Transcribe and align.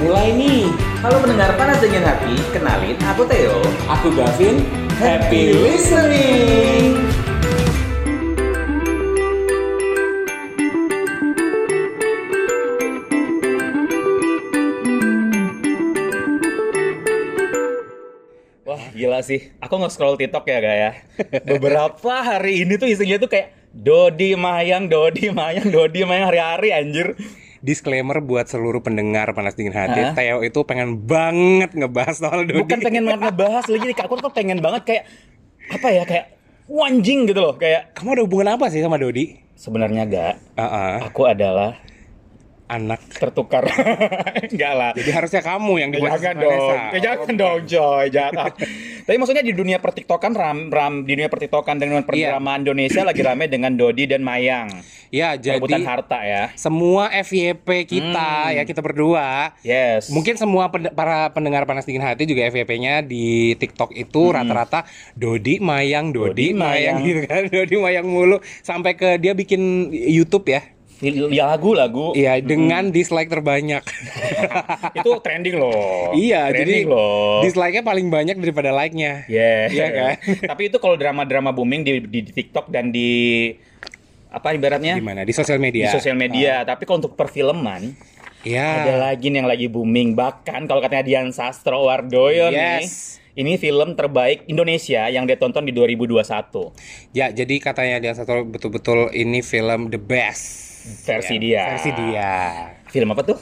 mulai 0.00 0.32
nih. 0.32 0.64
Halo 1.04 1.20
pendengar 1.20 1.52
panas 1.60 1.76
dingin 1.84 2.00
hati, 2.00 2.32
kenalin 2.56 2.96
aku 3.04 3.22
Theo. 3.28 3.60
Aku 3.84 4.08
Gavin, 4.16 4.64
happy 4.96 5.52
listening. 5.52 6.96
Wah 18.64 18.80
gila 18.96 19.20
sih, 19.20 19.52
aku 19.60 19.74
nge-scroll 19.84 20.16
TikTok 20.16 20.48
ya 20.48 20.58
gak 20.64 20.76
ya. 20.80 20.92
Beberapa 21.52 22.14
hari 22.24 22.64
ini 22.64 22.80
tuh 22.80 22.88
isinya 22.88 23.20
tuh 23.20 23.28
kayak 23.28 23.52
Dodi 23.76 24.32
Mayang, 24.32 24.88
Dodi 24.88 25.28
Mayang, 25.28 25.68
Dodi 25.68 26.08
Mayang 26.08 26.32
hari-hari 26.32 26.72
anjir. 26.72 27.20
Disclaimer 27.60 28.24
buat 28.24 28.48
seluruh 28.48 28.80
pendengar 28.80 29.28
panas 29.36 29.52
dingin 29.52 29.76
hati, 29.76 30.00
Hah? 30.00 30.12
Theo 30.16 30.40
itu 30.40 30.64
pengen 30.64 30.96
banget 31.04 31.76
ngebahas 31.76 32.16
soal 32.16 32.48
Dodi. 32.48 32.64
Bukan 32.64 32.80
pengen 32.80 33.04
banget 33.04 33.20
ngebahas 33.28 33.64
lagi, 33.68 33.92
aku 34.00 34.14
tuh 34.16 34.32
pengen 34.32 34.64
banget 34.64 34.82
kayak 34.88 35.04
apa 35.70 35.88
ya 35.92 36.02
kayak 36.08 36.26
wanjing 36.70 37.28
gitu 37.28 37.40
loh 37.42 37.54
kayak 37.58 37.92
Kamu 37.92 38.16
ada 38.16 38.22
hubungan 38.24 38.48
apa 38.56 38.72
sih 38.72 38.80
sama 38.80 38.96
Dodi? 38.96 39.50
sebenarnya 39.60 40.08
gak 40.08 40.34
Uh-uh. 40.56 41.04
aku 41.04 41.28
adalah 41.28 41.76
Anak. 42.70 43.02
tertukar 43.10 43.66
enggak 44.46 44.72
lah 44.72 44.90
Jadi 44.92 45.10
harusnya 45.10 45.42
kamu 45.42 45.72
yang 45.76 45.90
Ya, 45.90 45.96
dibahas 45.96 46.20
jangan 46.20 46.36
dong, 46.38 46.54
Vanessa. 46.54 46.78
ya, 46.88 46.98
jangan 47.02 47.34
dong 47.34 47.60
coy, 47.66 48.04
jangan. 48.08 48.50
Tapi 49.06 49.16
maksudnya 49.16 49.42
di 49.42 49.50
dunia 49.50 49.76
pertiktokan 49.76 50.32
ram, 50.32 50.58
ram 50.68 51.02
di 51.02 51.12
dunia 51.12 51.26
pertiktokan 51.26 51.76
dengan 51.76 52.00
perdramaan 52.00 52.62
Indonesia 52.62 53.02
lagi 53.02 53.20
rame 53.20 53.44
dengan 53.44 53.74
Dodi 53.74 54.06
dan 54.06 54.22
Mayang. 54.22 54.70
Ya, 55.10 55.34
jadi 55.34 55.58
Perebutan 55.58 55.82
harta 55.82 56.22
ya. 56.22 56.54
semua 56.54 57.10
FYP 57.10 57.66
kita 57.84 58.30
ya 58.52 58.62
kita 58.62 58.78
berdua 58.78 59.50
Yes. 59.60 60.06
Mungkin 60.08 60.38
semua 60.38 60.70
pen- 60.70 60.92
para 60.92 61.26
pendengar 61.30 61.66
panas 61.66 61.82
dingin 61.82 62.00
hati 62.00 62.22
juga 62.22 62.46
FYP-nya 62.46 63.02
di 63.02 63.52
TikTok 63.52 63.90
itu 63.92 64.30
rata-rata 64.30 64.86
Dodi 65.12 65.58
Mayang, 65.58 66.10
Dodi, 66.10 66.54
Dodi 66.54 66.54
Mayang 66.54 66.96
Mayang. 66.96 66.96
gitu 67.02 67.20
kan, 67.26 67.42
Dodi 67.52 67.74
Mayang 67.76 68.06
mulu 68.06 68.38
sampai 68.60 68.94
ke 68.94 69.18
dia 69.18 69.34
bikin 69.34 69.60
YouTube 69.90 70.46
ya. 70.46 70.62
Ya 71.32 71.44
lagu-lagu. 71.48 72.12
Iya, 72.12 72.40
dengan 72.44 72.92
dislike 72.92 73.32
terbanyak. 73.32 73.80
Itu 75.00 75.20
trending 75.24 75.56
loh. 75.56 76.12
iya, 76.12 76.52
jadi 76.52 76.84
trending 76.84 76.88
loh. 76.88 77.40
dislike-nya 77.40 77.82
paling 77.82 78.12
banyak 78.12 78.36
daripada 78.36 78.70
like-nya. 78.70 79.24
Yeah. 79.26 79.72
Iya 79.72 79.86
kan? 79.90 80.14
Tapi 80.52 80.62
itu 80.68 80.76
kalau 80.76 80.96
drama-drama 81.00 81.50
booming 81.56 81.82
di, 81.82 81.92
di, 82.04 82.20
di 82.24 82.32
TikTok 82.32 82.68
dan 82.68 82.92
di 82.92 83.50
apa 84.30 84.54
ibaratnya? 84.54 85.00
Di 85.00 85.34
sosial 85.34 85.58
di 85.58 85.64
media. 85.72 85.90
sosial 85.90 86.14
media. 86.14 86.62
Tapi 86.62 86.84
kalau 86.84 87.02
untuk 87.02 87.16
perfilman 87.16 87.96
Iya. 88.40 88.88
ada 88.88 88.96
lagi 88.96 89.28
nih 89.28 89.44
yang 89.44 89.50
lagi 89.50 89.66
booming. 89.68 90.16
Bahkan 90.16 90.64
kalau 90.64 90.80
katanya 90.80 91.04
Dian 91.04 91.28
Sastro 91.32 91.84
Wardoyo 91.88 92.48
nih. 92.48 92.84
Yes. 92.84 93.20
Ini 93.30 93.56
film 93.62 93.94
terbaik 93.94 94.44
Indonesia 94.50 95.06
yang 95.06 95.24
dia 95.24 95.38
tonton 95.38 95.62
di 95.62 95.70
2021. 95.72 96.26
Ya, 97.14 97.30
jadi 97.30 97.54
katanya 97.62 97.96
dia 98.02 98.12
satu 98.12 98.42
betul-betul 98.42 99.14
ini 99.14 99.40
film 99.40 99.88
the 99.88 100.02
best. 100.02 100.69
Versi 100.80 101.36
Ya, 101.36 101.40
dia. 101.40 101.62
Versi 101.70 101.90
dia. 101.92 102.30
Film 102.88 103.12
apa 103.12 103.22
tuh? 103.22 103.38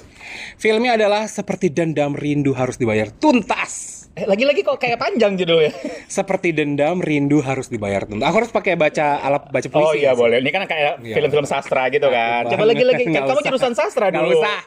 Filmnya 0.59 0.99
adalah 0.99 1.25
seperti 1.25 1.71
dendam 1.71 2.13
rindu 2.13 2.53
harus 2.53 2.77
dibayar 2.77 3.09
tuntas. 3.09 3.97
Eh, 4.13 4.27
lagi-lagi 4.27 4.67
kok 4.67 4.77
kayak 4.77 4.99
panjang 4.99 5.39
judulnya. 5.39 5.71
Seperti 6.11 6.51
dendam 6.51 6.99
rindu 6.99 7.39
harus 7.39 7.71
dibayar 7.71 8.03
tuntas. 8.03 8.27
Aku 8.27 8.43
harus 8.43 8.51
pakai 8.51 8.75
baca 8.75 9.23
alat 9.23 9.47
baca 9.47 9.69
puisi. 9.71 9.79
Oh 9.79 9.95
iya 9.95 10.11
nggak 10.11 10.15
sih? 10.15 10.21
boleh. 10.21 10.37
Ini 10.43 10.51
kan 10.51 10.63
kayak 10.67 10.93
Iya. 11.01 11.15
film-film 11.15 11.47
sastra 11.47 11.87
gitu 11.89 12.11
kan. 12.11 12.51
Coba 12.51 12.65
lagi-lagi. 12.67 13.07
Kamu 13.15 13.41
jurusan 13.41 13.73
sastra 13.79 14.11
dulu. 14.11 14.35
usah. 14.35 14.59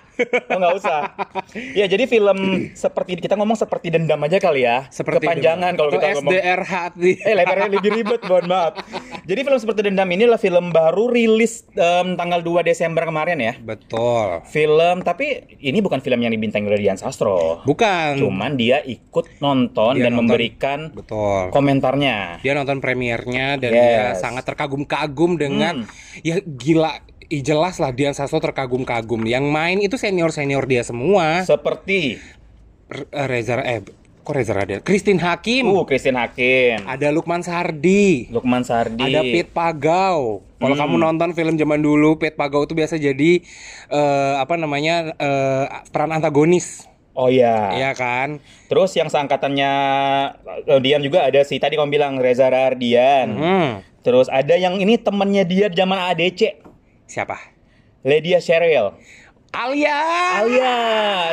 Oh 0.48 0.58
nggak 0.58 0.76
usah. 0.78 1.02
Ya 1.74 1.86
jadi 1.86 2.06
film 2.06 2.38
seperti 2.74 3.18
kita 3.18 3.34
ngomong 3.34 3.56
seperti 3.56 3.90
dendam 3.90 4.20
aja 4.22 4.38
kali 4.38 4.62
ya. 4.62 4.86
Seperti 4.88 5.26
Kepanjangan 5.26 5.74
kalau 5.74 5.90
kita 5.90 6.08
ngomong. 6.16 6.32
SDR 6.34 6.62
hati. 6.62 7.12
Eh 7.18 7.34
lebarnya 7.34 7.70
lebih 7.70 7.92
ribet, 7.92 8.22
mohon 8.24 8.46
maaf. 8.46 8.74
Jadi 9.22 9.40
film 9.42 9.58
seperti 9.58 9.82
dendam 9.84 10.08
ini 10.08 10.26
adalah 10.26 10.38
film 10.38 10.70
baru 10.70 11.10
rilis 11.10 11.66
em, 11.74 12.14
tanggal 12.14 12.40
2 12.40 12.62
Desember 12.64 13.04
kemarin 13.04 13.38
ya. 13.38 13.54
Betul. 13.58 14.44
Film 14.46 15.02
tapi 15.02 15.26
ini 15.58 15.80
bukan 15.80 16.00
film 16.00 16.20
yang 16.20 16.32
dibintangi 16.32 16.68
oleh 16.68 16.80
Dian 16.80 16.96
Sastro. 16.96 17.62
Bukan. 17.64 18.18
Cuman 18.18 18.56
dia 18.56 18.82
ikut 18.82 19.40
nonton 19.40 19.98
Dia 19.98 20.06
dan 20.06 20.14
nonton. 20.14 20.28
memberikan 20.28 20.80
Betul. 20.92 21.50
komentarnya. 21.50 22.40
Dia 22.40 22.54
nonton 22.54 22.78
premiernya 22.78 23.58
dan 23.58 23.72
Yes. 23.72 23.80
dia 23.82 24.04
sangat 24.18 24.44
terkagum-kagum 24.46 25.36
dengan 25.36 25.84
Hmm. 25.84 26.20
ya 26.22 26.38
gila 26.42 27.00
jelas 27.40 27.80
lah 27.80 27.96
Dian 27.96 28.12
Sastro 28.12 28.44
terkagum-kagum. 28.44 29.24
Yang 29.24 29.46
main 29.48 29.80
itu 29.80 29.96
senior-senior 29.96 30.68
dia 30.68 30.84
semua. 30.84 31.48
Seperti 31.48 32.20
eh, 32.92 33.28
Reza 33.32 33.64
eh 33.64 33.80
kok 34.22 34.36
Reza 34.36 34.52
Radian? 34.52 34.84
Christine 34.84 35.18
Hakim. 35.18 35.66
uh 35.66 35.82
Christine 35.82 36.20
Hakim, 36.20 36.84
Ada 36.84 37.10
Lukman 37.10 37.42
Sardi. 37.42 38.28
Lukman 38.28 38.62
Sardi, 38.62 39.02
Ada 39.02 39.24
Pit 39.24 39.48
Pagau. 39.50 40.44
Kalau 40.60 40.76
Hmm. 40.76 40.82
kamu 40.84 40.96
nonton 41.00 41.30
film 41.32 41.56
zaman 41.56 41.80
dulu, 41.80 42.20
Pit 42.20 42.36
Pagau 42.36 42.66
itu 42.66 42.76
biasa 42.76 43.00
jadi 43.00 43.42
eh, 43.88 44.34
apa 44.36 44.60
namanya 44.60 45.16
eh, 45.16 45.66
peran 45.90 46.12
antagonis, 46.12 46.86
Oh 47.12 47.28
iya. 47.28 47.74
ya 47.74 47.92
kan? 47.92 48.38
Terus 48.68 48.94
yang 48.94 49.10
seangkatannya 49.10 49.72
Dian 50.80 51.02
juga 51.02 51.26
ada 51.26 51.42
si 51.42 51.58
tadi 51.58 51.76
kamu 51.76 51.90
bilang 51.90 52.14
Reza 52.18 52.46
Rardian. 52.46 53.28
Hmm. 53.32 53.70
Terus 54.02 54.30
ada 54.30 54.54
yang 54.54 54.78
ini 54.78 54.96
temennya 54.96 55.44
dia 55.44 55.68
zaman 55.68 55.98
ADC, 56.10 56.62
Siapa? 57.12 57.36
Lydia 58.02 58.40
Cheryl. 58.40 58.96
Alia. 59.52 60.00
Alia. 60.40 60.76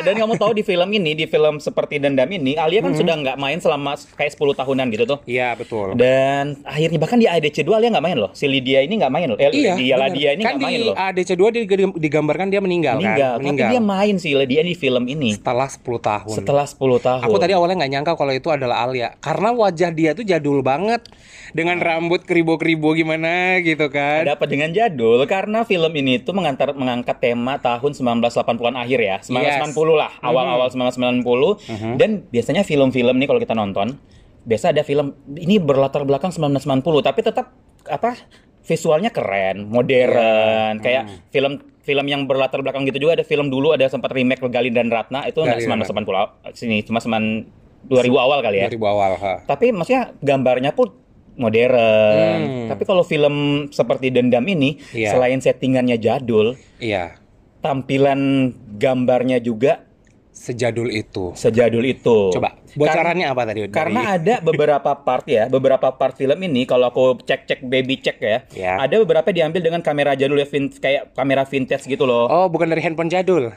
Dan 0.03 0.19
kamu 0.19 0.35
tahu 0.35 0.51
di 0.51 0.59
film 0.59 0.91
ini, 0.91 1.15
di 1.15 1.23
film 1.23 1.55
seperti 1.57 2.03
dendam 2.03 2.27
ini, 2.27 2.59
Alia 2.59 2.83
kan 2.83 2.91
sudah 2.91 3.15
nggak 3.15 3.39
main 3.39 3.63
selama 3.63 3.95
kayak 4.13 4.35
10 4.35 4.59
tahunan 4.59 4.91
gitu 4.91 5.07
tuh. 5.07 5.19
Iya 5.23 5.55
betul. 5.55 5.95
Dan 5.95 6.59
akhirnya 6.67 6.99
bahkan 6.99 7.15
di 7.15 7.31
ADC 7.31 7.63
2 7.63 7.71
Alia 7.71 7.95
nggak 7.95 8.03
main 8.03 8.19
loh. 8.19 8.35
Si 8.35 8.43
Lydia 8.43 8.83
ini 8.83 8.99
nggak 8.99 9.07
main 9.07 9.31
loh. 9.31 9.39
Eh, 9.39 9.47
Iya. 9.49 9.79
dia. 9.79 9.95
Lydia 9.97 10.29
ini 10.35 10.43
kan 10.43 10.59
nggak 10.59 10.67
main 10.67 10.75
di 10.75 10.83
loh. 10.83 10.95
ADC 10.99 11.29
2 11.31 11.47
dig- 11.49 11.95
digambarkan 11.95 12.51
dia 12.51 12.59
meninggal, 12.59 12.99
Meninggal. 12.99 13.39
kan? 13.39 13.55
Tapi 13.55 13.71
dia 13.71 13.79
main 13.81 14.15
si 14.19 14.35
Lydia 14.35 14.61
di 14.61 14.75
film 14.75 15.07
ini 15.07 15.31
setelah 15.31 15.71
10 15.71 15.79
tahun. 15.97 16.35
setelah 16.35 16.67
10 16.67 16.99
tahun. 16.99 17.23
Aku 17.23 17.39
tadi 17.39 17.55
awalnya 17.55 17.79
nggak 17.79 17.91
nyangka 17.93 18.13
kalau 18.19 18.35
itu 18.35 18.51
adalah 18.51 18.83
Alia 18.83 19.15
karena 19.17 19.55
wajah 19.55 19.95
dia 19.95 20.11
tuh 20.11 20.27
jadul 20.27 20.59
banget 20.59 21.07
dengan 21.51 21.77
rambut 21.77 22.21
keribo-keribo 22.21 22.93
gimana 22.93 23.57
gitu 23.59 23.87
kan. 23.87 24.23
Ada 24.23 24.35
apa 24.35 24.45
dengan 24.45 24.69
jadul? 24.69 25.21
Karena 25.25 25.63
film 25.63 25.91
ini 25.91 26.17
tuh 26.17 26.31
mengantar, 26.31 26.73
mengangkat 26.73 27.17
tema 27.19 27.57
tahun 27.57 27.91
1980-an 27.91 28.75
akhir 28.75 28.99
ya. 28.99 29.17
1990 29.19 29.73
lah, 29.93 30.11
awal-awal 30.21 30.67
1990. 30.69 31.65
Dan 31.95 32.25
biasanya 32.25 32.61
film-film 32.61 33.15
nih 33.15 33.27
kalau 33.27 33.39
kita 33.39 33.53
nonton, 33.53 33.97
biasa 34.41 34.71
ada 34.71 34.81
film 34.81 35.11
ini 35.31 35.57
berlatar 35.57 36.01
belakang 36.01 36.29
1990, 36.29 36.81
tapi 37.01 37.19
tetap 37.21 37.51
apa? 37.85 38.15
Visualnya 38.61 39.09
keren, 39.09 39.65
modern, 39.65 40.77
kayak 40.79 41.03
film 41.29 41.57
film 41.79 42.05
yang 42.05 42.29
berlatar 42.29 42.61
belakang 42.61 42.85
gitu 42.85 43.01
juga 43.01 43.17
ada 43.17 43.25
film 43.25 43.49
dulu 43.49 43.73
ada 43.73 43.89
sempat 43.89 44.13
remake 44.13 44.45
Galin 44.45 44.69
dan 44.69 44.93
Ratna 44.93 45.25
itu 45.25 45.41
nggak 45.41 45.57
Galin 45.57 45.81
dan 45.81 45.89
1990 45.89 46.13
aw- 46.13 46.31
sini 46.53 46.85
cuma 46.85 47.01
9 47.01 47.89
2000 47.89 48.13
awal 48.13 48.39
kali 48.43 48.61
ya. 48.61 48.67
2000 48.69 48.77
awal, 48.85 49.11
ha. 49.17 49.33
Tapi 49.41 49.71
maksudnya 49.71 50.13
gambarnya 50.19 50.75
pun 50.75 50.91
modern. 51.39 52.37
Hmm. 52.37 52.67
Tapi 52.67 52.83
kalau 52.83 53.01
film 53.01 53.35
seperti 53.69 54.11
Dendam 54.11 54.43
ini, 54.43 54.75
Iya. 54.91 55.15
selain 55.15 55.39
settingannya 55.39 55.95
jadul, 55.95 56.59
Iya, 56.77 57.15
tampilan 57.59 58.51
gambarnya 58.75 59.39
juga 59.39 59.87
sejadul 60.29 60.87
itu. 60.89 61.31
sejadul 61.33 61.83
itu. 61.83 62.31
Coba 62.31 62.55
bocorannya 62.69 63.25
apa 63.25 63.41
tadi? 63.43 63.59
dari- 63.65 63.73
Karena 63.73 64.01
ada 64.13 64.35
beberapa 64.39 64.91
part 64.95 65.25
ya, 65.25 65.47
beberapa 65.47 65.91
part 65.91 66.13
film 66.13 66.37
ini 66.37 66.63
kalau 66.63 66.87
aku 66.87 67.19
cek-cek 67.19 67.63
baby 67.63 67.97
check 67.97 68.19
ya, 68.19 68.43
Ya. 68.51 68.77
ada 68.77 68.99
beberapa 68.99 69.31
diambil 69.31 69.59
dengan 69.59 69.81
kamera 69.81 70.13
jadul 70.13 70.37
ya, 70.37 70.47
kayak 70.77 71.11
kamera 71.11 71.43
vintage 71.43 71.83
gitu 71.85 72.03
loh. 72.03 72.27
Oh, 72.27 72.47
bukan 72.47 72.67
dari 72.67 72.79
handphone 72.79 73.09
jadul. 73.09 73.51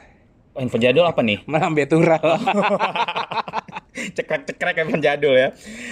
Oh, 0.53 0.59
handphone 0.59 0.83
jadul 0.83 1.05
apa 1.05 1.23
nih? 1.23 1.39
Malah 1.45 1.71
betural. 1.71 2.21
Cekrek-cekrek 3.93 4.77
handphone 4.79 5.01
jadul 5.01 5.35
ya. 5.35 5.49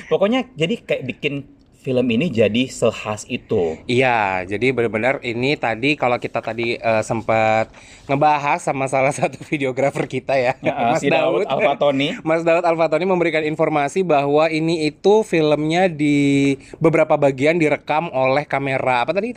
Pokoknya 0.09 0.49
jadi 0.53 0.75
kayak 0.81 1.03
bikin 1.07 1.45
film 1.81 2.05
ini 2.13 2.29
jadi 2.29 2.69
sehas 2.69 3.25
itu. 3.25 3.81
Iya, 3.89 4.45
jadi 4.45 4.77
benar-benar 4.77 5.25
ini 5.25 5.57
tadi 5.57 5.97
kalau 5.97 6.21
kita 6.21 6.45
tadi 6.45 6.77
eh, 6.77 7.03
sempat 7.03 7.73
ngebahas 8.05 8.61
sama 8.61 8.85
salah 8.85 9.11
satu 9.17 9.41
videografer 9.49 10.05
kita 10.05 10.37
ya, 10.37 10.53
Ya, 10.61 10.95
si 11.01 11.09
Daud 11.09 11.49
Alfatoni. 11.49 12.21
Mas 12.29 12.45
Daud 12.45 12.69
Alfatoni 12.69 13.09
memberikan 13.09 13.41
informasi 13.41 14.05
bahwa 14.05 14.53
ini 14.53 14.93
itu 14.93 15.25
filmnya 15.25 15.89
di 15.89 16.55
beberapa 16.77 17.17
bagian 17.17 17.57
direkam 17.57 18.13
oleh 18.13 18.45
kamera 18.45 19.09
apa 19.09 19.17
tadi? 19.17 19.33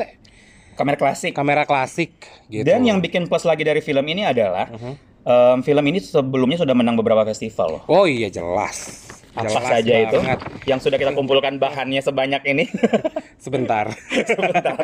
Kamera 0.76 0.98
klasik. 1.00 1.32
Kamera 1.32 1.64
klasik 1.64 2.12
gitu. 2.52 2.68
Dan 2.68 2.84
yang 2.84 3.00
bikin 3.00 3.32
plus 3.32 3.48
lagi 3.48 3.64
dari 3.64 3.80
film 3.80 4.04
ini 4.10 4.26
adalah 4.26 4.68
em, 5.24 5.58
film 5.62 5.86
ini 5.86 6.02
sebelumnya 6.02 6.60
sudah 6.60 6.76
menang 6.76 6.98
beberapa 6.98 7.24
festival. 7.24 7.86
Oh 7.88 8.10
iya 8.10 8.28
jelas. 8.28 9.06
Apa 9.34 9.50
Jelas 9.50 9.66
saja 9.66 9.94
itu 10.00 10.18
banget. 10.20 10.40
yang 10.64 10.78
sudah 10.78 10.96
kita 10.96 11.12
kumpulkan 11.12 11.58
bahannya 11.58 12.00
sebanyak 12.00 12.46
ini? 12.46 12.70
Sebentar. 13.44 13.90
Sebentar. 14.30 14.78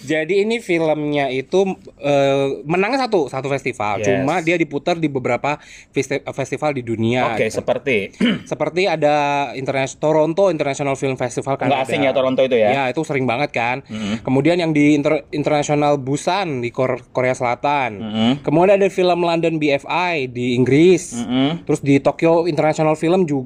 Jadi 0.00 0.44
ini 0.44 0.60
filmnya 0.60 1.26
itu 1.26 1.64
eh, 1.96 2.60
menangnya 2.62 3.08
satu 3.08 3.26
satu 3.26 3.48
festival. 3.48 3.98
Yes. 3.98 4.06
Cuma 4.06 4.40
dia 4.40 4.54
diputar 4.54 4.94
di 4.94 5.08
beberapa 5.08 5.56
festi- 5.88 6.20
festival 6.28 6.76
di 6.76 6.82
dunia. 6.82 7.32
Oke, 7.32 7.48
gitu. 7.48 7.64
seperti 7.64 8.12
Seperti 8.50 8.84
ada 8.84 9.16
interna- 9.54 9.88
Toronto 9.88 10.52
International 10.52 10.92
Film 10.94 11.16
Festival 11.16 11.56
kan 11.56 11.66
nggak 11.66 11.82
asing 11.84 12.04
ya 12.04 12.12
Toronto 12.12 12.44
itu 12.44 12.52
ya? 12.54 12.68
Ya, 12.70 12.82
itu 12.92 13.00
sering 13.00 13.24
banget 13.24 13.48
kan. 13.50 13.80
Kemudian 14.20 14.60
yang 14.60 14.76
di 14.76 14.92
Inter- 14.92 15.24
International 15.32 15.96
Busan 15.96 16.60
di 16.60 16.68
Kor- 16.68 17.00
Korea 17.10 17.32
Selatan. 17.32 17.90
Mm-mm. 17.96 18.32
Kemudian 18.44 18.76
ada 18.76 18.88
film 18.88 19.24
London 19.24 19.56
BFI 19.56 20.28
di 20.28 20.52
Inggris. 20.52 21.16
Mm-mm. 21.16 21.64
Terus 21.64 21.80
di 21.80 21.96
Tokyo 21.98 22.44
International 22.44 22.92
Film 22.92 23.24
juga. 23.24 23.37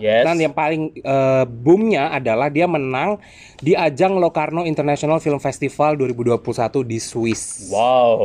Yes. 0.00 0.24
Dan 0.26 0.36
yang 0.42 0.54
paling 0.56 0.96
eh, 0.96 1.44
boomnya 1.46 2.10
adalah 2.10 2.50
dia 2.50 2.66
menang 2.66 3.20
di 3.60 3.76
ajang 3.76 4.18
Locarno 4.18 4.66
International 4.66 5.22
Film 5.22 5.38
Festival 5.38 5.94
2021 6.00 6.40
di 6.82 6.98
Swiss. 6.98 7.70
Wow. 7.70 8.16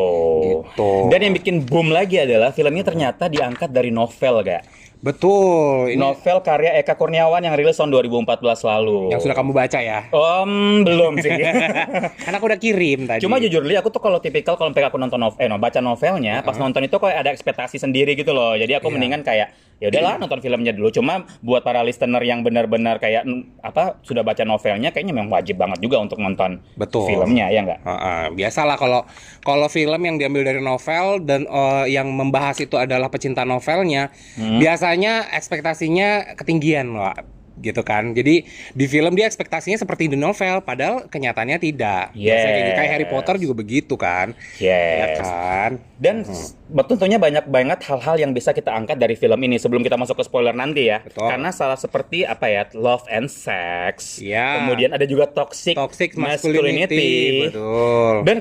Gitu. 0.42 0.90
Dan 1.12 1.20
yang 1.30 1.34
bikin 1.38 1.64
boom 1.68 1.92
lagi 1.94 2.18
adalah 2.18 2.56
filmnya 2.56 2.84
ternyata 2.84 3.30
diangkat 3.30 3.70
dari 3.70 3.94
novel, 3.94 4.42
gak? 4.44 4.81
Betul. 5.02 5.90
Ini 5.90 5.98
Novel 5.98 6.38
karya 6.40 6.78
Eka 6.78 6.94
Kurniawan 6.94 7.42
yang 7.42 7.58
rilis 7.58 7.74
tahun 7.74 7.90
2014 7.90 8.38
lalu. 8.62 9.10
yang 9.10 9.18
sudah 9.18 9.34
kamu 9.34 9.50
baca 9.52 9.80
ya. 9.82 10.06
Om, 10.10 10.86
belum 10.86 11.18
sih. 11.18 11.34
Kan 12.26 12.34
aku 12.34 12.46
udah 12.46 12.60
kirim 12.62 13.10
tadi. 13.10 13.20
Cuma 13.20 13.42
jujur 13.42 13.66
li, 13.66 13.74
aku 13.74 13.90
tuh 13.90 13.98
kalau 13.98 14.22
tipikal 14.22 14.54
kalau 14.56 14.70
aku 14.70 14.98
nonton 14.98 15.18
novel, 15.18 15.42
eh 15.42 15.50
no, 15.50 15.58
baca 15.58 15.82
novelnya, 15.82 16.42
pas 16.42 16.54
nonton 16.56 16.86
itu 16.86 16.94
kayak 16.94 17.18
ada 17.18 17.30
ekspektasi 17.30 17.82
sendiri 17.82 18.14
gitu 18.14 18.30
loh. 18.30 18.54
Jadi 18.54 18.78
aku 18.78 18.88
Iya. 18.88 18.94
mendingan 18.94 19.22
kayak 19.22 19.50
ya 19.82 19.90
udahlah 19.90 20.22
nonton 20.22 20.38
filmnya 20.38 20.70
dulu. 20.70 20.94
Cuma 20.94 21.26
buat 21.42 21.66
para 21.66 21.82
listener 21.82 22.22
yang 22.22 22.46
benar-benar 22.46 23.02
kayak 23.02 23.26
apa 23.60 23.98
sudah 24.02 24.22
baca 24.22 24.46
novelnya, 24.46 24.94
kayaknya 24.94 25.18
memang 25.18 25.34
wajib 25.34 25.58
banget 25.58 25.82
juga 25.82 25.98
untuk 25.98 26.22
nonton 26.22 26.62
Betul. 26.78 27.10
filmnya 27.10 27.50
ya 27.50 27.66
nggak? 27.66 27.80
Heeh, 27.82 28.24
biasalah 28.32 28.78
kalau 28.78 29.02
kalau 29.42 29.66
film 29.66 29.98
yang 30.00 30.16
diambil 30.16 30.46
dari 30.46 30.62
novel 30.62 31.26
dan 31.26 31.50
eh, 31.50 31.86
yang 31.90 32.06
membahas 32.08 32.62
itu 32.62 32.78
adalah 32.78 33.10
pecinta 33.10 33.42
novelnya, 33.42 34.14
Hmm. 34.38 34.62
Biasanya 34.92 35.32
ekspektasinya 35.32 36.36
ketinggian, 36.36 36.92
Wak. 36.92 37.24
gitu 37.62 37.80
kan. 37.80 38.12
Jadi 38.12 38.44
di 38.74 38.86
film 38.90 39.16
dia 39.16 39.24
ekspektasinya 39.24 39.78
seperti 39.78 40.10
di 40.10 40.18
novel, 40.18 40.60
padahal 40.60 41.08
kenyataannya 41.08 41.62
tidak. 41.62 42.12
Biasanya 42.12 42.52
kayak, 42.58 42.76
kayak 42.76 42.92
Harry 42.92 43.06
Yes. 43.08 43.14
Potter 43.14 43.36
juga 43.38 43.54
begitu 43.56 43.96
kan, 43.96 44.36
ya 44.58 44.76
Yes. 45.16 45.24
kan. 45.24 45.72
Dan 45.96 46.16
s- 46.26 46.58
tentunya 46.90 47.16
banyak 47.16 47.48
banget 47.48 47.80
hal-hal 47.86 48.20
yang 48.20 48.36
bisa 48.36 48.52
kita 48.52 48.74
angkat 48.74 48.98
dari 48.98 49.16
film 49.16 49.40
ini 49.40 49.56
sebelum 49.56 49.80
kita 49.80 49.96
masuk 49.96 50.20
ke 50.20 50.24
spoiler 50.28 50.52
nanti 50.52 50.92
ya. 50.92 51.00
Betul. 51.08 51.32
Karena 51.32 51.56
salah 51.56 51.80
seperti 51.80 52.28
apa 52.28 52.52
ya, 52.52 52.68
love 52.76 53.08
and 53.08 53.32
sex. 53.32 54.20
Iya. 54.20 54.66
Kemudian 54.66 54.92
ada 54.92 55.06
juga 55.06 55.30
toxic, 55.30 55.80
Toxic 55.80 56.18
masculinity, 56.20 57.48
betul. 57.48 58.28
Dan 58.28 58.38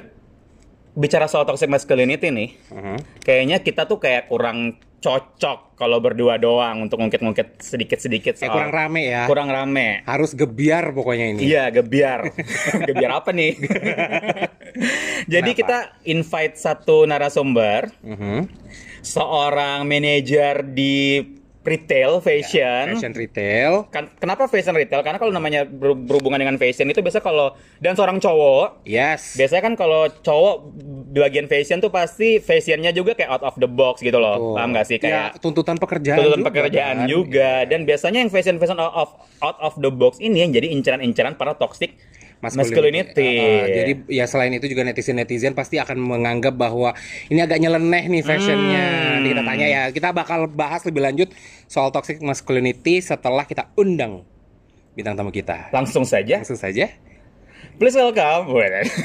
bicara 0.93 1.27
soal 1.27 1.45
toxic 1.45 1.67
masculinity 1.67 2.29
nih, 2.29 2.51
Mhm. 2.69 2.97
kayaknya 3.21 3.57
kita 3.59 3.85
tuh 3.85 3.99
kayak 3.99 4.27
kurang 4.27 4.75
cocok 5.01 5.81
kalau 5.81 5.97
berdua 5.97 6.37
doang 6.37 6.85
untuk 6.85 7.01
ngungkit-ngungkit 7.01 7.57
sedikit-sedikit 7.59 8.37
soal 8.37 8.53
kurang 8.53 8.69
rame 8.71 9.03
ya. 9.09 9.25
kurang 9.25 9.49
rame. 9.49 10.05
Harus 10.05 10.37
gebiar 10.37 10.93
pokoknya 10.93 11.27
ini. 11.33 11.41
Iya, 11.43 11.73
gebiar. 11.73 12.29
gebiar 12.89 13.11
apa 13.17 13.33
nih? 13.33 13.57
Jadi 15.33 15.51
Kenapa? 15.53 15.61
kita 15.65 15.79
invite 16.05 16.55
satu 16.55 17.09
narasumber, 17.09 17.89
Mhm. 18.05 18.41
seorang 19.01 19.89
manajer 19.89 20.69
di 20.69 21.25
retail 21.61 22.21
fashion. 22.21 22.97
Fashion 22.97 23.13
retail. 23.13 23.85
Kan, 23.89 24.09
kenapa 24.17 24.49
fashion 24.49 24.73
retail? 24.73 25.01
Karena 25.01 25.17
kalau 25.17 25.29
namanya 25.29 25.63
ber- 25.63 25.93
berhubungan 25.95 26.41
dengan 26.41 26.57
fashion 26.57 26.89
itu 26.89 26.99
biasa 26.99 27.21
kalau 27.21 27.53
dan 27.77 27.93
seorang 27.93 28.17
cowok 28.17 28.81
Yes. 28.83 29.37
Biasanya 29.37 29.63
kan 29.63 29.75
kalau 29.75 30.09
cowok 30.09 30.55
di 31.07 31.19
bagian 31.21 31.47
fashion 31.47 31.79
tuh 31.79 31.91
pasti 31.91 32.39
fashionnya 32.39 32.91
juga 32.91 33.13
kayak 33.13 33.29
out 33.31 33.45
of 33.45 33.55
the 33.57 33.69
box 33.69 34.01
gitu 34.01 34.17
loh. 34.17 34.37
Betul. 34.37 34.55
Paham 34.57 34.69
gak 34.73 34.87
sih? 34.87 34.97
Ya, 34.97 35.03
Kayak 35.03 35.29
tuntutan 35.39 35.77
pekerjaan 35.77 36.17
tuntutan 36.17 36.39
juga, 36.39 36.49
pekerjaan 36.49 36.97
kan? 36.97 37.07
juga. 37.07 37.51
Dan 37.65 37.81
biasanya 37.85 38.19
yang 38.19 38.31
fashion-fashion 38.31 38.79
out 38.79 38.95
of, 38.97 39.09
out 39.39 39.59
of 39.61 39.73
the 39.77 39.91
box 39.91 40.17
ini 40.19 40.41
yang 40.41 40.51
jadi 40.51 40.71
inceran-inceran 40.71 41.37
para 41.37 41.53
toxic 41.53 41.93
masculinity. 42.41 43.37
Uh, 43.37 43.45
uh, 43.45 43.65
jadi 43.69 43.93
ya 44.09 44.25
selain 44.25 44.53
itu 44.57 44.67
juga 44.67 44.83
netizen-netizen 44.89 45.53
pasti 45.53 45.77
akan 45.77 46.01
menganggap 46.01 46.57
bahwa 46.57 46.97
ini 47.29 47.41
agak 47.45 47.61
nyeleneh 47.61 48.09
nih 48.09 48.23
fashionnya. 48.25 48.85
Hmm. 48.89 49.13
Nanti 49.21 49.29
kita 49.37 49.43
tanya 49.45 49.67
ya, 49.69 49.83
kita 49.93 50.09
bakal 50.17 50.49
bahas 50.49 50.81
lebih 50.89 51.05
lanjut 51.05 51.29
soal 51.69 51.93
toxic 51.93 52.19
masculinity 52.25 53.05
setelah 53.05 53.45
kita 53.45 53.69
undang 53.77 54.25
bintang 54.97 55.15
tamu 55.15 55.31
kita. 55.31 55.71
Langsung 55.71 56.03
saja, 56.03 56.43
Langsung 56.43 56.59
saja. 56.59 56.91
Please 57.81 57.97
welcome. 57.97 58.53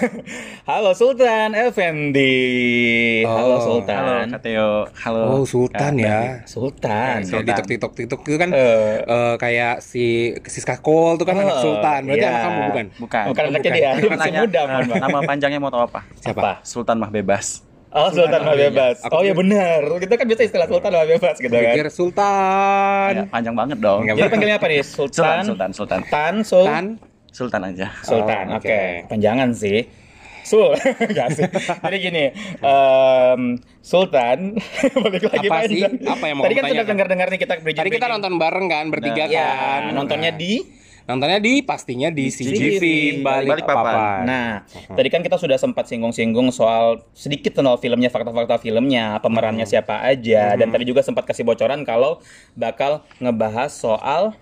Halo 0.70 0.92
Sultan 0.92 1.56
Effendi. 1.56 3.24
Halo 3.24 3.56
Oh. 3.56 3.62
Sultan. 3.64 3.96
Halo 3.96 4.28
Kak 4.28 4.42
Theo, 4.44 4.70
halo. 4.94 5.22
Oh, 5.32 5.44
Sultan 5.48 5.94
ya. 5.96 6.44
Sultan. 6.44 7.24
Kayak 7.24 7.44
di 7.48 7.52
TikTok 7.56 7.66
TikTok 7.66 7.92
TikTok 7.96 8.22
itu 8.26 8.36
kan 8.36 8.50
Eh. 8.52 9.00
eh, 9.00 9.36
kayak 9.40 9.80
si 9.80 10.04
Siska 10.44 10.84
Cole 10.84 11.16
tuh 11.16 11.24
kan 11.24 11.40
anak 11.40 11.56
Oh, 11.56 11.64
Sultan. 11.64 12.00
Berarti 12.04 12.20
iya. 12.20 12.30
anak 12.30 12.42
kamu 12.44 12.60
bukan? 12.60 12.86
Bukan. 13.00 13.24
Bukan 13.32 13.42
Oh, 13.42 13.50
anaknya 13.50 13.72
dia, 13.72 13.90
masih 14.12 14.32
muda, 14.36 14.60
eh, 14.60 14.66
mohon 14.68 14.84
maaf. 14.86 15.00
nama 15.00 15.20
panjangnya 15.24 15.60
mau 15.62 15.72
tahu 15.72 15.84
apa? 15.88 16.00
Siapa? 16.20 16.36
Apa? 16.36 16.52
Sultan 16.62 16.98
Mah 17.00 17.10
Bebas. 17.10 17.64
Oh, 17.96 18.12
Sultan 18.12 18.42
Mah 18.44 18.58
Bebas. 18.60 18.96
Aku 19.08 19.14
Oh 19.14 19.24
ya 19.24 19.32
benar. 19.32 19.88
Kita 20.04 20.20
kan 20.20 20.26
biasa 20.28 20.44
istilah 20.44 20.68
Sultan 20.68 20.92
Mah 20.92 21.08
Bebas 21.08 21.36
gitu 21.40 21.54
kan. 21.54 21.64
Pikir 21.72 21.88
Sultan. 21.88 23.10
Ya, 23.14 23.24
panjang 23.32 23.56
banget 23.56 23.78
dong. 23.80 24.04
Jadi 24.04 24.28
panggilnya 24.28 24.60
apa 24.60 24.68
nih? 24.68 24.84
Sultan, 24.84 25.16
Sultan. 25.16 25.40
Sultan, 25.48 25.70
Sultan. 25.72 26.00
Tan, 26.12 26.36
Sul. 26.44 26.68
Tan. 26.68 26.86
Sultan 27.36 27.62
aja. 27.68 27.92
Sultan. 28.00 28.46
Oh, 28.48 28.58
Oke. 28.58 28.72
oke. 28.72 28.82
Panjangan 29.12 29.52
sih. 29.52 29.84
Sul. 30.42 30.72
Enggak 31.10 31.36
sih. 31.36 31.44
Jadi 31.52 31.98
gini, 32.00 32.26
em, 32.62 33.42
Sultan 33.82 34.56
balik 35.04 35.26
lagi 35.26 35.48
Apa 35.50 35.60
sih? 35.68 35.82
Apa 35.84 36.24
yang 36.24 36.38
mau 36.38 36.46
Tadi 36.46 36.56
kan 36.56 36.64
sudah 36.70 36.86
dengar-dengar 36.86 37.28
nih 37.28 37.40
kita 37.42 37.54
bridging 37.60 37.82
Tadi 37.82 37.92
kita 37.92 38.08
nonton 38.08 38.38
bareng 38.38 38.68
kan 38.70 38.86
bertiga 38.88 39.26
Ya, 39.26 39.42
kan. 39.82 39.92
nontonnya 39.92 40.32
Nah. 40.32 40.40
di 40.40 40.54
Nontonnya 41.06 41.38
di 41.38 41.62
pastinya 41.62 42.10
di 42.10 42.34
CGV 42.34 42.50
CGV, 42.50 42.84
balik, 43.22 43.50
Balikpapan. 43.54 43.86
papan. 43.86 44.20
Nah, 44.26 44.50
tadi 44.90 45.14
kan 45.14 45.22
kita 45.22 45.38
sudah 45.38 45.54
sempat 45.54 45.86
singgung-singgung 45.86 46.50
soal 46.50 47.06
sedikit 47.14 47.54
tentang 47.54 47.78
filmnya, 47.78 48.10
fakta-fakta 48.10 48.58
filmnya, 48.58 49.22
pemerannya 49.22 49.70
siapa 49.70 50.02
aja, 50.02 50.58
dan 50.58 50.74
tadi 50.74 50.82
juga 50.84 51.06
sempat 51.06 51.22
kasih 51.24 51.46
bocoran 51.46 51.86
kalau 51.86 52.26
bakal 52.56 53.06
ngebahas 53.22 53.70
soal 53.70 54.34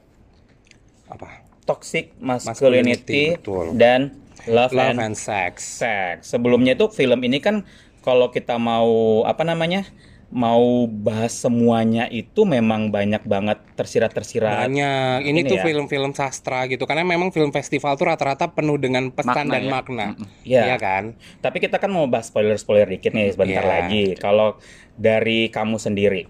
apa? 1.04 1.43
Toxic 1.64 2.12
Masculinity, 2.20 2.48
masculinity, 2.52 3.24
betul. 3.40 3.66
dan 3.76 4.16
love, 4.46 4.76
Love 4.76 4.96
and 4.96 5.00
and 5.02 5.16
sex. 5.16 5.64
sex. 5.80 6.28
Sebelumnya 6.28 6.76
itu 6.76 6.92
film 6.92 7.24
ini 7.24 7.40
kan 7.40 7.64
kalau 8.02 8.30
kita 8.30 8.60
mau 8.60 9.24
apa 9.24 9.42
namanya? 9.42 9.88
mau 10.34 10.90
bahas 10.90 11.30
semuanya 11.30 12.10
itu 12.10 12.42
memang 12.42 12.90
banyak 12.90 13.22
banget 13.22 13.62
tersirat-tersirat. 13.78 14.66
Banyak. 14.66 15.30
Ini 15.30 15.46
Ini, 15.46 15.46
tuh 15.46 15.62
ya. 15.62 15.64
film-film 15.70 16.10
sastra 16.18 16.66
gitu. 16.66 16.90
Karena 16.90 17.06
memang 17.06 17.30
film 17.30 17.54
festival 17.54 17.94
tuh 18.02 18.10
rata-rata 18.10 18.50
penuh 18.50 18.82
dengan 18.82 19.14
pesan 19.14 19.46
Makna 19.46 19.54
dan 19.54 19.62
ya. 19.62 19.70
makna. 19.70 20.08
Iya. 20.42 20.62
Iya 20.74 20.78
kan? 20.82 21.04
Tapi 21.38 21.62
kita 21.62 21.78
kan 21.78 21.94
mau 21.94 22.10
bahas 22.10 22.34
spoiler-spoiler 22.34 22.90
dikit 22.90 23.14
nih 23.14 23.30
sebentar 23.30 23.62
Iya. 23.62 23.70
lagi. 23.86 24.04
Kalau 24.18 24.58
dari 24.98 25.54
kamu 25.54 25.78
sendiri, 25.78 26.26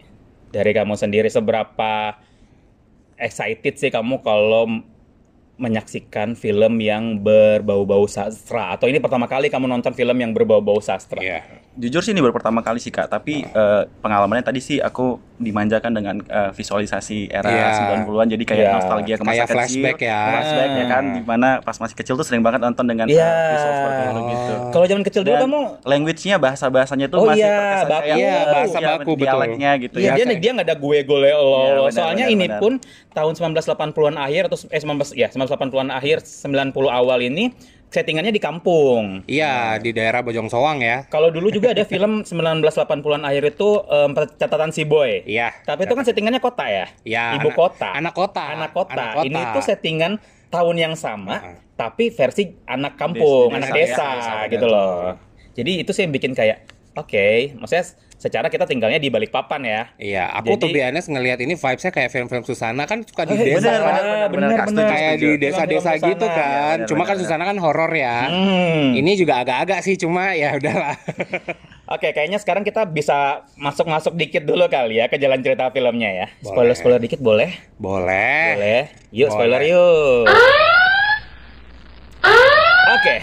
dari 0.51 0.75
kamu 0.75 0.99
sendiri 0.99 1.31
seberapa 1.31 2.19
excited 3.15 3.79
sih 3.79 3.87
kamu 3.87 4.19
kalau 4.19 4.83
menyaksikan 5.63 6.35
film 6.35 6.83
yang 6.83 7.23
berbau-bau 7.23 8.03
sastra 8.11 8.75
atau 8.75 8.91
ini 8.91 8.99
pertama 8.99 9.31
kali 9.31 9.47
kamu 9.47 9.71
nonton 9.71 9.95
film 9.95 10.19
yang 10.19 10.35
berbau-bau 10.35 10.83
sastra? 10.83 11.23
Iya. 11.23 11.62
Jujur 11.73 12.05
sih 12.05 12.13
ini 12.13 12.21
baru 12.21 12.31
pertama 12.31 12.61
kali 12.61 12.77
sih 12.77 12.87
Kak, 12.87 13.09
tapi 13.09 13.41
eh, 13.41 13.81
pengalamannya 13.97 14.45
tadi 14.45 14.61
sih 14.61 14.77
aku 14.77 15.17
dimanjakan 15.35 15.89
dengan 15.91 16.15
eh, 16.21 16.53
visualisasi 16.53 17.27
era 17.27 17.49
Iya. 17.49 17.67
90-an 18.05 18.27
jadi 18.29 18.43
kayak 18.45 18.61
Iya. 18.61 18.73
nostalgia 18.77 19.15
ke 19.17 19.23
masa 19.23 19.33
Kayak 19.33 19.41
kecil. 19.41 19.55
flashback 19.81 19.97
ya. 19.99 20.19
Flashback 20.23 20.69
ya 20.69 20.85
kan, 20.85 21.03
Ah. 21.03 21.13
di 21.13 21.21
mana 21.23 21.49
pas 21.59 21.73
masih 21.75 21.95
kecil 21.95 22.13
tuh 22.13 22.21
sering 22.21 22.39
banget 22.39 22.61
nonton 22.61 22.85
dengan 22.85 23.09
Iya. 23.09 23.25
eh, 23.25 23.49
visual 23.49 23.73
seperti 23.73 24.01
itu 24.05 24.21
gitu. 24.23 24.53
Kalau 24.69 24.85
zaman 24.85 25.03
kecil 25.03 25.21
dulu 25.23 25.33
Dan 25.33 25.41
kamu 25.43 25.61
language-nya 25.83 26.35
bahasa-bahasanya 26.37 27.07
tuh 27.07 27.17
Oh 27.17 27.25
masih 27.25 27.41
iya, 27.41 27.57
terkesan 27.57 27.87
baku. 27.87 27.97
kayak 27.99 28.15
Iya, 28.15 28.37
bahasa 28.45 28.77
iya, 28.77 28.87
baku, 28.87 29.01
betul. 29.09 29.17
dialeknya 29.19 29.71
gitu 29.79 29.95
Iya, 29.97 30.05
ya. 30.05 30.13
dia 30.13 30.25
saya- 30.29 30.39
dia 30.39 30.51
nggak 30.53 30.67
ada 30.69 30.77
gue 30.77 30.97
gole 31.03 31.31
lo. 31.31 31.41
Iya, 31.41 31.73
benar, 31.73 31.89
Soalnya 31.91 32.25
benar, 32.29 32.35
ini 32.37 32.45
benar. 32.47 32.59
pun 32.61 32.73
tahun 33.09 33.33
1980-an 33.33 34.15
akhir 34.15 34.41
atau 34.45 34.57
eh 34.67 34.77
19 34.77 35.09
ya 35.11 35.25
1980-an 35.27 35.89
akhir 35.89 36.21
90 36.21 36.69
awal 36.87 37.17
ini 37.19 37.49
settingannya 37.93 38.33
di 38.33 38.41
kampung. 38.41 39.21
Iya, 39.29 39.77
di 39.77 39.93
daerah 39.93 40.25
Bojong 40.25 40.49
Soang 40.49 40.81
ya. 40.81 41.05
Kalau 41.13 41.29
dulu 41.29 41.53
juga 41.53 41.77
ada 41.77 41.85
film 41.85 42.25
1980-an 42.25 43.21
akhir 43.21 43.53
itu 43.53 43.69
em, 43.85 44.11
catatan 44.17 44.73
si 44.73 44.81
boy. 44.83 45.21
Iya. 45.29 45.53
Tapi 45.61 45.85
itu 45.85 45.93
kan 45.93 46.01
settingannya 46.01 46.41
kota 46.41 46.65
ya. 46.65 46.85
Iya, 47.05 47.37
Ibu 47.37 47.53
anak- 47.53 47.57
kota. 47.61 47.89
anak 47.93 48.13
kota. 48.17 48.43
Anak 48.49 48.71
kota. 48.73 48.93
Anak 48.97 49.09
kota. 49.21 49.27
Ini 49.29 49.41
tuh 49.53 49.63
settingan 49.63 50.11
tahun 50.49 50.75
yang 50.77 50.93
sama, 50.97 51.37
Heeh. 51.41 51.57
tapi 51.73 52.09
versi 52.09 52.53
anak 52.65 52.93
kampung, 52.97 53.49
Desa, 53.53 53.57
anak 53.57 53.69
ya, 53.69 53.77
desa, 53.77 54.05
desa, 54.09 54.35
gitu 54.49 54.65
betul. 54.65 54.73
loh. 54.73 55.01
Jadi 55.53 55.71
itu 55.81 55.91
sih 55.93 56.01
yang 56.05 56.13
bikin 56.13 56.33
kayak 56.33 56.57
Oke, 56.93 57.57
maksudnya 57.57 57.89
secara 58.23 58.47
kita 58.47 58.63
tinggalnya 58.63 59.03
di 59.03 59.11
balik 59.11 59.35
papan 59.35 59.67
ya. 59.67 59.81
Iya, 59.99 60.31
aku 60.31 60.55
tuh 60.55 60.71
Jadi- 60.71 60.79
biasanya 60.79 61.11
ngelihat 61.11 61.39
ini 61.43 61.59
vibes-nya 61.59 61.91
kayak 61.91 62.07
film-film 62.07 62.43
Susana 62.47 62.87
kan 62.87 63.03
suka 63.03 63.27
di 63.27 63.35
Eh, 63.35 63.51
desa. 63.51 63.59
benar, 63.59 63.75
kan? 63.75 63.83
benar, 63.83 64.07
benar, 64.07 64.29
benar, 64.31 64.47
Kak, 64.47 64.63
setuju, 64.63 64.79
benar. 64.79 64.91
kayak 64.95 65.13
di 65.13 65.29
desa-desa 65.35 65.91
gitu 65.99 66.25
kan. 66.25 66.77
Iya, 66.79 66.87
cuma 66.87 67.03
kan 67.03 67.15
benar, 67.15 67.23
Susana 67.27 67.43
kan 67.43 67.57
horor 67.59 67.91
ya. 67.91 68.31
Hmm. 68.31 68.95
Ini 68.95 69.11
juga 69.19 69.43
agak-agak 69.43 69.83
sih, 69.83 69.99
cuma 69.99 70.31
ya 70.31 70.55
udahlah. 70.55 70.95
Oke, 71.93 72.09
kayaknya 72.09 72.39
sekarang 72.39 72.63
kita 72.63 72.87
bisa 72.87 73.43
masuk-masuk 73.53 74.15
dikit 74.15 74.47
dulu 74.47 74.63
kali 74.65 74.97
ya 74.97 75.11
ke 75.11 75.19
jalan 75.19 75.43
cerita 75.43 75.67
filmnya 75.67 76.09
ya. 76.09 76.27
Spoiler-spoiler 76.41 76.97
dikit 76.97 77.19
boleh? 77.19 77.51
Boleh. 77.75 78.55
Boleh. 78.55 78.81
Yuk, 79.11 79.27
Boleh. 79.27 79.35
spoiler 79.35 79.61
yuk. 79.67 80.23
Oke. 82.89 83.15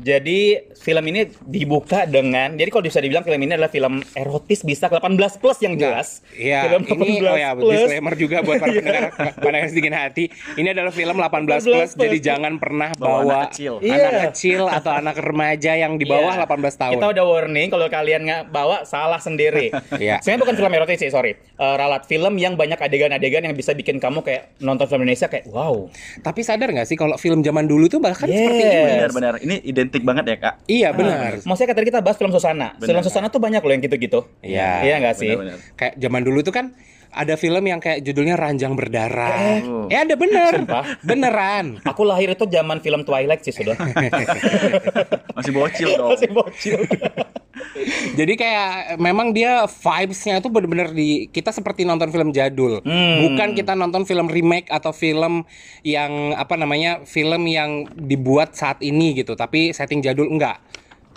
Jadi 0.00 0.56
film 0.80 1.04
ini 1.06 1.20
dibuka 1.42 2.02
dengan 2.04 2.52
jadi 2.52 2.66
kalau 2.66 2.80
bisa 2.82 2.98
dibilang 2.98 3.20
film 3.20 3.36
ini 3.38 3.52
adalah 3.52 3.68
film 3.68 4.00
erotis 4.10 4.60
bisa 4.62 4.88
ke 4.88 4.96
18 4.96 5.12
plus 5.36 5.60
yang 5.60 5.76
jelas. 5.76 6.24
Iya, 6.32 6.66
film 6.66 6.82
ini 6.96 7.20
oh 7.20 7.36
ya 7.36 7.52
disclaimer 7.52 8.14
juga 8.14 8.40
buat 8.40 8.56
para 8.56 8.68
Iya. 8.70 8.80
pendengar 8.80 9.04
pendengar 9.36 9.68
sedikit 9.68 9.92
hati. 9.92 10.24
Ini 10.54 10.68
adalah 10.70 10.88
film 10.90 11.14
18 11.14 11.44
plus, 11.44 11.62
18 11.62 11.68
plus. 11.68 11.90
jadi 11.96 12.18
jangan 12.18 12.52
pernah 12.56 12.90
Bawa 12.92 13.08
bawa, 13.20 13.32
anak 13.36 13.52
kecil. 13.52 13.72
anak 13.78 13.92
Iya. 14.10 14.20
kecil 14.26 14.62
atau 14.64 14.92
anak 14.92 15.16
remaja 15.16 15.72
yang 15.74 15.92
di 15.94 16.04
bawah 16.04 16.32
Iya. 16.32 16.48
18 16.48 16.74
tahun. 16.76 16.92
Kita 16.96 17.06
udah 17.10 17.24
warning 17.26 17.68
kalau 17.68 17.86
kalian 17.86 18.20
nggak 18.22 18.42
bawa 18.48 18.82
salah 18.84 19.18
sendiri. 19.18 19.68
Iya. 20.00 20.16
Sebenarnya 20.18 20.40
bukan 20.40 20.56
film 20.56 20.72
erotis 20.72 20.98
sih, 20.98 21.10
sorry. 21.10 21.36
Eh, 21.36 21.74
ralat 21.76 22.06
film 22.06 22.34
yang 22.34 22.54
banyak 22.54 22.78
adegan-adegan 22.78 23.42
yang 23.42 23.52
bisa 23.52 23.70
bikin 23.70 23.98
kamu 23.98 24.22
kayak 24.22 24.56
nonton 24.58 24.86
film 24.86 25.02
Indonesia 25.02 25.28
kayak 25.28 25.44
wow. 25.46 25.90
Tapi 26.20 26.40
sadar 26.40 26.70
nggak 26.70 26.86
sih 26.86 26.96
kalau 26.96 27.14
film 27.14 27.40
zaman 27.40 27.66
dulu 27.66 27.84
tuh 27.86 28.00
bahkan 28.00 28.24
Yes. 28.24 28.38
seperti 28.40 28.62
ini? 28.62 28.76
Benar-benar. 28.96 29.34
Ini 29.40 29.56
identik 29.62 30.02
banget 30.02 30.24
ya, 30.26 30.36
Kak. 30.38 30.54
Iya 30.70 30.94
benar. 30.94 31.42
Maksudnya 31.42 31.66
kayak 31.74 31.78
tadi 31.82 31.88
kita 31.90 32.00
bahas 32.00 32.14
film 32.14 32.30
Susana. 32.30 32.78
Bener. 32.78 32.86
Film 32.94 33.02
Susana 33.02 33.26
tuh 33.26 33.42
banyak 33.42 33.58
loh 33.58 33.72
yang 33.74 33.82
gitu-gitu. 33.82 34.20
Iya. 34.38 34.86
Iya 34.86 34.94
nggak 35.02 35.16
sih? 35.18 35.34
Benar-benar. 35.34 35.58
Kayak 35.74 35.94
zaman 35.98 36.22
dulu 36.22 36.38
tuh 36.46 36.54
kan 36.54 36.66
ada 37.10 37.34
film 37.34 37.66
yang 37.66 37.82
kayak 37.82 38.06
judulnya 38.06 38.38
Ranjang 38.38 38.78
Berdarah. 38.78 39.34
Eh. 39.58 39.60
Eh 39.90 39.98
ada 39.98 40.14
bener. 40.14 40.62
Sumpah. 40.62 40.84
Beneran. 41.02 41.82
Aku 41.82 42.06
lahir 42.06 42.30
itu 42.30 42.46
zaman 42.46 42.78
film 42.78 43.02
Twilight 43.02 43.42
sih 43.42 43.50
sudah. 43.50 43.74
Masih 45.36 45.50
bocil 45.50 45.88
dong. 45.98 46.14
Masih 46.14 46.30
bocil. 46.30 46.78
Jadi 48.18 48.32
kayak 48.36 48.98
memang 48.98 49.30
dia 49.30 49.64
vibes-nya 49.64 50.42
tuh 50.42 50.50
bener-bener 50.50 50.90
di 50.90 51.30
kita 51.30 51.54
seperti 51.54 51.86
nonton 51.86 52.10
film 52.10 52.34
jadul. 52.34 52.82
Hmm. 52.82 53.30
Bukan 53.30 53.54
kita 53.54 53.78
nonton 53.78 54.04
film 54.04 54.26
remake 54.28 54.68
atau 54.68 54.90
film 54.90 55.46
yang 55.86 56.34
apa 56.34 56.58
namanya 56.58 57.02
film 57.06 57.46
yang 57.46 57.86
dibuat 57.94 58.52
saat 58.58 58.82
ini 58.82 59.14
gitu. 59.16 59.38
Tapi 59.38 59.72
setting 59.72 60.02
jadul 60.02 60.28
enggak. 60.28 60.60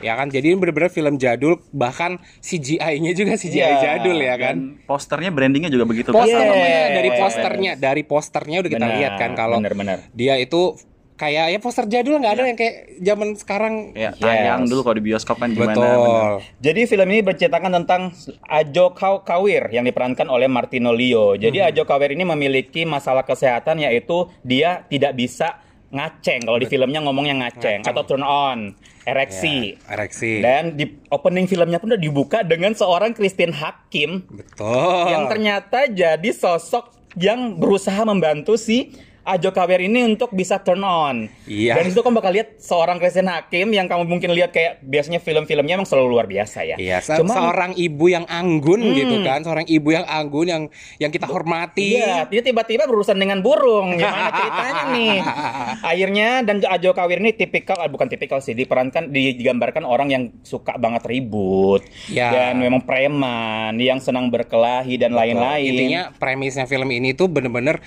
Ya 0.04 0.20
kan, 0.20 0.28
jadi 0.28 0.52
ini 0.52 0.58
bener-bener 0.60 0.92
film 0.92 1.16
jadul, 1.16 1.64
bahkan 1.72 2.20
CGI-nya 2.44 3.16
juga 3.16 3.40
CGI 3.40 3.56
Iya, 3.56 3.70
jadul 3.80 4.18
ya 4.20 4.36
kan. 4.36 4.56
Dan 4.60 4.84
posternya 4.84 5.32
brandingnya 5.32 5.72
juga 5.72 5.86
begitu. 5.88 6.12
Posternya 6.12 6.60
Yes. 6.60 6.92
dari 6.92 7.10
posternya, 7.16 7.72
dari 7.80 8.04
posternya 8.04 8.58
udah 8.66 8.72
kita 8.74 8.88
lihat 9.00 9.14
kan 9.16 9.32
kalau 9.38 9.64
benar-benar. 9.64 10.04
dia 10.12 10.36
itu 10.42 10.76
kayak 11.14 11.46
ya 11.48 11.60
poster 11.60 11.86
jadul 11.86 12.18
nggak 12.18 12.34
ada 12.34 12.44
yang 12.46 12.56
kayak 12.56 12.76
zaman 13.00 13.34
sekarang. 13.34 13.74
Ya, 13.94 14.12
tayang 14.12 14.64
Yes. 14.64 14.70
dulu 14.70 14.82
kalau 14.82 14.98
di 14.98 15.06
bioskop 15.06 15.38
kan 15.38 15.50
gimana. 15.50 15.72
Betul. 15.72 15.86
bener. 15.86 16.32
Jadi 16.60 16.82
film 16.86 17.08
ini 17.08 17.22
berceritakan 17.22 17.72
tentang 17.76 18.02
Ajo 18.44 18.86
Kaw- 18.92 19.22
Kawir 19.22 19.70
yang 19.70 19.84
diperankan 19.84 20.26
oleh 20.26 20.46
Martino 20.46 20.90
Leo. 20.90 21.34
Jadi 21.36 21.58
Ajo 21.60 21.84
Kawir 21.84 22.12
ini 22.12 22.24
memiliki 22.24 22.84
masalah 22.84 23.22
kesehatan 23.22 23.80
yaitu 23.80 24.26
dia 24.42 24.86
tidak 24.86 25.14
bisa 25.14 25.62
ngaceng. 25.90 26.42
Kalau 26.42 26.58
di 26.58 26.66
filmnya 26.66 27.00
ngomongnya 27.00 27.38
ngaceng, 27.40 27.80
Ngaceng. 27.80 27.94
atau 27.94 28.04
turn 28.04 28.22
on, 28.22 28.74
ereksi. 29.04 29.78
Ya, 29.78 29.94
ereksi. 29.94 30.42
Dan 30.42 30.74
di 30.74 30.90
opening 31.08 31.46
filmnya 31.46 31.78
pun 31.78 31.94
udah 31.94 32.02
dibuka 32.02 32.42
dengan 32.42 32.74
seorang 32.74 33.14
Christine 33.14 33.54
Hakim 33.54 34.26
Betul. 34.26 35.04
yang 35.08 35.30
ternyata 35.30 35.86
jadi 35.86 36.30
sosok 36.30 36.90
yang 37.14 37.62
berusaha 37.62 38.02
membantu 38.02 38.58
si 38.58 38.90
Ajo 39.24 39.50
Kawer 39.50 39.80
ini 39.80 40.04
untuk 40.04 40.30
bisa 40.30 40.60
turn 40.60 40.84
on. 40.84 41.32
Iya. 41.44 41.80
Dan 41.80 41.88
itu 41.88 42.00
kamu 42.00 42.20
bakal 42.20 42.32
lihat 42.32 42.60
seorang 42.60 43.00
Christine 43.00 43.32
Hakim 43.32 43.72
yang 43.72 43.88
kamu 43.88 44.04
mungkin 44.04 44.30
lihat 44.30 44.52
kayak 44.52 44.84
biasanya 44.84 45.18
film-filmnya 45.18 45.74
emang 45.74 45.88
selalu 45.88 46.08
luar 46.10 46.28
biasa 46.28 46.64
ya. 46.64 46.76
Iya, 46.76 47.00
se- 47.00 47.16
Cuma 47.16 47.32
seorang 47.32 47.72
ibu 47.74 48.06
yang 48.06 48.28
anggun 48.28 48.84
Hmm. 48.84 48.92
gitu 48.94 49.16
kan, 49.22 49.40
seorang 49.42 49.64
ibu 49.66 49.90
yang 49.90 50.04
anggun 50.04 50.46
yang 50.46 50.64
yang 50.98 51.08
kita 51.08 51.24
hormati. 51.24 51.96
Iya, 51.96 52.28
dia 52.28 52.42
tiba-tiba 52.42 52.84
berurusan 52.84 53.16
dengan 53.16 53.40
burung. 53.40 53.96
Gimana 54.00 54.28
ceritanya 54.30 54.84
nih? 54.92 55.18
Akhirnya 55.80 56.30
dan 56.42 56.56
Ajo 56.66 56.92
Kawir 56.92 57.18
ini 57.18 57.32
tipikal, 57.32 57.80
ah, 57.80 57.88
bukan 57.88 58.08
tipikal 58.08 58.38
sih, 58.38 58.52
diperankan, 58.52 59.08
digambarkan 59.08 59.84
orang 59.84 60.10
yang 60.10 60.24
suka 60.42 60.76
banget 60.76 61.04
ribut 61.04 61.80
Ya. 62.08 62.28
dan 62.30 62.60
memang 62.60 62.84
preman, 62.84 63.80
yang 63.80 63.98
senang 63.98 64.28
berkelahi 64.28 64.96
dan 64.96 65.12
lain-lain. 65.12 65.72
Intinya 65.72 66.02
premisnya 66.14 66.66
film 66.66 66.90
ini 66.90 67.14
tuh 67.14 67.28
bener-bener 67.28 67.80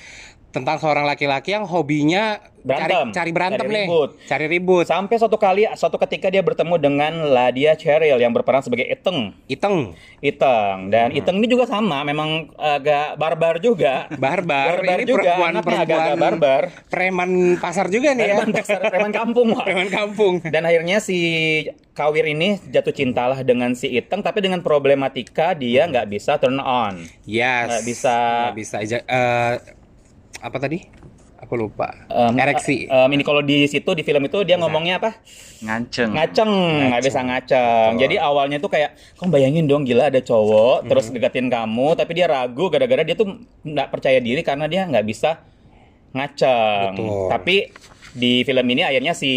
tentang 0.57 0.77
seorang 0.77 1.05
laki-laki 1.05 1.53
yang 1.53 1.63
hobinya 1.63 2.41
Berantem. 2.59 3.07
cari, 3.07 3.15
cari 3.15 3.31
berantem 3.31 3.63
Cari 3.63 3.71
nih, 3.71 3.85
ribut. 3.85 4.11
cari 4.25 4.47
ribut. 4.49 4.85
Sampai 4.85 5.17
suatu 5.17 5.37
kali, 5.37 5.69
suatu 5.71 6.01
ketika 6.01 6.27
dia 6.27 6.41
bertemu 6.41 6.75
dengan 6.77 7.13
Ladia 7.29 7.73
Cheryl 7.73 8.17
yang 8.17 8.33
berperan 8.33 8.59
sebagai 8.59 8.83
Iteng. 8.85 9.37
Iteng, 9.47 9.95
Iteng 10.19 10.89
dan 10.89 11.09
Hmm. 11.09 11.19
Iteng 11.21 11.37
ini 11.37 11.47
juga 11.47 11.63
sama, 11.65 12.03
memang 12.03 12.51
agak 12.53 13.15
barbar 13.15 13.61
juga. 13.61 14.11
barbar, 14.17 14.81
Barbar 14.81 14.99
ini 14.99 15.05
juga, 15.05 15.23
perempuan 15.31 15.53
anaknya 15.53 15.77
agak-agak 15.77 15.87
perempuan 15.87 16.19
barbar. 16.19 16.63
preman 16.89 17.31
pasar 17.57 17.87
juga 17.87 18.09
nih 18.11 18.25
ya, 18.25 18.35
Preman 18.35 18.51
pasar, 18.51 18.81
preman 18.83 19.13
kampung. 19.15 19.49
Wak. 19.53 19.63
preman 19.63 19.89
kampung. 19.89 20.35
Dan 20.43 20.63
akhirnya 20.65 20.99
si 20.99 21.19
Kawir 21.93 22.27
ini 22.27 22.61
jatuh 22.67 22.93
cintalah 22.93 23.41
dengan 23.41 23.73
si 23.73 23.89
Iteng, 23.89 24.21
tapi 24.21 24.43
dengan 24.43 24.61
problematika 24.61 25.55
dia 25.55 25.87
nggak 25.87 26.09
bisa 26.09 26.37
turn 26.37 26.59
on. 26.59 26.99
Yes. 27.25 27.71
Nggak 27.71 27.85
bisa- 27.85 28.43
Nggak 28.43 28.59
bisa. 28.59 28.77
eh, 28.83 29.55
apa 30.38 30.57
tadi? 30.57 30.81
Aku 31.37 31.52
lupa. 31.52 31.93
Em, 32.09 32.33
Ereksi. 32.35 32.88
em, 32.88 33.09
ini 33.12 33.21
kalau 33.21 33.45
di 33.45 33.69
situ 33.69 33.93
di 33.93 34.00
film 34.00 34.25
itu 34.25 34.40
dia 34.40 34.57
ngomongnya 34.57 34.97
apa? 34.97 35.21
Nganceng. 35.61 36.16
Ngaceng, 36.16 36.52
nggak 36.88 37.02
bisa 37.05 37.21
ngaceng. 37.21 37.90
Jadi 38.00 38.16
awalnya 38.16 38.57
tuh 38.57 38.73
kayak, 38.73 38.97
kamu 39.14 39.28
bayangin 39.31 39.64
dong 39.66 39.85
gila 39.85 40.09
ada 40.09 40.19
cowok 40.19 40.83
Mhm. 40.83 40.88
terus 40.88 41.07
deketin 41.11 41.47
kamu, 41.47 41.93
tapi 41.93 42.16
dia 42.16 42.26
ragu 42.26 42.73
gara-gara 42.73 43.05
dia 43.05 43.12
tuh 43.12 43.28
nggak 43.62 43.88
percaya 43.90 44.16
diri 44.16 44.40
karena 44.40 44.64
dia 44.64 44.88
nggak 44.88 45.05
bisa 45.05 45.45
ngaceng. 46.12 46.97
Betul. 46.97 47.28
Tapi 47.28 47.57
di 48.16 48.40
film 48.40 48.64
ini 48.66 48.81
akhirnya 48.81 49.12
si 49.12 49.33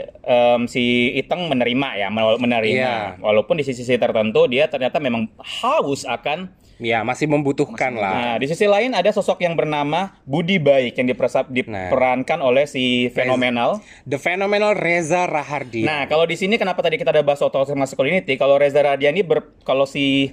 em, 0.00 0.60
si 0.64 0.84
Iteng 1.14 1.52
menerima 1.52 1.88
ya, 1.96 2.08
men- 2.08 2.40
menerima. 2.40 2.80
Iya. 2.80 3.20
Walaupun 3.20 3.60
di 3.60 3.64
sisi-sisi 3.64 4.00
tertentu 4.00 4.48
dia 4.48 4.66
ternyata 4.66 4.96
memang 4.96 5.28
haus 5.60 6.08
akan 6.08 6.48
ya, 6.76 7.02
masih 7.02 7.28
membutuhkan 7.28 7.96
lah. 7.96 8.14
Nah, 8.14 8.34
di 8.36 8.46
sisi 8.48 8.68
lain 8.68 8.92
ada 8.92 9.08
sosok 9.12 9.40
yang 9.44 9.56
bernama 9.56 10.16
Budi 10.28 10.60
Baik 10.60 10.96
yang 10.96 11.08
dipersap, 11.08 11.48
Nah. 11.48 11.54
diperankan 11.88 12.40
oleh 12.40 12.64
si 12.68 13.08
fenomenal. 13.12 13.80
The 14.04 14.20
Phenomenal 14.20 14.76
Reza 14.76 15.24
Rahardian. 15.24 15.88
Nah, 15.88 16.02
kalau 16.08 16.28
di 16.28 16.36
sini 16.36 16.60
kenapa 16.60 16.84
tadi 16.84 17.00
kita 17.00 17.12
ada 17.12 17.24
bahas 17.24 17.40
soal 17.40 17.52
masculinity? 17.76 18.36
Kalau 18.36 18.60
Reza 18.60 18.84
Radiani 18.84 19.24
ber, 19.24 19.56
kalau 19.64 19.84
si 19.88 20.32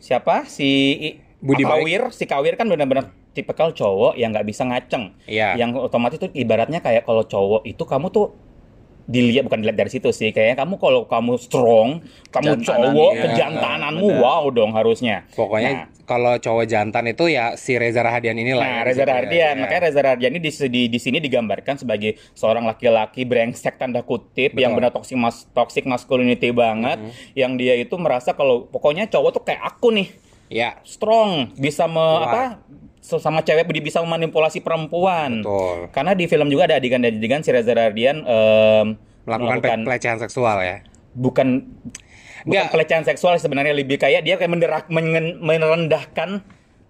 siapa? 0.00 0.48
Si 0.48 1.00
Budi 1.44 1.64
Kawir, 1.64 2.08
si 2.12 2.24
Kawir 2.24 2.56
kan 2.56 2.64
benar-benar 2.64 3.12
tipikal 3.34 3.74
cowok 3.74 4.16
yang 4.16 4.32
nggak 4.32 4.46
bisa 4.46 4.64
ngaceng. 4.64 5.12
Iya. 5.28 5.58
Yang 5.58 5.90
otomatis 5.90 6.16
itu 6.22 6.30
ibaratnya 6.32 6.80
kayak 6.80 7.04
kalau 7.04 7.26
cowok 7.26 7.66
itu 7.68 7.82
kamu 7.84 8.08
tuh 8.14 8.32
dilihat 9.04 9.44
bukan 9.44 9.60
dilihat 9.60 9.76
dari 9.76 9.90
situ 9.92 10.08
sih 10.10 10.32
kayaknya 10.32 10.64
kamu 10.64 10.80
kalau 10.80 11.04
kamu 11.04 11.36
strong 11.36 12.00
kamu 12.32 12.56
Kejantanan, 12.56 12.64
cowok 12.64 13.12
iya. 13.12 13.22
kejantananmu 13.28 14.08
wow 14.16 14.44
dong 14.48 14.72
harusnya 14.72 15.28
Pokoknya 15.36 15.70
Nah, 15.74 15.84
kalau 16.04 16.36
cowok 16.36 16.64
jantan 16.68 17.08
itu 17.08 17.32
ya 17.32 17.56
si 17.56 17.80
Reza 17.80 18.04
Rahadian 18.04 18.36
inilah. 18.36 18.60
Nah, 18.60 18.76
ya, 18.80 18.84
Reza 18.84 18.92
di 18.92 18.92
situ 18.92 19.08
ya. 19.08 19.12
Rahardian, 19.16 19.54
Ya. 19.56 19.60
makanya 19.64 19.82
Reza 19.88 20.00
Rahardian 20.04 20.32
ini 20.36 20.40
di, 20.44 20.50
di, 20.68 20.82
di 20.92 20.98
sini 21.00 21.16
digambarkan 21.16 21.80
sebagai 21.80 22.20
seorang 22.36 22.68
laki-laki 22.68 23.24
brengsek 23.24 23.80
tanda 23.80 24.04
kutip 24.04 24.52
Betul. 24.52 24.60
yang 24.60 24.76
benar 24.76 24.92
toxic 24.92 25.16
mas 25.16 25.48
toxic 25.56 25.88
masculinity 25.88 26.52
banget, 26.52 27.00
yang 27.32 27.56
dia 27.56 27.72
itu 27.80 27.96
merasa 27.96 28.36
kalau 28.36 28.68
pokoknya 28.68 29.08
cowok 29.08 29.30
tuh 29.32 29.42
kayak 29.48 29.64
aku 29.64 29.96
nih, 29.96 30.08
Ya, 30.52 30.76
strong, 30.84 31.56
bisa 31.56 31.88
me, 31.88 32.04
apa 32.04 32.60
sama 33.04 33.40
cewek 33.40 33.68
dia 33.68 33.84
bisa 33.84 34.00
memanipulasi 34.00 34.58
perempuan. 34.58 35.40
betul. 35.40 35.92
Karena 35.92 36.12
di 36.12 36.24
film 36.24 36.48
juga 36.48 36.64
ada 36.66 36.76
adegan-adegan 36.76 37.40
si 37.40 37.50
Reza 37.50 37.70
Rahardian 37.70 38.16
em, 38.18 38.86
Melakukan 39.22 39.58
pe- 39.58 39.84
pelecehan 39.84 40.16
seksual 40.18 40.56
ya. 40.58 40.80
bukan 41.14 41.68
bukan 42.42 42.48
Nggak. 42.58 42.72
pelecehan 42.72 43.04
seksual 43.04 43.36
sebenarnya 43.36 43.72
lebih 43.72 43.96
kayak 43.96 44.20
dia 44.20 44.34
kayak 44.34 44.50
menderak, 44.50 44.84
mengen- 44.88 45.36
merendahkan 45.38 46.40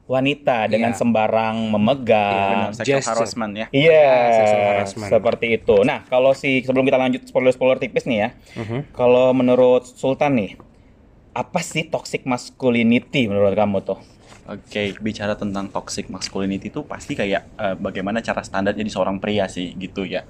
wanita 0.05 0.67
dengan 0.67 0.91
Iya. 0.91 0.99
sembarang 0.99 1.57
memegang. 1.69 2.69
Benar, 2.69 2.77
sexual 2.77 2.99
gesture. 2.99 3.17
harassment 3.17 3.53
ya. 3.55 3.67
Iya, 3.71 4.11
sexual 4.37 4.63
harassment. 4.69 5.11
seperti 5.11 5.47
itu. 5.55 5.77
Nah, 5.81 6.05
kalau 6.05 6.31
si 6.31 6.61
sebelum 6.61 6.85
kita 6.85 6.95
lanjut 6.97 7.25
spoiler-spoiler 7.25 7.79
tipis 7.79 8.05
nih 8.05 8.19
ya, 8.19 8.29
Mhm. 8.55 8.93
kalau 8.93 9.33
menurut 9.33 9.83
Sultan 9.85 10.37
nih, 10.37 10.51
apa 11.33 11.59
sih 11.59 11.85
toxic 11.85 12.23
masculinity 12.25 13.27
menurut 13.27 13.53
kamu 13.53 13.81
tuh? 13.83 13.99
Oke, 14.45 14.93
bicara 15.01 15.33
tentang 15.41 15.73
toxic 15.73 16.13
masculinity 16.13 16.69
itu 16.69 16.85
pasti 16.85 17.17
kayak 17.17 17.43
eh, 17.57 17.77
bagaimana 17.81 18.21
cara 18.21 18.45
standar 18.45 18.77
jadi 18.77 18.91
seorang 18.93 19.17
pria 19.17 19.49
sih 19.49 19.73
gitu 19.81 20.05
ya. 20.05 20.29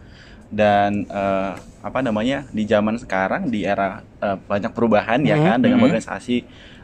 dan 0.54 1.06
eh, 1.11 1.52
apa 1.83 1.99
namanya 2.06 2.47
di 2.54 2.64
zaman 2.68 2.97
sekarang 3.00 3.50
di 3.50 3.66
era 3.66 4.06
eh, 4.23 4.38
banyak 4.38 4.73
perubahan 4.76 5.21
ya 5.26 5.37
Mhm, 5.37 5.42
kan 5.42 5.59
dengan 5.59 5.78
mhm. 5.80 5.85
organisasi 5.85 6.37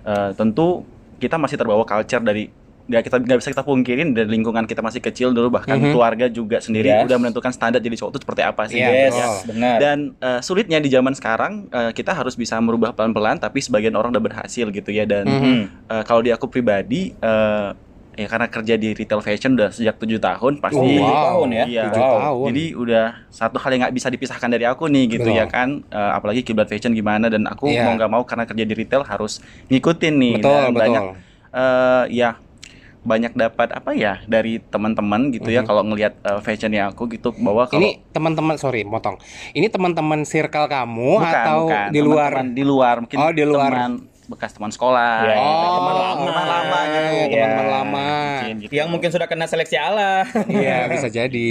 eh, 0.06 0.30
tentu 0.34 0.90
kita 1.22 1.36
masih 1.38 1.56
terbawa 1.60 1.84
culture 1.86 2.24
dari 2.24 2.50
nggak 2.90 3.02
kita 3.02 3.16
nggak 3.20 3.38
bisa 3.38 3.48
kita 3.48 3.62
pungkirin 3.62 4.08
dari 4.10 4.26
lingkungan 4.28 4.64
kita 4.64 4.80
masih 4.80 4.98
kecil 4.98 5.30
dulu 5.30 5.46
bahkan 5.52 5.78
Mhm. 5.78 5.92
keluarga 5.92 6.26
juga 6.26 6.58
sendiri 6.58 6.90
Yes. 6.90 7.06
udah 7.06 7.16
menentukan 7.16 7.50
standar 7.50 7.78
jadi 7.78 7.94
cowok 7.94 8.10
itu 8.10 8.20
seperti 8.20 8.42
apa 8.42 8.62
sih 8.66 8.76
Iya, 8.76 8.90
yes, 8.90 9.14
betul. 9.14 9.34
benar. 9.48 9.76
dan 9.78 9.98
eh, 10.18 10.40
sulitnya 10.40 10.78
di 10.78 10.88
zaman 10.88 11.12
sekarang 11.12 11.52
eh, 11.68 11.90
kita 11.92 12.10
harus 12.10 12.34
bisa 12.34 12.58
merubah 12.58 12.90
pelan-pelan 12.90 13.38
tapi 13.38 13.58
sebagian 13.58 13.94
orang 13.94 14.10
udah 14.10 14.24
berhasil 14.24 14.66
gitu 14.66 14.90
ya 14.90 15.04
dan 15.04 15.22
Mhm. 15.24 15.38
Hmm. 15.40 15.62
eh, 15.86 16.02
kalau 16.02 16.18
di 16.18 16.28
aku 16.28 16.44
pribadi 16.44 17.14
eh, 17.14 17.70
ya 18.12 18.26
karena 18.26 18.46
kerja 18.46 18.74
di 18.74 18.90
retail 18.90 19.22
fashion 19.22 19.54
udah 19.54 19.70
sejak 19.70 19.96
tujuh 19.96 20.18
tahun 20.18 20.58
pasti 20.58 20.76
Oh, 20.76 20.84
Tujuh 20.84 21.00
wow. 21.00 21.24
tahun 21.30 21.48
ya. 21.48 21.64
Iya. 21.64 21.82
Tujuh 21.86 22.02
Wow. 22.02 22.14
tahun. 22.18 22.46
jadi 22.50 22.64
udah 22.74 23.04
satu 23.28 23.56
hal 23.56 23.70
yang 23.70 23.80
nggak 23.80 23.94
bisa 23.94 24.08
dipisahkan 24.08 24.50
dari 24.50 24.64
aku 24.64 24.84
nih 24.86 25.04
gitu 25.10 25.24
Betul. 25.24 25.38
ya 25.38 25.46
kan 25.46 25.68
Eh, 25.88 26.10
apalagi 26.12 26.42
kiblat 26.42 26.66
fashion 26.66 26.90
gimana 26.90 27.26
dan 27.26 27.46
aku 27.46 27.64
Iya. 27.66 27.86
mau 27.86 27.94
nggak 27.94 28.10
mau 28.10 28.22
karena 28.24 28.44
kerja 28.44 28.62
di 28.62 28.74
retail 28.74 29.02
harus 29.04 29.38
ngikutin 29.64 30.14
nih 30.16 30.32
betul 30.36 30.50
dan 30.50 30.64
betul 30.66 30.80
banyak 30.82 31.02
eh, 31.50 32.04
ya 32.12 32.30
banyak 33.02 33.32
dapat 33.32 33.68
apa 33.70 33.90
ya 33.90 34.20
dari 34.24 34.60
teman-teman 34.62 35.30
gitu 35.30 35.48
ya 35.48 35.60
Mhm. 35.60 35.66
kalau 35.66 35.82
ngelihat 35.82 36.20
eh, 36.20 36.40
fashionnya 36.40 36.88
aku 36.88 37.08
gitu 37.08 37.32
bahwa 37.34 37.64
kalau 37.64 37.80
ini 37.80 38.04
teman-teman 38.10 38.54
sorry 38.54 38.84
motong 38.84 39.16
ini 39.52 39.66
teman-teman 39.66 40.22
circle 40.22 40.66
kamu 40.66 41.16
bukan, 41.16 41.32
atau 41.34 41.60
bukan. 41.66 41.88
di 41.88 42.00
luar 42.00 42.30
di 42.44 42.60
luar 42.62 42.94
mungkin 43.00 43.16
Oh, 43.18 43.30
di 43.30 43.40
luar. 43.42 43.70
teman 43.70 43.92
bekas 44.26 44.52
teman 44.52 44.70
sekolah 44.70 45.26
Ya, 45.26 45.34
oh 45.34 45.74
teman 45.74 45.94
lama. 45.96 46.22
teman 46.22 46.46
lama 46.46 46.78
gitu 46.84 47.08
Iya. 47.10 47.26
teman-teman 47.40 47.66
lama 47.68 48.06
Mungkin 48.30 48.56
gitu. 48.60 48.70
Yang 48.70 48.88
mungkin 48.88 49.10
sudah 49.10 49.26
kena 49.26 49.46
seleksi 49.46 49.76
Allah. 49.76 50.22
iya 50.46 50.86
bisa 50.86 51.08
jadi 51.08 51.50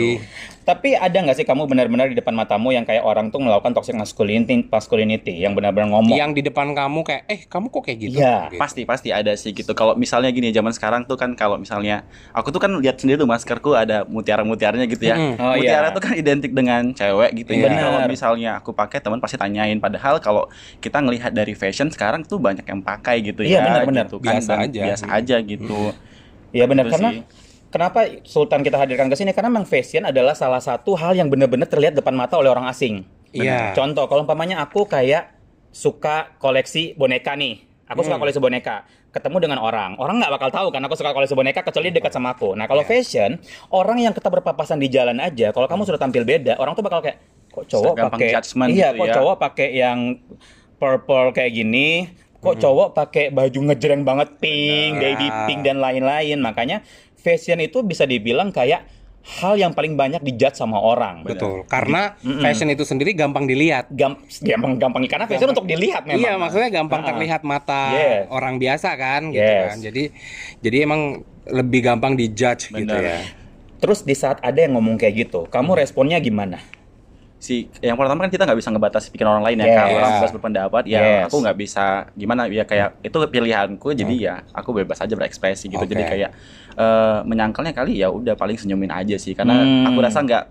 Tapi 0.70 0.94
ada 0.94 1.18
nggak 1.18 1.34
sih 1.34 1.46
kamu 1.50 1.66
benar-benar 1.66 2.14
di 2.14 2.16
depan 2.22 2.38
matamu 2.38 2.70
yang 2.70 2.86
kayak 2.86 3.02
orang 3.02 3.34
tuh 3.34 3.42
melakukan 3.42 3.74
toxic 3.74 3.98
masculinity, 3.98 4.70
masculinity 4.70 5.42
yang 5.42 5.58
benar-benar 5.58 5.90
ngomong? 5.90 6.14
yang 6.14 6.30
di 6.30 6.46
depan 6.46 6.78
kamu 6.78 7.02
kayak 7.02 7.24
eh 7.26 7.42
kamu 7.50 7.74
kok 7.74 7.82
kayak 7.90 7.98
gitu, 8.06 8.22
Iya, 8.22 8.54
Gitu. 8.54 8.62
Pasti 8.62 8.82
pasti 8.86 9.10
ada 9.10 9.34
sih 9.34 9.50
gitu. 9.50 9.74
Kalau 9.74 9.98
misalnya 9.98 10.30
gini 10.30 10.54
zaman 10.54 10.70
sekarang 10.70 11.10
tuh 11.10 11.18
kan 11.18 11.34
kalau 11.34 11.58
misalnya 11.58 12.06
aku 12.38 12.54
tuh 12.54 12.62
kan 12.62 12.70
lihat 12.78 13.02
sendiri 13.02 13.18
tuh 13.18 13.26
maskerku 13.26 13.74
ada 13.74 14.06
mutiara-mutiaranya 14.06 14.86
gitu 14.86 15.10
ya. 15.10 15.18
Mm-mm. 15.18 15.42
Oh, 15.42 15.58
Mutiara 15.58 15.90
iya. 15.90 15.96
tuh 15.98 16.02
kan 16.06 16.14
identik 16.14 16.54
dengan 16.54 16.94
cewek 16.94 17.32
gitu. 17.42 17.52
Iya. 17.58 17.66
Jadi 17.66 17.76
kalau 17.82 18.00
misalnya 18.06 18.50
aku 18.62 18.70
pakai 18.70 19.02
teman 19.02 19.18
pasti 19.18 19.42
tanyain. 19.42 19.82
Padahal 19.82 20.22
kalau 20.22 20.46
kita 20.78 21.02
ngelihat 21.02 21.34
dari 21.34 21.58
fashion 21.58 21.90
sekarang 21.90 22.22
tuh 22.22 22.38
banyak 22.38 22.62
yang 22.70 22.86
pakai 22.86 23.26
gitu 23.26 23.42
Iya, 23.42 23.58
ya. 23.58 23.66
benar-benar. 23.66 24.06
Gitu 24.06 24.22
kan. 24.22 24.38
Biasa 24.38 24.52
Dan 24.54 24.64
aja. 24.70 24.82
Biasa 24.86 25.06
aja 25.10 25.36
gitu. 25.42 25.98
Iya 26.50 26.66
benar 26.66 26.86
Itu 26.90 26.94
karena 26.98 27.10
sih. 27.14 27.22
Kenapa 27.70 28.06
Sultan 28.26 28.62
kita 28.62 28.78
hadirkan 28.78 29.08
ke 29.08 29.16
sini 29.16 29.32
karena 29.32 29.50
memang 29.50 29.66
fashion 29.66 30.06
adalah 30.06 30.34
salah 30.34 30.62
satu 30.62 30.94
hal 30.94 31.16
yang 31.16 31.30
benar-benar 31.30 31.70
terlihat 31.70 31.96
depan 31.96 32.14
mata 32.14 32.38
oleh 32.38 32.50
orang 32.50 32.68
asing. 32.68 33.06
Iya. 33.30 33.78
Contoh 33.78 34.10
kalau 34.10 34.26
umpamanya 34.26 34.62
aku 34.62 34.90
kayak 34.90 35.38
suka 35.70 36.34
koleksi 36.42 36.98
boneka 36.98 37.38
nih. 37.38 37.62
Aku 37.90 38.06
suka 38.06 38.18
Hmm. 38.18 38.22
koleksi 38.26 38.42
boneka. 38.42 38.86
Ketemu 39.10 39.42
dengan 39.42 39.58
orang, 39.66 39.98
orang 39.98 40.22
nggak 40.22 40.34
bakal 40.38 40.50
tahu 40.54 40.68
kan 40.70 40.86
aku 40.86 40.94
suka 40.94 41.10
koleksi 41.10 41.34
boneka 41.34 41.66
kecuali 41.66 41.90
dekat 41.90 42.14
sama 42.14 42.38
aku. 42.38 42.54
Nah 42.54 42.70
kalau 42.70 42.86
Iya. 42.86 42.90
fashion, 42.94 43.42
orang 43.74 43.98
yang 43.98 44.14
kita 44.14 44.30
berpapasan 44.30 44.78
di 44.78 44.86
jalan 44.86 45.18
aja, 45.18 45.50
kalau 45.50 45.66
kamu 45.66 45.90
sudah 45.90 45.98
tampil 45.98 46.22
beda, 46.22 46.62
orang 46.62 46.78
tuh 46.78 46.86
bakal 46.86 47.02
kayak 47.02 47.18
kok 47.50 47.66
cowok 47.66 47.94
pakai 47.98 48.30
judgement 48.38 48.70
iya, 48.70 48.94
gitu 48.94 49.02
kok 49.02 49.08
ya. 49.10 49.16
cowok 49.18 49.36
pakai 49.42 49.70
yang 49.74 50.00
purple 50.78 51.34
kayak 51.34 51.52
gini, 51.58 52.14
kok 52.38 52.56
cowok 52.62 52.90
pakai 52.94 53.34
baju 53.34 53.60
ngejreng 53.74 54.06
banget 54.06 54.30
pink, 54.38 55.02
baby 55.02 55.28
pink 55.50 55.62
dan 55.66 55.82
lain-lain. 55.82 56.38
Makanya 56.40 56.86
fashion 57.20 57.60
itu 57.60 57.82
bisa 57.82 58.04
dibilang 58.04 58.50
kayak 58.50 58.88
hal 59.20 59.54
yang 59.54 59.76
paling 59.76 59.94
banyak 59.94 60.24
dijudge 60.24 60.56
sama 60.56 60.80
orang. 60.80 61.22
betul 61.22 61.68
karena 61.68 62.16
Mm-mm. 62.18 62.40
fashion 62.40 62.66
itu 62.68 62.82
sendiri 62.82 63.12
gampang 63.12 63.46
dilihat 63.46 63.92
Gam- 63.92 64.18
gampang 64.42 64.80
gampang 64.80 65.04
karena 65.06 65.28
fashion 65.28 65.52
untuk 65.52 65.68
dilihat 65.68 66.08
memang. 66.08 66.18
Iya, 66.18 66.34
maksudnya 66.36 66.70
gampang 66.72 67.04
Ah. 67.04 67.08
terlihat 67.12 67.42
mata 67.44 67.84
Yes. 67.92 68.26
orang 68.30 68.56
biasa 68.58 68.90
kan, 68.96 69.30
gitu 69.30 69.44
Yes. 69.44 69.68
kan. 69.68 69.78
Jadi, 69.82 70.04
jadi 70.60 70.78
emang 70.82 71.02
lebih 71.46 71.84
gampang 71.84 72.16
dijudge 72.16 72.72
gitu 72.72 72.96
ya. 72.96 73.20
Terus 73.78 74.04
di 74.04 74.12
saat 74.12 74.40
ada 74.40 74.56
yang 74.56 74.76
ngomong 74.76 74.96
kayak 74.96 75.28
gitu, 75.28 75.46
kamu 75.46 75.78
responnya 75.78 76.18
gimana? 76.18 76.64
Si 77.40 77.56
yang 77.80 77.96
pertama 77.96 78.20
kan 78.20 78.30
kita 78.30 78.44
nggak 78.44 78.60
bisa 78.60 78.70
ngebatasi 78.70 79.08
pikiran 79.10 79.32
orang 79.34 79.46
lain 79.48 79.58
ya 79.58 79.66
Yes. 79.66 79.76
kalau 79.78 79.96
orang 79.96 80.12
bebas 80.14 80.32
berpendapat 80.36 80.84
ya 80.86 81.00
Yes. 81.00 81.24
aku 81.26 81.36
nggak 81.40 81.58
bisa 81.58 81.86
gimana 82.14 82.42
ya 82.46 82.64
kayak 82.64 83.00
itu 83.00 83.16
pilihanku 83.16 83.88
jadi 83.94 84.16
ya 84.20 84.36
aku 84.52 84.70
bebas 84.74 85.00
aja 85.00 85.14
berekspresi 85.14 85.66
gitu 85.68 85.80
Oke. 85.80 85.88
jadi 85.88 86.04
kayak 86.06 86.32
eh, 86.76 87.20
menyangkalnya 87.24 87.72
kali 87.72 87.96
ya 87.98 88.08
udah 88.08 88.36
paling 88.36 88.56
senyumin 88.56 88.88
aja 88.90 89.16
sih 89.16 89.32
karena 89.32 89.56
Hmm. 89.56 89.88
aku 89.88 90.00
rasa 90.00 90.20
nggak 90.20 90.44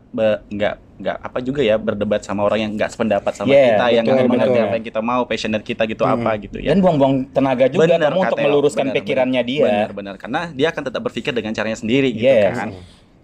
nggak 0.48 0.74
nggak 0.98 1.16
apa 1.22 1.38
juga 1.38 1.60
ya 1.60 1.78
berdebat 1.78 2.20
sama 2.20 2.42
orang 2.42 2.58
yang 2.58 2.72
nggak 2.74 2.90
sependapat 2.90 3.30
sama 3.32 3.48
Yeah, 3.48 3.70
kita 3.70 3.84
yang 3.88 4.02
betul, 4.02 4.16
nggak 4.18 4.28
mengerti 4.28 4.58
apa 4.58 4.74
yang 4.74 4.86
kita 4.88 5.00
mau 5.00 5.22
passionate 5.24 5.62
kita 5.62 5.82
gitu 5.84 6.02
Hmm. 6.02 6.18
apa 6.18 6.30
gitu 6.38 6.58
ya 6.58 6.68
Dan 6.68 6.80
buang-buang 6.80 7.14
tenaga 7.30 7.64
juga 7.66 7.84
Bener, 7.86 8.10
kamu 8.10 8.18
untuk 8.24 8.38
meluruskan 8.40 8.84
Bener, 8.86 8.96
pikirannya 8.98 9.42
dia. 9.42 9.62
benar-benar 9.62 10.14
karena 10.16 10.40
dia 10.50 10.68
akan 10.68 10.82
tetap 10.84 11.00
berpikir 11.00 11.30
dengan 11.30 11.52
caranya 11.52 11.76
sendiri 11.76 12.10
gitu 12.10 12.24
Yes. 12.24 12.56
kan 12.56 12.68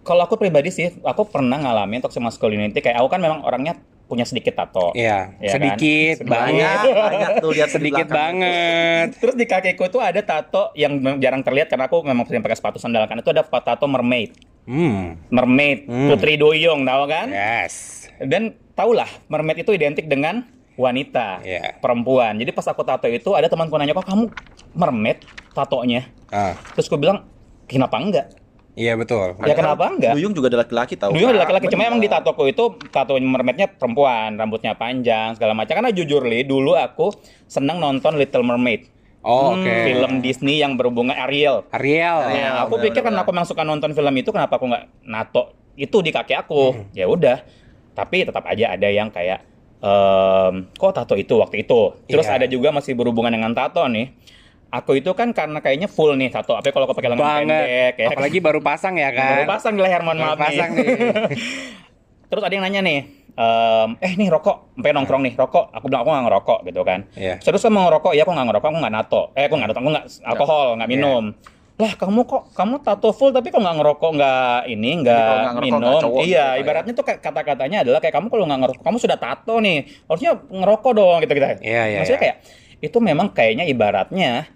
Kalau 0.04 0.22
aku 0.28 0.36
pribadi 0.36 0.68
sih, 0.68 0.92
aku 1.00 1.24
pernah 1.26 1.56
ngalamin 1.56 2.04
toxic 2.04 2.20
masculinity 2.20 2.78
kayak 2.78 3.00
aku 3.00 3.08
kan 3.08 3.20
memang 3.24 3.40
orangnya 3.40 3.80
punya 4.04 4.28
sedikit 4.28 4.52
tato. 4.52 4.92
Iya, 4.92 5.32
kan? 5.40 5.52
sedikit 5.56 6.28
banget. 6.28 6.60
banyak 6.60 6.80
banyak 6.92 7.30
tuh 7.40 7.50
lihat 7.56 7.68
di 7.68 7.74
Sedikit 7.80 8.06
banget. 8.12 9.06
Terus 9.24 9.34
di 9.34 9.46
kakiku 9.48 9.88
tuh 9.88 10.04
ada 10.04 10.20
tato 10.20 10.76
yang 10.76 11.00
jarang 11.18 11.40
terlihat 11.40 11.72
karena 11.72 11.88
aku 11.88 12.04
memang 12.04 12.28
sering 12.28 12.44
pakai 12.44 12.56
sepatu 12.60 12.76
sandal 12.76 13.08
kan. 13.08 13.16
Itu 13.16 13.32
ada 13.32 13.42
tato 13.42 13.88
mermaid. 13.88 14.36
Hmm. 14.68 15.16
Mermaid, 15.28 15.88
Hmm. 15.88 16.08
Putri 16.12 16.36
Duyung, 16.36 16.84
tahu 16.84 17.02
kan? 17.08 17.28
Yes. 17.32 18.06
Dan 18.20 18.56
tahulah 18.76 19.08
mermaid 19.28 19.64
itu 19.64 19.72
identik 19.72 20.04
dengan 20.04 20.44
wanita, 20.74 21.40
Iya. 21.40 21.78
perempuan. 21.80 22.36
Jadi 22.36 22.50
pas 22.52 22.66
aku 22.68 22.84
tato 22.84 23.06
itu 23.08 23.32
ada 23.32 23.46
temanku 23.48 23.72
nanya, 23.78 23.94
"Kok 23.94 24.04
kamu 24.04 24.24
mermaid 24.74 25.22
tatonya?" 25.54 26.10
Ah, 26.28 26.52
Terus 26.74 26.90
aku 26.90 26.98
bilang, 26.98 27.24
"Kenapa 27.70 27.96
enggak?" 27.96 28.26
Iya 28.74 28.94
betul. 28.94 29.38
Ya 29.40 29.54
kenapa 29.54 29.86
enggak? 29.86 30.14
Duyung 30.14 30.30
juga 30.30 30.46
ada 30.48 30.62
laki-laki 30.62 30.94
tahu 30.94 31.10
Dulu 31.10 31.24
ada 31.24 31.32
Kak. 31.32 31.42
laki-laki, 31.46 31.66
cuma 31.68 31.82
emang 31.84 31.98
di 31.98 32.06
tatoku 32.06 32.44
itu 32.44 32.64
tato 32.88 33.14
mermaidnya 33.16 33.66
perempuan, 33.68 34.34
rambutnya 34.34 34.74
panjang 34.74 35.32
segala 35.32 35.52
macam. 35.52 35.74
Karena 35.74 35.90
jujur 35.90 36.22
li, 36.22 36.42
dulu 36.42 36.74
aku 36.74 37.14
senang 37.44 37.78
nonton 37.78 38.14
Little 38.14 38.42
Mermaid, 38.42 38.90
Oh, 39.20 39.56
Hmm, 39.56 39.64
oke. 39.64 39.72
film 39.86 40.12
Disney 40.20 40.60
yang 40.60 40.76
berhubungan 40.76 41.16
Ariel. 41.16 41.64
Ariel. 41.70 42.18
Nah, 42.20 42.30
Iya, 42.30 42.48
aku 42.60 42.76
pikir 42.78 43.00
karena 43.00 43.18
benar. 43.18 43.24
aku 43.24 43.30
memang 43.32 43.48
suka 43.48 43.62
nonton 43.62 43.90
film 43.90 44.14
itu, 44.14 44.28
kenapa 44.28 44.58
aku 44.58 44.68
nggak 44.68 44.84
nato 45.02 45.42
itu 45.74 45.96
di 45.98 46.12
kaki 46.12 46.36
aku? 46.36 46.62
Hmm. 46.74 46.84
Ya 46.92 47.06
udah. 47.06 47.40
Tapi 47.90 48.22
tetap 48.22 48.44
aja 48.44 48.70
ada 48.70 48.84
yang 48.86 49.08
kayak 49.08 49.40
ehm, 49.80 50.72
kok 50.72 50.92
tato 50.92 51.14
itu 51.14 51.36
waktu 51.36 51.60
itu. 51.60 51.92
Terus 52.06 52.24
Iya. 52.24 52.36
ada 52.36 52.46
juga 52.46 52.68
masih 52.68 52.92
berhubungan 52.92 53.28
dengan 53.30 53.52
tato 53.52 53.84
nih. 53.84 54.12
Aku 54.74 54.98
itu 54.98 55.10
kan 55.14 55.30
karena 55.30 55.62
kayaknya 55.62 55.86
full 55.86 56.18
nih 56.18 56.34
tato. 56.34 56.58
Apa 56.58 56.74
kalau 56.74 56.90
aku 56.90 56.98
pakai 56.98 57.14
lengan 57.14 57.46
pendek 57.46 57.94
ya. 57.94 58.06
Apalagi 58.10 58.38
baru 58.42 58.58
pasang 58.58 58.98
ya 58.98 59.14
kan. 59.14 59.38
Baru 59.38 59.44
pasang 59.46 59.72
di 59.78 59.82
leher, 59.86 60.02
mohon 60.02 60.18
Baru 60.18 60.34
maaf 60.34 60.38
pasang 60.42 60.70
nih. 60.74 60.86
Terus 62.34 62.42
ada 62.42 62.50
yang 62.50 62.64
nanya 62.66 62.80
nih, 62.82 62.98
ehm, 63.38 63.88
eh 64.02 64.12
nih 64.18 64.26
rokok, 64.26 64.74
sampai 64.74 64.90
nongkrong 64.90 65.22
nih 65.22 65.34
rokok. 65.38 65.70
Aku 65.70 65.86
bilang 65.86 66.02
aku 66.02 66.10
nggak 66.10 66.24
ngerokok 66.26 66.58
gitu 66.66 66.80
kan. 66.82 67.00
Iya. 67.14 67.38
Terus 67.38 67.62
kamu 67.62 67.78
ngerokok, 67.86 68.12
ya 68.18 68.26
aku 68.26 68.32
nggak 68.34 68.46
ngerokok, 68.50 68.68
aku 68.74 68.78
nggak 68.82 68.94
nato. 68.98 69.22
Eh 69.38 69.46
aku 69.46 69.54
nggak 69.54 69.68
nato, 69.70 69.78
aku 69.78 69.90
nggak 69.94 70.06
alkohol, 70.26 70.66
nggak 70.80 70.88
Iya. 70.90 70.96
minum. 70.98 71.24
Lah 71.74 71.92
kamu 71.98 72.20
kok 72.26 72.42
kamu 72.54 72.74
tato 72.82 73.10
full 73.10 73.30
tapi 73.30 73.54
kok 73.54 73.58
nggak 73.62 73.76
ngerokok, 73.78 74.10
nggak 74.18 74.58
ini, 74.70 74.90
nggak 75.02 75.62
minum. 75.62 75.78
nggak 75.78 76.02
cowok 76.06 76.20
gitu, 76.22 76.30
iya, 76.34 76.42
Pak, 76.42 76.54
ya. 76.54 76.62
ibaratnya 76.62 76.92
tuh 76.94 77.04
kayak 77.06 77.20
kata-katanya 77.22 77.78
adalah 77.86 77.98
kayak 78.02 78.14
kamu 78.14 78.26
kalau 78.30 78.44
nggak 78.46 78.60
ngerokok, 78.66 78.82
kamu 78.82 78.96
sudah 78.98 79.18
tato 79.18 79.54
nih, 79.58 79.78
harusnya 80.10 80.30
ngerokok 80.38 80.92
dong 80.94 81.16
gitu 81.22 81.32
gitu. 81.38 81.46
Iya, 81.62 81.82
iya, 81.86 81.98
Maksudnya 82.02 82.18
iya. 82.18 82.24
kayak 82.26 82.36
itu 82.78 82.98
memang 82.98 83.26
kayaknya 83.32 83.64
ibaratnya 83.66 84.46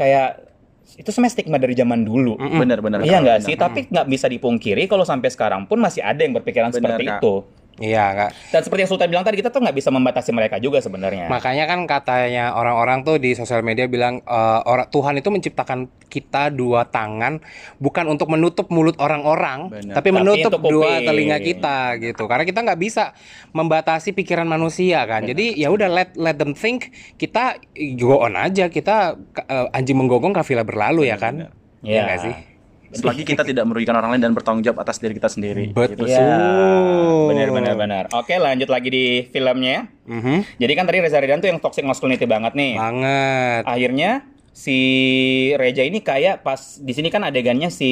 kayak 0.00 0.48
itu 0.96 1.06
sebenarnya 1.12 1.34
stigma 1.36 1.56
dari 1.60 1.76
zaman 1.76 2.02
dulu. 2.02 2.34
Mm-mm. 2.40 2.56
benar-benar 2.56 2.98
Iya 3.04 3.20
Kak, 3.20 3.22
nggak 3.22 3.38
benar. 3.38 3.48
sih? 3.48 3.54
Tapi 3.54 3.78
nggak 3.92 4.06
bisa 4.08 4.26
dipungkiri 4.26 4.82
kalau 4.88 5.04
sampai 5.04 5.28
sekarang 5.28 5.68
pun 5.68 5.78
masih 5.78 6.00
ada 6.00 6.18
yang 6.24 6.32
berpikiran 6.34 6.72
Benar, 6.72 6.96
seperti 6.96 7.04
Kak. 7.06 7.20
itu. 7.20 7.34
Iya, 7.80 8.12
Kak. 8.12 8.30
Dan 8.52 8.60
seperti 8.60 8.80
yang 8.84 8.90
Sultan 8.92 9.08
bilang 9.08 9.24
tadi, 9.24 9.40
kita 9.40 9.48
tuh 9.48 9.64
nggak 9.64 9.72
bisa 9.72 9.88
membatasi 9.88 10.36
mereka 10.36 10.60
juga 10.60 10.84
sebenarnya. 10.84 11.32
Makanya 11.32 11.64
kan 11.64 11.80
katanya 11.88 12.52
orang-orang 12.52 13.08
tuh 13.08 13.16
di 13.16 13.32
sosial 13.32 13.64
media 13.64 13.88
bilang 13.88 14.20
eh, 14.20 14.60
orang 14.68 14.92
Tuhan 14.92 15.16
itu 15.16 15.32
menciptakan 15.32 15.88
kita 16.12 16.52
dua 16.52 16.84
tangan 16.92 17.40
bukan 17.80 18.04
untuk 18.12 18.28
menutup 18.28 18.68
mulut 18.68 19.00
orang-orang, 19.00 19.72
tapi 19.72 19.96
Tapi 19.96 20.08
menutup 20.12 20.60
dua 20.60 21.00
telinga 21.00 21.40
kita 21.40 21.96
gitu. 22.04 22.28
Karena 22.28 22.44
kita 22.44 22.60
nggak 22.60 22.80
bisa 22.84 23.16
membatasi 23.56 24.12
pikiran 24.12 24.44
manusia 24.44 25.08
kan. 25.08 25.24
Jadi 25.24 25.56
ya 25.56 25.72
udah 25.72 25.88
let 25.88 26.12
let 26.20 26.36
them 26.36 26.52
think. 26.52 26.92
Kita 27.16 27.56
go 27.96 28.20
on 28.20 28.36
aja. 28.36 28.68
Kita 28.68 29.16
eh, 29.48 29.66
anjing 29.72 29.96
menggonggong 29.96 30.36
kafilah 30.36 30.68
berlalu 30.68 31.08
ya 31.08 31.16
kan. 31.16 31.48
Iya 31.80 32.04
nggak 32.04 32.20
sih? 32.20 32.49
Selagi 32.90 33.22
kita 33.22 33.42
tidak 33.46 33.64
merugikan 33.66 33.94
orang 33.94 34.16
lain 34.16 34.22
dan 34.26 34.32
bertanggung 34.34 34.66
jawab 34.66 34.82
atas 34.82 34.98
diri 34.98 35.14
kita 35.14 35.30
sendiri 35.30 35.70
Betul. 35.70 35.94
gitu. 35.94 36.02
Iya, 36.10 36.26
Betul. 36.26 37.26
benar 37.30 37.48
benar 37.54 37.74
benar. 37.78 38.04
Oke, 38.14 38.34
lanjut 38.36 38.68
lagi 38.70 38.88
di 38.90 39.04
filmnya. 39.30 39.86
Mhm. 40.06 40.58
Jadi 40.58 40.72
kan 40.74 40.84
tadi 40.90 40.98
Reza 40.98 41.18
Ridan 41.22 41.38
tuh 41.38 41.48
yang 41.54 41.62
toxic 41.62 41.86
masculinity 41.86 42.26
banget 42.26 42.52
nih. 42.58 42.74
Banget. 42.74 43.62
Akhirnya 43.66 44.10
si 44.52 44.78
Reja 45.54 45.80
ini 45.80 45.98
kayak 45.98 46.42
pas 46.42 46.58
di 46.76 46.90
sini 46.90 47.06
kan 47.06 47.22
adegannya 47.22 47.70
si 47.70 47.90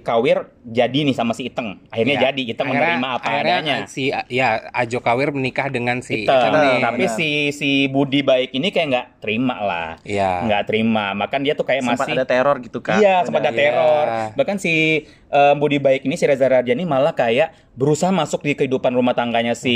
Kawir 0.00 0.52
jadi 0.62 1.00
nih 1.02 1.12
sama 1.12 1.32
si 1.32 1.48
Iteng. 1.48 1.80
Akhirnya 1.88 2.14
Ya. 2.14 2.22
jadi 2.30 2.42
Iteng 2.46 2.68
Akhirnya- 2.68 2.94
menerima 2.94 3.08
apa 3.10 3.26
akhirnya 3.26 3.56
adanya. 3.56 3.76
Si 3.86 4.02
ya 4.28 4.48
Ajo 4.70 5.00
Kawir 5.00 5.32
menikah 5.32 5.66
dengan 5.66 5.98
si 5.98 6.22
Iteng. 6.22 6.36
Iteng 6.36 6.54
nih. 6.54 6.76
Tapi 6.78 7.04
si 7.08 7.28
si 7.50 7.70
Budi 7.86 8.20
baik 8.20 8.52
ini 8.52 8.68
kayak 8.68 8.86
nggak 8.86 9.06
terima 9.18 9.56
lah. 9.58 9.88
Iya. 10.02 10.44
Nggak 10.44 10.62
terima. 10.66 11.16
Makan 11.16 11.40
dia 11.40 11.54
tuh 11.54 11.64
kayak 11.64 11.82
sempat 11.82 11.98
masih 11.98 12.12
ada 12.14 12.24
teror 12.24 12.56
gitu 12.60 12.78
kan 12.78 12.96
Iya, 12.96 13.24
sempat 13.24 13.40
ada 13.40 13.50
Iya. 13.50 13.58
teror. 13.58 14.06
Bahkan 14.34 14.56
si 14.58 14.74
eh, 15.08 15.54
Budi 15.56 15.76
Baik 15.76 16.04
ini 16.04 16.14
si 16.14 16.24
Reza 16.24 16.46
Radiani 16.46 16.84
malah 16.84 17.10
kayak 17.10 17.50
berusaha 17.74 18.08
masuk 18.08 18.40
di 18.40 18.54
kehidupan 18.54 18.92
rumah 18.92 19.12
tangganya 19.12 19.52
si 19.52 19.74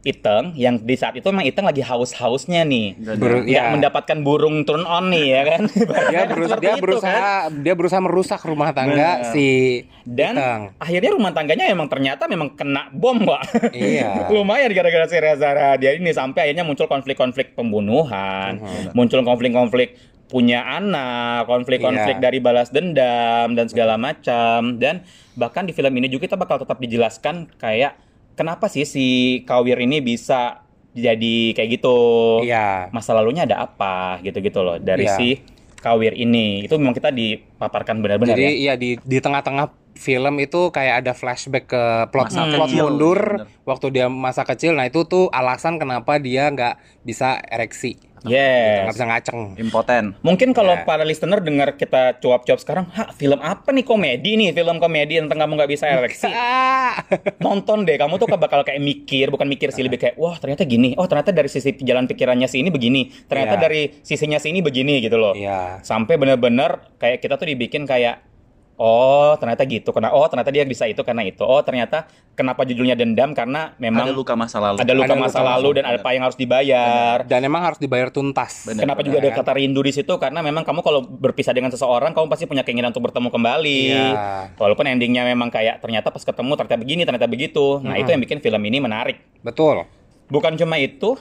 Iteng 0.00 0.56
yang 0.56 0.80
di 0.80 0.96
saat 0.96 1.12
itu 1.12 1.28
memang 1.28 1.44
Iteng 1.44 1.62
lagi 1.62 1.84
haus-hausnya 1.84 2.64
nih. 2.64 2.96
Ber- 3.20 3.44
ya, 3.44 3.68
ya. 3.68 3.76
mendapatkan 3.76 4.16
burung 4.20 4.64
turn 4.64 4.82
on 4.82 5.12
nih 5.12 5.26
ya 5.30 5.42
kan. 5.46 5.62
dia, 6.08 6.20
berus- 6.24 6.48
Seperti 6.48 6.64
dia 6.64 6.72
itu, 6.72 6.80
berusaha 6.80 7.12
kan. 7.12 7.60
dia 7.60 7.74
berusaha 7.74 8.00
merusak 8.00 8.40
rumah 8.42 8.72
tangga 8.72 8.96
Benar. 9.20 9.28
si 9.28 9.48
dan 10.02 10.34
Iteng. 10.34 10.62
akhirnya 10.76 11.10
rumah 11.12 11.30
tangganya 11.30 11.68
memang 11.68 11.86
ternyata 11.86 12.24
memang 12.26 12.48
kena 12.50 12.88
bom, 12.90 13.20
Pak. 13.20 13.42
Iya. 13.70 14.24
Lumayan 14.32 14.72
gara-gara 14.72 15.04
si 15.04 15.16
Reza 15.16 15.48
Radiani 15.48 16.00
ini 16.00 16.12
sampai 16.12 16.48
akhirnya 16.48 16.64
muncul 16.64 16.86
konflik-konflik 16.86 17.52
pembunuhan, 17.52 18.56
Mhm. 18.56 18.92
muncul 18.92 19.20
konflik-konflik 19.20 20.00
punya 20.26 20.62
anak, 20.62 21.44
konflik-konflik 21.44 22.16
Iya. 22.16 22.22
dari 22.22 22.38
balas 22.38 22.70
dendam 22.70 23.52
dan 23.52 23.66
segala 23.66 23.94
macam. 23.94 24.78
Dan 24.78 25.04
bahkan 25.34 25.66
di 25.66 25.72
film 25.72 25.92
ini 25.92 26.06
juga 26.06 26.24
kita 26.24 26.36
bakal 26.36 26.56
tetap 26.56 26.78
dijelaskan 26.78 27.50
kayak 27.54 28.00
kenapa 28.34 28.66
sih 28.66 28.84
si 28.84 29.06
Kawir 29.42 29.78
ini 29.78 29.98
bisa 29.98 30.62
jadi 30.90 31.54
kayak 31.54 31.68
gitu. 31.76 31.96
Iya. 32.42 32.90
Masa 32.90 33.14
lalunya 33.14 33.46
ada 33.46 33.62
apa 33.62 34.18
gitu-gitu 34.20 34.60
loh 34.60 34.76
dari 34.76 35.06
Iya. 35.06 35.16
si 35.16 35.28
Kawir 35.78 36.12
ini. 36.12 36.66
Itu 36.66 36.76
memang 36.76 36.92
kita 36.92 37.08
dipaparkan 37.08 38.04
benar-benar 38.04 38.36
Jadi 38.36 38.60
ya. 38.60 38.72
ya 38.72 38.74
di 38.76 38.98
di 38.98 39.18
tengah-tengah 39.18 39.70
film 39.96 40.34
itu 40.38 40.68
kayak 40.68 41.04
ada 41.04 41.12
flashback 41.12 41.66
ke 41.66 41.82
plot 42.08 42.32
Masa 42.32 42.48
plot 42.48 42.68
kecil, 42.68 42.84
mundur 42.84 43.20
bener. 43.36 43.46
waktu 43.64 43.86
dia 43.90 44.06
masa 44.08 44.42
kecil. 44.42 44.72
Nah 44.72 44.84
itu 44.84 45.04
tuh 45.04 45.28
alasan 45.28 45.76
kenapa 45.76 46.16
dia 46.16 46.48
nggak 46.48 46.74
bisa 47.00 47.36
ereksi, 47.44 48.00
Yes. 48.22 48.84
nggak 48.84 48.94
bisa 48.94 49.06
ngaceng. 49.06 49.40
impoten 49.56 50.04
Mungkin 50.20 50.50
kalau 50.50 50.74
Ya. 50.74 50.84
para 50.84 51.02
listener 51.02 51.38
dengar 51.38 51.74
kita 51.74 52.18
cuap-cuap 52.18 52.56
sekarang, 52.56 52.86
ha 52.90 53.10
film 53.10 53.38
apa 53.38 53.70
nih 53.70 53.82
komedi 53.82 54.36
nih, 54.36 54.50
film 54.50 54.76
komedi 54.76 55.18
tentang 55.18 55.38
kamu 55.38 55.52
nggak 55.56 55.70
bisa 55.70 55.84
ereksi. 55.94 56.28
Ah! 56.28 57.00
Nonton 57.38 57.82
deh, 57.82 57.96
kamu 57.96 58.16
tuh 58.16 58.28
bakal 58.30 58.60
kayak 58.60 58.78
mikir, 58.78 59.28
bukan 59.28 59.46
mikir 59.46 59.70
sih 59.70 59.80
lebih 59.80 59.98
kayak, 59.98 60.14
wah 60.16 60.36
ternyata 60.36 60.62
gini, 60.62 60.92
oh 60.94 61.04
ternyata 61.04 61.30
dari 61.30 61.48
sisi 61.48 61.74
jalan 61.78 62.04
pikirannya 62.04 62.44
si 62.44 62.58
ini 62.58 62.68
begini, 62.68 63.08
ternyata 63.24 63.56
Iya. 63.56 63.62
dari 63.62 63.82
sisinya 64.00 64.36
si 64.36 64.48
ini 64.48 64.60
begini 64.60 65.00
gitu 65.00 65.16
loh. 65.16 65.32
Iya. 65.32 65.80
Sampai 65.80 66.14
bener-bener 66.14 66.96
kayak 66.96 67.18
kita 67.18 67.34
tuh 67.34 67.46
dibikin 67.46 67.84
kayak, 67.84 68.29
oh 68.80 69.36
ternyata 69.36 69.68
gitu, 69.68 69.92
karena 69.92 70.16
oh 70.16 70.24
ternyata 70.32 70.48
dia 70.48 70.64
bisa 70.64 70.88
itu 70.88 71.04
karena 71.04 71.20
itu, 71.28 71.44
oh 71.44 71.60
ternyata 71.60 72.08
kenapa 72.32 72.64
judulnya 72.64 72.96
dendam 72.96 73.36
karena 73.36 73.76
memang 73.76 74.08
ada 74.08 74.16
luka 74.16 74.32
masa 74.32 74.56
lalu 74.56 74.80
ada 74.80 74.92
luka 74.96 75.04
Ada 75.04 75.12
luka 75.12 75.14
masa 75.20 75.38
masa 75.44 75.50
lalu 75.52 75.68
dan 75.76 75.84
ada 75.84 76.00
bener. 76.00 76.00
apa 76.00 76.10
yang 76.16 76.22
harus 76.24 76.38
dibayar. 76.40 77.16
Dan 77.28 77.40
emang 77.44 77.62
harus 77.68 77.76
dibayar 77.76 78.08
tuntas. 78.08 78.64
Bener. 78.64 78.88
Kenapa 78.88 79.04
juga 79.04 79.20
ada 79.20 79.30
kan? 79.36 79.44
kata 79.44 79.52
rindu 79.60 79.80
di 79.84 79.92
situ? 79.92 80.12
Karena 80.16 80.40
memang 80.40 80.64
kamu 80.64 80.80
kalau 80.80 81.04
berpisah 81.04 81.52
dengan 81.52 81.68
seseorang, 81.68 82.16
kamu 82.16 82.26
pasti 82.32 82.48
punya 82.48 82.64
keinginan 82.64 82.96
untuk 82.96 83.04
bertemu 83.04 83.28
kembali. 83.28 83.80
Iya. 83.92 84.08
Walaupun 84.56 84.88
endingnya 84.88 85.28
memang 85.28 85.52
kayak 85.52 85.84
ternyata 85.84 86.08
pas 86.08 86.24
ketemu 86.24 86.52
ternyata 86.56 86.78
begini, 86.80 87.02
ternyata 87.04 87.28
begitu. 87.28 87.84
Nah 87.84 88.00
itu 88.00 88.08
yang 88.08 88.22
bikin 88.24 88.40
film 88.40 88.62
ini 88.64 88.80
menarik. 88.80 89.20
Betul. 89.44 89.84
Bukan 90.32 90.56
cuma 90.56 90.80
itu, 90.80 91.20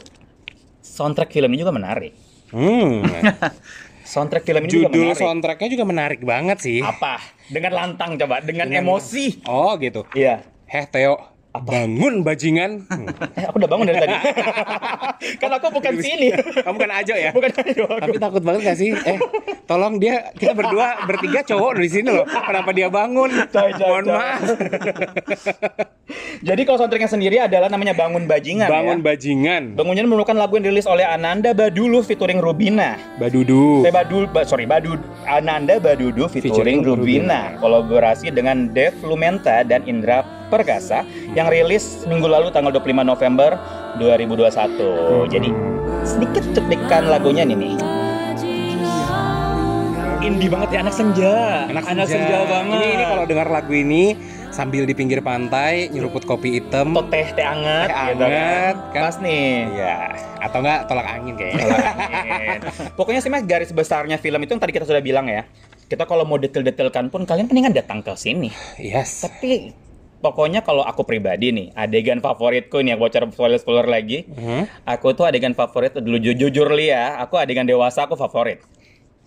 soundtrack 0.80 1.34
film 1.34 1.52
ini 1.52 1.60
juga 1.68 1.76
menarik. 1.76 2.16
Hmm. 2.50 3.04
Soundtrack 4.10 4.42
film 4.42 4.66
ini 4.66 4.74
juga 4.74 4.90
Judul 4.90 5.06
menarik. 5.06 5.22
soundtracknya 5.22 5.70
juga 5.70 5.86
menarik 5.86 6.22
banget 6.26 6.58
sih. 6.60 6.82
Apa? 6.82 7.22
Dengan 7.46 7.78
lantang 7.78 8.18
coba, 8.18 8.42
dengan, 8.42 8.66
Dengan- 8.66 8.82
emosi. 8.82 9.46
Oh 9.46 9.78
gitu. 9.78 10.02
Iya. 10.18 10.42
Heh 10.66 10.90
Theo, 11.50 11.66
bangun 11.66 12.22
bajingan. 12.22 12.86
Hmm. 12.86 13.10
Eh, 13.34 13.44
aku 13.44 13.58
udah 13.58 13.66
bangun 13.66 13.90
dari 13.90 14.00
tadi. 14.00 14.16
kan 15.42 15.50
aku 15.50 15.74
bukan 15.74 15.98
sini. 15.98 16.30
Kamu 16.66 16.78
kan 16.78 16.92
ajo 16.94 17.14
ya? 17.18 17.34
bukan 17.34 17.52
ayo. 17.66 17.86
Tapi 17.90 18.18
takut 18.18 18.44
banget 18.46 18.62
gak 18.64 18.78
sih? 18.78 18.94
Eh, 18.94 19.18
tolong 19.66 19.98
dia 19.98 20.30
kita 20.38 20.54
berdua 20.54 21.10
bertiga 21.10 21.42
cowok 21.42 21.82
di 21.82 21.90
sini 21.90 22.14
loh. 22.14 22.26
Kenapa 22.26 22.70
dia 22.70 22.86
bangun? 22.88 23.34
Coy, 23.54 23.74
coy, 23.74 23.82
Mohon 23.82 24.06
coy. 24.06 24.14
maaf. 24.14 24.42
Jadi 26.40 26.62
kalau 26.64 26.78
soundtracknya 26.78 27.10
sendiri 27.10 27.38
adalah 27.40 27.68
namanya 27.68 27.92
Bangun 27.92 28.26
Bajingan 28.26 28.70
Bangun 28.70 29.00
ya. 29.02 29.06
bajingan. 29.10 29.64
Bangunnya 29.74 30.06
merupakan 30.06 30.38
lagu 30.38 30.56
yang 30.56 30.70
dirilis 30.70 30.86
oleh 30.86 31.04
Ananda 31.04 31.52
Badulu 31.52 32.02
featuring 32.02 32.40
Rubina. 32.40 32.96
Badudu. 33.18 33.84
Eh 33.84 33.92
Badul, 33.92 34.30
ba- 34.30 34.46
sorry 34.46 34.64
Badud 34.64 35.02
Ananda 35.26 35.82
Badudu 35.82 36.30
featuring, 36.30 36.54
Featuring 36.54 36.80
Rubina. 36.86 37.58
Kolaborasi 37.58 38.30
dengan 38.30 38.70
Dev 38.72 38.94
Lumenta 39.02 39.66
dan 39.66 39.84
Indra 39.86 40.22
Perkasa 40.50 41.06
yang 41.38 41.46
rilis 41.46 42.10
minggu 42.10 42.26
lalu 42.26 42.50
tanggal 42.50 42.74
25 42.74 43.06
November 43.06 43.54
2021. 44.02 45.30
Jadi 45.30 45.50
sedikit 46.02 46.44
cuplikan 46.58 47.06
lagunya 47.06 47.46
nih 47.46 47.58
nih. 47.58 47.74
Indie 50.20 50.52
banget 50.52 50.70
ya 50.76 50.80
anak 50.84 50.96
senja. 50.98 51.34
Anak, 51.72 51.86
senja, 52.10 52.38
banget. 52.44 52.76
Ini, 52.76 52.88
ini 52.98 53.04
kalau 53.08 53.24
dengar 53.24 53.48
lagu 53.48 53.72
ini 53.72 54.18
sambil 54.52 54.84
di 54.84 54.92
pinggir 54.92 55.24
pantai 55.24 55.88
nyeruput 55.94 56.28
kopi 56.28 56.60
hitam. 56.60 56.92
atau 56.92 57.08
teh 57.08 57.30
teh 57.32 57.46
anget, 57.46 57.88
Teh 57.88 57.96
gitu 58.12 58.24
anget, 58.28 58.76
kan? 58.92 59.04
Pas 59.08 59.16
nih. 59.24 59.48
Iya. 59.72 59.98
Atau 60.44 60.60
enggak 60.60 60.80
tolak 60.92 61.08
angin 61.08 61.34
kayaknya. 61.40 61.66
Angin. 61.72 62.60
Pokoknya 63.00 63.22
sih 63.24 63.32
mas 63.32 63.48
garis 63.48 63.72
besarnya 63.72 64.20
film 64.20 64.44
itu 64.44 64.52
yang 64.52 64.62
tadi 64.62 64.74
kita 64.76 64.84
sudah 64.84 65.00
bilang 65.00 65.32
ya. 65.32 65.48
Kita 65.88 66.04
kalau 66.04 66.28
mau 66.28 66.36
detail-detailkan 66.36 67.10
pun 67.10 67.24
kalian 67.24 67.48
mendingan 67.48 67.72
datang 67.72 68.04
ke 68.04 68.12
sini. 68.20 68.52
yes. 68.78 69.24
Tapi 69.24 69.72
pokoknya 70.20 70.62
kalau 70.62 70.82
aku 70.82 71.02
pribadi 71.02 71.50
nih, 71.50 71.68
adegan 71.74 72.20
favoritku 72.20 72.80
nih, 72.80 72.94
aku 72.94 73.02
bocor 73.02 73.24
spoiler-spoiler 73.28 73.86
lagi. 73.86 74.28
Hmm? 74.28 74.68
Aku 74.84 75.12
tuh 75.12 75.26
adegan 75.26 75.52
favorit 75.52 75.92
dulu 75.94 76.18
ju- 76.18 76.36
jujur 76.38 76.70
li 76.70 76.88
ya, 76.88 77.18
aku 77.18 77.36
adegan 77.36 77.64
dewasa 77.64 78.04
aku 78.04 78.14
favorit. 78.14 78.60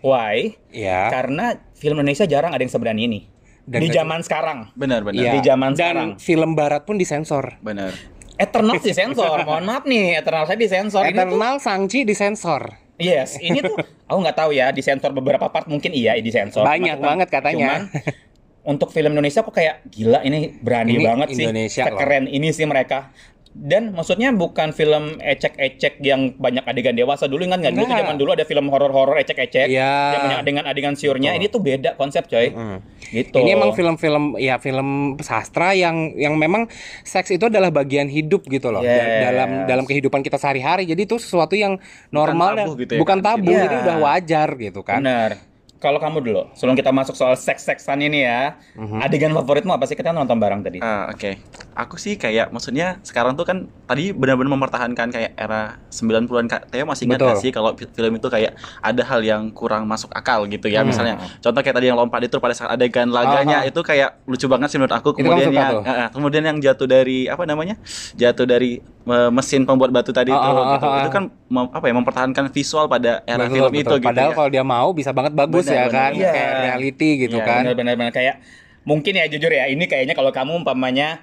Why? 0.00 0.58
Iya. 0.68 1.08
Karena 1.08 1.56
film 1.72 1.96
Indonesia 1.96 2.24
jarang 2.24 2.50
ada 2.50 2.58
yang 2.58 2.70
seberani 2.70 3.02
ini. 3.04 3.20
Dan 3.62 3.78
di 3.78 3.88
zaman 3.88 4.20
sekarang. 4.20 4.74
benar 4.74 5.00
benar 5.00 5.22
Iya. 5.22 5.32
Di 5.32 5.40
zaman 5.40 5.70
Dan 5.72 5.78
sekarang. 5.78 6.08
film 6.18 6.50
barat 6.52 6.82
pun 6.82 6.98
disensor. 6.98 7.58
benar 7.60 7.94
Eternal 8.34 8.74
disensor. 8.76 9.38
Mohon 9.46 9.64
maaf 9.64 9.84
nih, 9.84 10.18
Eternal 10.18 10.44
saya 10.44 10.58
disensor. 10.58 11.04
Ini 11.04 11.14
tuh 11.14 11.30
Eternal 11.30 11.54
Sangchi 11.58 12.02
disensor. 12.02 12.74
Yes, 12.98 13.38
ini 13.38 13.58
tuh 13.58 13.78
aku 14.04 14.18
nggak 14.18 14.34
tahu 14.36 14.50
ya 14.50 14.70
disensor 14.70 15.10
beberapa 15.10 15.46
part 15.46 15.66
mungkin 15.66 15.90
iya 15.90 16.18
disensor. 16.18 16.62
Banyak 16.62 16.98
banget 16.98 17.28
katanya. 17.30 17.56
Cuman, 17.56 17.82
untuk 18.62 18.88
film 18.88 19.12
Indonesia 19.12 19.42
kok 19.42 19.52
kayak 19.52 19.86
gila 19.86 20.22
ini 20.22 20.54
berani 20.54 20.94
Ini 20.94 21.04
banget 21.04 21.28
sih. 21.34 21.44
Indonesia 21.44 21.82
loh. 21.86 21.98
Keren 21.98 22.24
ini 22.26 22.48
sih 22.50 22.62
mereka. 22.62 23.10
Dan 23.52 23.92
maksudnya 23.92 24.32
bukan 24.32 24.72
film 24.72 25.20
ecek-ecek 25.20 26.00
yang 26.00 26.32
banyak 26.40 26.64
adegan 26.64 26.96
dewasa 26.96 27.28
dulu 27.28 27.44
kan 27.44 27.60
nggak? 27.60 27.76
Dulu 27.76 27.84
tuh 27.84 27.98
zaman 28.00 28.16
dulu 28.16 28.30
ada 28.32 28.48
film 28.48 28.72
horor-horor 28.72 29.20
ecek-ecek 29.20 29.68
Iya. 29.68 29.92
yang 29.92 30.22
banyak 30.24 30.38
adegan-adegan 30.40 30.96
siurnya. 30.96 31.36
Ini 31.36 31.52
tuh 31.52 31.60
beda 31.60 31.92
konsep 31.92 32.24
coy. 32.26 32.48
Mm. 32.48 32.78
Gitu. 33.12 33.36
Ini 33.36 33.52
emang 33.52 33.76
film-film 33.76 34.40
ya 34.40 34.56
film 34.56 34.88
sastra 35.20 35.76
yang 35.76 36.16
yang 36.16 36.32
memang 36.32 36.64
seks 37.04 37.28
itu 37.30 37.44
adalah 37.44 37.68
bagian 37.68 38.08
hidup 38.08 38.48
gitu 38.48 38.72
loh 38.72 38.80
Yes. 38.80 39.20
dalam 39.20 39.50
dalam 39.68 39.84
kehidupan 39.84 40.24
kita 40.24 40.40
sehari-hari. 40.40 40.88
Jadi 40.88 41.04
itu 41.04 41.20
sesuatu 41.20 41.52
yang 41.52 41.76
normal 42.08 42.56
tabu 42.56 42.72
dan 42.72 42.80
gitu 42.80 42.92
ya 42.96 43.00
bukan 43.04 43.18
kan? 43.20 43.26
tabu, 43.36 43.52
Iya. 43.52 43.62
jadi 43.68 43.76
udah 43.84 43.96
wajar 44.00 44.48
gitu 44.56 44.80
kan. 44.80 45.04
Benar. 45.04 45.51
Kalau 45.82 45.98
kamu 45.98 46.22
dulu, 46.22 46.42
sebelum 46.54 46.72
kita 46.72 46.88
masuk 46.88 47.12
soal 47.12 47.34
seks-seksan 47.34 47.98
ini 47.98 48.22
ya, 48.22 48.54
Mhm. 48.72 49.02
adegan 49.02 49.34
favoritmu 49.34 49.74
apa 49.74 49.82
sih? 49.82 49.92
Kita 49.92 50.14
nonton 50.14 50.38
bareng 50.38 50.62
tadi. 50.62 50.78
Ah, 50.78 51.10
oke. 51.10 51.42
Aku 51.74 51.96
sih 51.96 52.14
kayak 52.14 52.48
maksudnya 52.48 53.02
sekarang 53.02 53.34
tuh 53.34 53.42
kan 53.42 53.58
tadi 53.82 54.12
benar-benar 54.12 54.54
mempertahankan 54.54 55.10
kayak 55.10 55.34
era 55.34 55.82
90-an 55.90 56.46
Kak 56.46 56.70
Theo 56.70 56.86
masih 56.86 57.04
ingat 57.04 57.18
nggak 57.18 57.40
sih 57.40 57.50
kalau 57.50 57.74
fi- 57.74 57.88
film 57.88 58.14
itu 58.14 58.28
kayak 58.28 58.54
ada 58.78 59.02
hal 59.02 59.20
yang 59.20 59.50
kurang 59.50 59.84
masuk 59.84 60.12
akal 60.12 60.46
gitu 60.46 60.66
ya. 60.66 60.80
Hmm. 60.80 60.88
Misalnya 60.88 61.14
contoh 61.36 61.58
kayak 61.58 61.74
tadi 61.74 61.86
yang 61.88 61.98
lompat 61.98 62.22
itu 62.22 62.38
pada 62.38 62.52
saat 62.52 62.70
adegan 62.70 63.10
laganya 63.10 63.58
Ah, 63.58 63.64
ah. 63.64 63.68
itu 63.68 63.80
kayak 63.80 64.22
lucu 64.24 64.46
banget 64.46 64.68
sih 64.68 64.78
menurut 64.78 64.94
aku. 64.94 65.12
Kemudian 65.12 65.50
yang 65.50 65.82
ah. 65.82 66.08
kemudian 66.08 66.44
yang 66.44 66.56
jatuh 66.56 66.86
dari 66.86 67.26
apa 67.26 67.42
namanya? 67.42 67.74
Jatuh 68.14 68.46
dari 68.46 68.78
mesin 69.04 69.66
pembuat 69.66 69.90
batu 69.90 70.10
tadi 70.10 70.30
Ah, 70.30 70.38
itu 70.38 70.48
ah, 70.54 70.70
gitu. 70.70 70.86
ah. 70.86 71.00
Itu 71.00 71.10
kan 71.10 71.24
mem- 71.48 71.72
apa 71.72 71.84
ya 71.84 71.94
mempertahankan 71.94 72.44
visual 72.48 72.86
pada 72.86 73.24
era 73.24 73.44
Betul, 73.44 73.54
film 73.58 73.72
betul. 73.72 73.82
itu 73.82 73.94
gitu 73.96 74.08
Padahal 74.08 74.30
ya. 74.30 74.36
kalau 74.36 74.48
dia 74.48 74.62
mau 74.62 74.88
bisa 74.92 75.10
banget 75.10 75.32
bagus 75.34 75.66
ya 75.72 75.82
benar. 75.82 75.90
kan, 75.90 76.10
Iya. 76.14 76.30
kayak 76.30 76.52
reality 76.62 77.08
gitu 77.20 77.36
Iya, 77.36 77.44
kan. 77.44 77.62
Benar-benar 77.66 78.10
kayak 78.10 78.34
mungkin 78.82 79.12
ya 79.14 79.24
jujur 79.26 79.48
ya 79.48 79.64
ini 79.66 79.84
kayaknya 79.84 80.12
kalau 80.12 80.30
kamu 80.30 80.60
umpamanya 80.60 81.22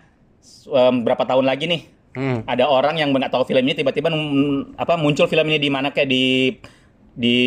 em, 0.66 0.96
berapa 1.02 1.24
tahun 1.24 1.46
lagi 1.46 1.68
nih 1.68 1.84
Hmm. 2.10 2.42
ada 2.44 2.66
orang 2.66 2.98
yang 2.98 3.14
nggak 3.14 3.30
tahu 3.30 3.46
film 3.46 3.62
ini 3.62 3.76
tiba-tiba 3.76 4.10
apa 4.76 4.98
muncul 4.98 5.26
film 5.26 5.46
ini 5.46 5.58
di 5.58 5.70
mana 5.70 5.90
kayak 5.90 6.10
di 6.10 6.50
di 7.12 7.38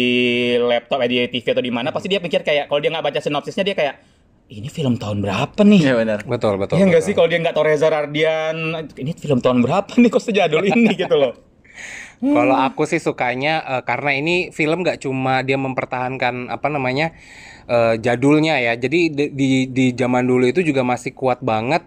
laptop 0.57 1.03
eh, 1.03 1.09
di 1.09 1.19
TV 1.29 1.47
atau 1.51 1.61
di 1.61 1.71
mana 1.71 1.91
pasti 1.91 2.07
dia 2.07 2.19
pikir 2.19 2.41
kayak 2.41 2.69
kalau 2.69 2.79
dia 2.79 2.89
nggak 2.89 3.03
baca 3.03 3.19
sinopsisnya 3.19 3.65
dia 3.65 3.75
kayak 3.75 3.95
ini 4.47 4.69
film 4.69 4.95
tahun 4.95 5.19
berapa 5.19 5.57
nih? 5.63 5.81
Iya 5.81 5.95
benar. 5.97 6.19
Betul, 6.23 6.61
betul. 6.61 6.77
Iya 6.77 6.85
nggak 6.87 7.03
sih 7.03 7.13
kalau 7.13 7.25
dia 7.27 7.41
nggak 7.41 7.53
tahu 7.53 7.65
Reza 7.65 7.89
Rardian 7.89 8.57
ini 8.93 9.11
film 9.13 9.41
tahun 9.41 9.59
berapa 9.61 9.93
nih 9.97 10.09
kok 10.09 10.23
sejadul 10.23 10.63
ini 10.63 10.93
gitu 11.01 11.15
loh. 11.17 11.33
Kalau 12.23 12.55
aku 12.55 12.87
sih 12.87 13.03
sukanya 13.03 13.51
eh, 13.67 13.83
karena 13.83 14.15
ini 14.15 14.55
film 14.55 14.87
nggak 14.87 15.03
cuma 15.03 15.43
dia 15.43 15.59
mempertahankan 15.59 16.49
apa 16.55 16.67
namanya 16.71 17.11
eh, 17.67 17.99
jadulnya 17.99 18.59
ya. 18.63 18.73
Jadi 18.79 19.11
di, 19.11 19.25
di 19.35 19.49
di 19.71 19.87
zaman 19.97 20.25
dulu 20.31 20.47
itu 20.47 20.63
juga 20.63 20.83
masih 20.87 21.13
kuat 21.19 21.43
banget 21.43 21.83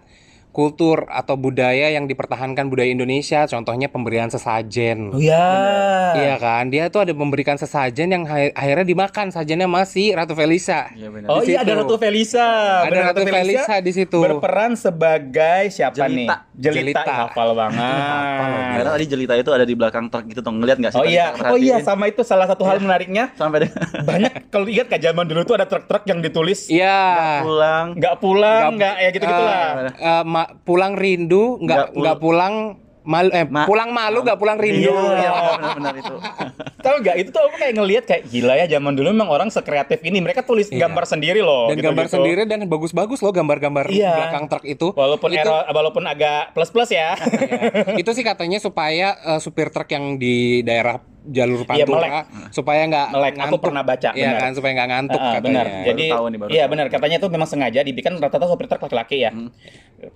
kultur 0.56 1.04
atau 1.06 1.36
budaya 1.36 1.92
yang 1.92 2.08
dipertahankan 2.08 2.66
budaya 2.66 2.88
Indonesia. 2.88 3.44
Contohnya 3.44 3.86
pemberian 3.86 4.32
sesajen. 4.32 5.12
Oh 5.12 5.20
ya. 5.20 6.16
Iya 6.16 6.40
kan, 6.40 6.72
dia 6.72 6.88
tuh 6.88 7.04
ada 7.04 7.12
memberikan 7.12 7.54
sesajen 7.54 8.08
yang 8.08 8.24
akhirnya 8.26 8.88
dimakan 8.88 9.28
sajennya 9.28 9.68
masih 9.68 10.16
Ratu 10.16 10.32
Felisa. 10.32 10.88
Iya 10.96 11.12
benar. 11.12 11.28
Oh 11.28 11.44
Di 11.44 11.52
iya 11.52 11.60
ada 11.60 11.76
Ratu 11.76 12.00
Felisa. 12.00 12.48
Ada 12.80 12.88
Benar, 12.88 13.04
Ratu 13.12 13.22
Felisa 13.22 13.74
di 13.78 13.92
situ. 13.92 14.16
Berperan 14.16 14.72
sebagai 14.74 15.68
siapa 15.68 15.92
Jelita. 15.94 16.48
nih? 16.48 16.56
Jelita. 16.56 17.04
Jelita. 17.04 17.12
Hafal 17.28 17.52
banget. 17.52 17.76
Karena 18.76 18.90
tadi 18.90 19.04
jelita 19.06 19.34
itu 19.34 19.50
ada 19.50 19.64
di 19.64 19.74
belakang 19.74 20.08
truk 20.08 20.24
gitu 20.24 20.40
tuh 20.40 20.52
ngeliat 20.54 20.78
nggak 20.78 20.92
sih? 20.92 21.00
Oh 21.00 21.04
iya, 21.04 21.36
oh 21.44 21.58
iya 21.58 21.76
sama 21.80 22.06
itu 22.06 22.22
salah 22.22 22.46
satu 22.46 22.64
hal 22.64 22.78
menariknya 22.78 23.34
sampai 23.34 23.66
deh 23.66 23.70
banyak 24.08 24.48
kalau 24.48 24.64
ingat 24.64 24.86
kan 24.88 25.00
zaman 25.02 25.24
dulu 25.26 25.42
tuh 25.42 25.54
ada 25.54 25.66
truk-truk 25.66 26.06
yang 26.06 26.20
ditulis 26.20 26.68
Iya. 26.68 27.42
pulang. 27.42 27.86
nggak 27.92 28.14
pulang, 28.16 28.60
Nggak- 28.62 28.76
nggak 28.76 28.94
ya 28.96 29.08
gitu-gitulah. 29.10 29.60
Eh, 29.92 29.92
eh, 29.98 30.22
ma- 30.46 30.54
pulang 30.62 30.94
rindu, 30.94 31.58
nggak 31.58 31.66
Nggak 31.66 31.86
pul- 31.88 32.00
nggak 32.00 32.16
pulang 32.18 32.54
malu, 33.02 33.30
eh 33.30 33.44
Ma- 33.44 33.62
pulang 33.64 33.90
malu 33.90 34.18
nggak 34.20 34.34
pulang 34.36 34.56
rindu. 34.56 34.90
Iya, 34.90 35.14
iya 35.16 35.30
benar-benar 35.52 35.94
itu. 36.04 36.14
Tahu 36.84 36.96
nggak 37.00 37.16
itu 37.16 37.28
tuh 37.28 37.40
aku 37.40 37.54
kayak 37.56 37.74
ngelihat 37.74 38.04
kayak 38.04 38.22
gila 38.26 38.54
ya 38.54 38.66
zaman 38.68 38.92
dulu 38.92 39.10
memang 39.10 39.26
orang 39.26 39.48
sekreatif 39.48 39.98
ini 40.00 40.18
mereka 40.18 40.42
tulis 40.42 40.66
Iya. 40.68 40.86
gambar 40.86 41.04
sendiri 41.04 41.38
loh. 41.40 41.66
dan 41.66 41.74
gitu-gitu. 41.74 41.86
gambar 41.88 42.06
sendiri 42.08 42.42
dan 42.44 42.62
bagus-bagus 42.64 43.18
loh 43.20 43.32
gambar-gambar 43.32 43.86
Iya. 43.88 44.10
belakang 44.12 44.44
truk 44.48 44.64
itu. 44.64 44.86
Walaupun 44.92 45.30
itu, 45.32 45.38
error, 45.40 45.66
walaupun 45.68 46.02
agak 46.04 46.50
plus 46.50 46.70
plus 46.70 46.90
ya. 46.90 47.14
ya, 47.14 47.94
itu 47.96 48.10
sih 48.12 48.22
katanya 48.22 48.58
supaya 48.58 49.14
eh, 49.16 49.38
supir 49.38 49.66
truk 49.68 49.86
yang 49.88 50.14
di 50.14 50.62
daerah 50.62 50.98
jalur 51.24 51.62
Iya, 51.64 51.66
pantura 51.82 52.22
supaya 52.50 52.86
nggak 52.86 53.06
Melek. 53.08 53.32
Aku 53.32 53.38
ngantuk. 53.40 53.60
pernah 53.60 53.82
baca, 53.82 54.10
Iya 54.10 54.26
benar. 54.28 54.40
kan 54.40 54.50
supaya 54.52 54.72
nggak 54.72 54.88
ngantuk 54.88 55.18
Ah, 55.18 55.26
katanya. 55.32 55.42
benar. 55.42 55.66
Jadi 55.84 56.04
iya 56.48 56.64
benar 56.66 56.86
katanya 56.86 57.16
itu 57.18 57.26
memang 57.26 57.48
sengaja 57.48 57.80
dibikin 57.82 58.14
rata-rata 58.16 58.46
sopir 58.46 58.66
truk 58.66 58.78
laki-laki 58.80 59.16
ya. 59.20 59.30
Dia 59.34 59.50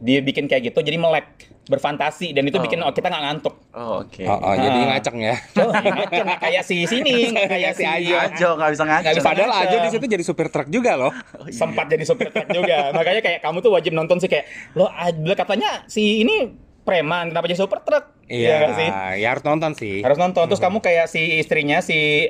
bikin 0.00 0.44
kayak 0.44 0.70
gitu 0.70 0.78
jadi 0.80 1.00
melek, 1.00 1.26
berfantasi 1.64 2.30
dan 2.30 2.44
itu 2.44 2.56
Oh. 2.56 2.62
bikin 2.62 2.78
oh, 2.80 2.92
kita 2.92 3.08
nggak 3.08 3.24
ngantuk. 3.24 3.54
Oh 3.72 4.04
oke. 4.04 4.24
Oh, 4.28 4.36
oh, 4.36 4.54
jadi 4.54 4.78
Ah. 4.78 4.86
ngaceng 4.92 5.18
ya. 5.18 5.36
Oh, 5.64 5.72
ngaceng, 5.72 6.24
nggak 6.28 6.40
kayak 6.40 6.62
si 6.62 6.84
sini, 6.84 7.32
nggak 7.32 7.48
kayak 7.48 7.72
si 7.72 7.84
Ajo. 7.88 8.16
Ajo 8.16 8.48
nggak 8.60 8.70
bisa 8.76 8.84
ngaco. 8.84 9.02
Nggak 9.02 9.14
bisa 9.16 9.28
Padahal 9.28 9.50
ngaceng. 9.50 9.68
aja 9.70 9.76
di 9.80 9.90
situ 9.90 10.04
jadi 10.06 10.24
supir 10.24 10.48
truk 10.52 10.68
juga 10.68 10.92
loh. 10.94 11.12
Oh, 11.40 11.48
iya. 11.48 11.56
sempat 11.56 11.88
jadi 11.88 12.04
sopir 12.04 12.28
truk 12.28 12.48
juga. 12.52 12.92
Makanya 12.92 13.20
kayak 13.24 13.40
kamu 13.40 13.64
tuh 13.64 13.72
wajib 13.72 13.92
nonton 13.96 14.20
sih 14.20 14.28
kayak 14.28 14.44
lo 14.76 14.92
katanya 15.32 15.88
si 15.88 16.20
ini 16.20 16.52
preman 16.84 17.32
kenapa 17.32 17.48
jadi 17.48 17.60
sopir 17.60 17.80
truk? 17.80 18.04
Iya, 18.28 18.54
nggak 18.62 18.72
sih? 18.76 18.88
ya 19.20 19.28
harus 19.32 19.44
nonton 19.44 19.72
sih. 19.74 20.04
Harus 20.04 20.18
nonton. 20.20 20.44
Terus 20.46 20.60
kamu 20.60 20.78
kayak 20.78 21.08
si 21.08 21.40
istrinya 21.40 21.80
si 21.80 22.28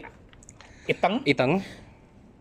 Iteng, 0.87 1.23
Iteng, 1.23 1.63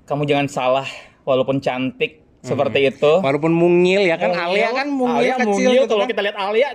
kamu 0.05 0.25
jangan 0.25 0.47
salah 0.49 0.87
walaupun 1.21 1.61
cantik 1.61 2.25
seperti 2.39 2.79
itu. 2.87 3.11
walaupun 3.19 3.51
mungil 3.51 4.01
ya 4.01 4.15
kan 4.15 4.31
Alia 4.31 4.71
kan 4.71 4.87
mungil 4.87 5.19
Alia 5.21 5.35
kecil 5.37 5.49
mungil, 5.69 5.81
gitu 5.81 5.91
kalau 5.91 6.03
kan. 6.03 6.11
kita 6.11 6.21
lihat 6.23 6.37
Alia 6.37 6.69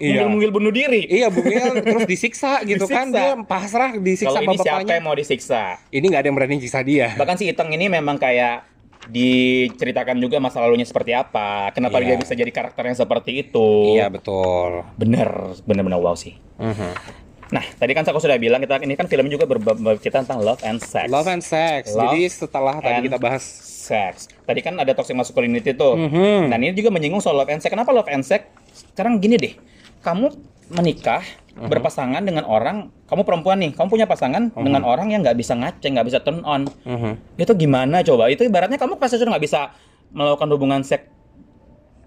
Iya. 0.00 0.24
mungil-mungil 0.24 0.48
bunuh 0.50 0.72
diri. 0.72 1.04
Iya 1.04 1.28
bungil 1.28 1.60
terus 1.78 2.08
disiksa 2.08 2.60
gitu 2.64 2.88
kan 2.88 3.12
Disiksa. 3.12 3.36
dia 3.36 3.44
pasrah 3.44 3.90
disiksa 3.94 4.32
Kalau 4.32 4.48
ini 4.48 4.56
siapa 4.56 4.88
yang 4.88 5.04
mau 5.04 5.12
disiksa? 5.12 5.62
Ini 5.90 6.00
nggak 6.02 6.20
ada 6.24 6.26
yang 6.26 6.36
berani 6.40 6.56
siksa 6.56 6.80
dia. 6.80 7.12
Bahkan 7.14 7.36
si 7.36 7.52
Iteng 7.52 7.68
ini 7.68 7.92
memang 7.92 8.16
kayak 8.16 8.64
diceritakan 9.10 10.16
juga 10.16 10.38
masa 10.38 10.60
lalunya 10.60 10.84
seperti 10.84 11.12
apa, 11.12 11.68
kenapa 11.70 11.98
Iya. 11.98 12.06
dia 12.06 12.16
bisa 12.16 12.32
jadi 12.32 12.48
karakter 12.48 12.80
yang 12.82 12.96
seperti 12.96 13.30
itu. 13.42 13.92
Iya 13.92 14.08
betul. 14.08 14.88
Bener, 14.96 15.28
bener-bener 15.62 15.98
wow 15.98 16.14
sih. 16.14 16.32
Mhm. 16.56 17.20
Nah, 17.50 17.64
tadi 17.74 17.90
kan 17.90 18.06
aku 18.06 18.22
sudah 18.22 18.38
bilang 18.38 18.62
kita 18.62 18.78
ini 18.78 18.94
kan 18.94 19.04
film 19.04 19.26
juga 19.26 19.42
bercerita 19.44 20.22
tentang 20.22 20.38
love 20.40 20.62
and 20.62 20.78
sex. 20.78 21.10
Love 21.10 21.26
and 21.26 21.42
sex. 21.42 21.90
Love 21.90 22.08
Jadi 22.08 22.22
setelah 22.30 22.78
tadi 22.78 23.04
kita 23.04 23.18
bahas 23.18 23.42
sex. 23.90 24.30
Tadi 24.46 24.60
kan 24.62 24.78
ada 24.78 24.94
toxic 24.94 25.18
masculinity 25.18 25.74
tuh. 25.74 25.98
Mhm. 25.98 26.54
Dan 26.54 26.58
ini 26.62 26.72
juga 26.78 26.94
menyinggung 26.94 27.18
soal 27.18 27.34
love 27.34 27.50
and 27.50 27.58
sex. 27.58 27.74
Kenapa 27.74 27.90
love 27.90 28.06
and 28.06 28.22
sex? 28.22 28.46
Sekarang 28.94 29.18
gini 29.18 29.34
deh. 29.34 29.58
Kamu 30.00 30.30
menikah 30.70 31.26
Mhm. 31.58 31.66
berpasangan 31.66 32.22
dengan 32.22 32.46
orang, 32.46 32.94
kamu 33.10 33.26
perempuan 33.26 33.58
nih, 33.58 33.74
kamu 33.74 33.90
punya 33.90 34.06
pasangan 34.06 34.54
dengan 34.54 34.86
orang 34.86 35.10
yang 35.10 35.26
nggak 35.26 35.34
bisa 35.34 35.58
ngaceng, 35.58 35.98
nggak 35.98 36.06
bisa 36.06 36.22
turn 36.22 36.46
on. 36.46 36.70
Mhm. 36.86 37.42
Itu 37.42 37.58
gimana 37.58 38.06
coba? 38.06 38.30
Itu 38.30 38.46
ibaratnya 38.46 38.78
kamu 38.78 39.02
pasti 39.02 39.18
sudah 39.18 39.34
nggak 39.34 39.44
bisa 39.44 39.74
melakukan 40.14 40.48
hubungan 40.54 40.82
seks 40.86 41.10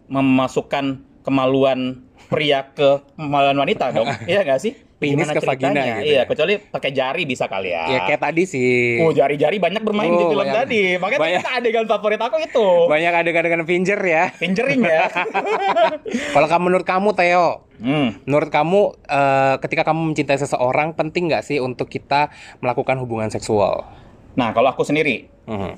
memasukkan 0.07 0.99
kemaluan 1.23 2.03
pria 2.27 2.71
ke 2.75 3.03
kemaluan 3.15 3.55
wanita 3.59 3.91
dong. 3.91 4.07
iya 4.31 4.43
nggak 4.43 4.59
sih? 4.59 4.73
Penis 5.05 5.27
ke 5.27 5.39
vagina 5.39 5.81
gitu 5.93 6.01
Iya, 6.01 6.15
ya. 6.15 6.23
kecuali 6.23 6.53
pakai 6.57 6.91
jari 6.91 7.23
bisa 7.23 7.45
kali 7.45 7.69
ya. 7.69 7.83
Ya 7.85 7.99
kayak 8.05 8.21
tadi 8.21 8.43
sih. 8.43 8.97
Oh, 8.99 9.11
jari-jari 9.11 9.57
banyak 9.57 9.79
bermain 9.79 10.07
di 10.07 10.17
Oh, 10.17 10.31
film 10.31 10.41
banyak. 10.41 10.57
tadi. 10.57 10.83
Makanya 10.95 11.19
Banyak. 11.19 11.39
itu 11.39 11.49
adegan 11.51 11.85
favorit 11.85 12.17
aku 12.17 12.37
itu. 12.39 12.67
Banyak 12.85 13.13
adegan-adegan 13.13 13.63
finger 13.63 13.99
ya. 13.99 14.23
Fingering 14.31 14.81
ya. 14.81 15.11
Kalau 16.33 16.47
kamu 16.47 16.63
menurut 16.63 16.83
kamu 16.83 17.09
Theo, 17.13 17.47
hmm. 17.77 18.23
menurut 18.23 18.49
kamu 18.49 18.79
eh, 19.03 19.55
ketika 19.59 19.83
kamu 19.85 20.01
mencintai 20.09 20.37
seseorang 20.37 20.93
penting 20.93 21.27
nggak 21.27 21.43
sih 21.43 21.57
untuk 21.57 21.87
kita 21.87 22.31
melakukan 22.59 22.97
hubungan 22.97 23.27
seksual? 23.27 23.83
Nah, 24.33 24.49
kalau 24.49 24.67
aku 24.67 24.81
sendiri 24.81 25.29
Mhm. 25.43 25.73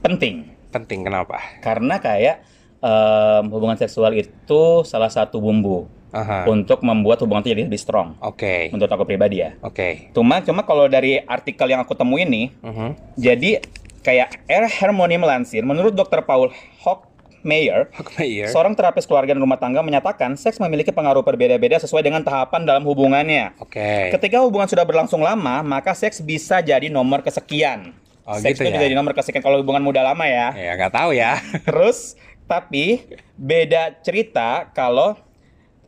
penting 0.00 0.34
Penting 0.70 1.02
kenapa? 1.02 1.38
karena 1.58 1.98
kayak 1.98 2.42
em, 2.78 3.44
hubungan 3.48 3.76
seksual 3.76 4.12
itu 4.12 4.62
salah 4.82 5.08
satu 5.08 5.36
bumbu 5.36 5.84
Aha. 6.10 6.42
untuk 6.44 6.82
membuat 6.82 7.20
hubungan 7.20 7.40
itu 7.40 7.50
jadi 7.50 7.64
lebih 7.64 7.78
strong. 7.78 8.18
Oke. 8.18 8.68
Menurut 8.68 8.88
aku 8.88 9.04
pribadi 9.04 9.40
ya. 9.40 9.54
Oke. 9.60 10.10
Cuma 10.10 10.40
cuma 10.40 10.62
kalau 10.62 10.86
dari 10.86 11.18
artikel 11.20 11.66
yang 11.66 11.78
aku 11.78 11.94
temuin 11.94 12.26
nih, 12.26 12.46
Mhm. 12.60 12.88
jadi 13.14 13.62
kayak 14.00 14.42
R. 14.44 14.66
Harmony 14.66 15.16
melansir, 15.16 15.60
menurut 15.60 15.92
Dr. 15.92 16.22
Paul 16.22 16.50
Hockmeyer, 16.80 17.88
Oke, 17.94 18.24
iya. 18.24 18.48
seorang 18.48 18.72
terapis 18.72 19.04
keluarga 19.04 19.30
dan 19.30 19.40
rumah 19.40 19.56
tangga 19.56 19.80
menyatakan 19.80 20.34
seks 20.34 20.58
memiliki 20.58 20.88
pengaruh 20.88 21.20
berbeda-beda 21.20 21.76
sesuai 21.76 22.00
dengan 22.00 22.20
tahapan 22.20 22.64
dalam 22.64 22.82
hubungannya. 22.82 23.54
Oke. 23.58 24.10
Ketika 24.10 24.40
hubungan 24.40 24.66
sudah 24.66 24.82
berlangsung 24.82 25.20
lama, 25.20 25.60
maka 25.60 25.92
seks 25.92 26.18
bisa 26.18 26.58
jadi 26.58 26.88
nomor 26.88 27.20
kesekian. 27.20 27.92
Oh, 28.24 28.36
seks 28.36 28.56
gitu 28.56 28.62
itu 28.62 28.70
ya? 28.70 28.76
bisa 28.76 28.84
jadi 28.86 28.96
nomor 28.96 29.12
kesekian 29.12 29.40
kalau 29.40 29.58
hubungan 29.58 29.80
muda 29.80 30.00
lama 30.00 30.24
ya. 30.24 30.52
Ya 30.54 30.72
nggak 30.74 30.92
tahu 30.92 31.10
ya. 31.12 31.40
Terus, 31.62 32.14
tapi 32.44 33.04
beda 33.34 34.00
cerita 34.00 34.68
kalau 34.70 35.14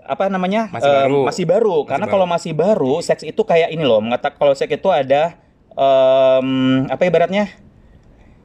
apa 0.03 0.27
namanya 0.27 0.67
Masih 0.69 0.89
em, 0.89 0.99
baru. 1.01 1.21
masih 1.25 1.45
baru 1.45 1.75
Masih 1.77 1.89
karena 1.89 2.05
baru. 2.05 2.13
kalau 2.13 2.27
masih 2.27 2.53
baru 2.53 2.95
seks 2.99 3.23
itu 3.23 3.43
kayak 3.43 3.71
ini 3.71 3.83
loh 3.83 3.99
mengatakan 3.99 4.35
kalau 4.35 4.53
seks 4.53 4.73
itu 4.73 4.89
ada 4.89 5.39
em, 5.73 6.49
apa 6.87 7.03
ibaratnya 7.03 7.47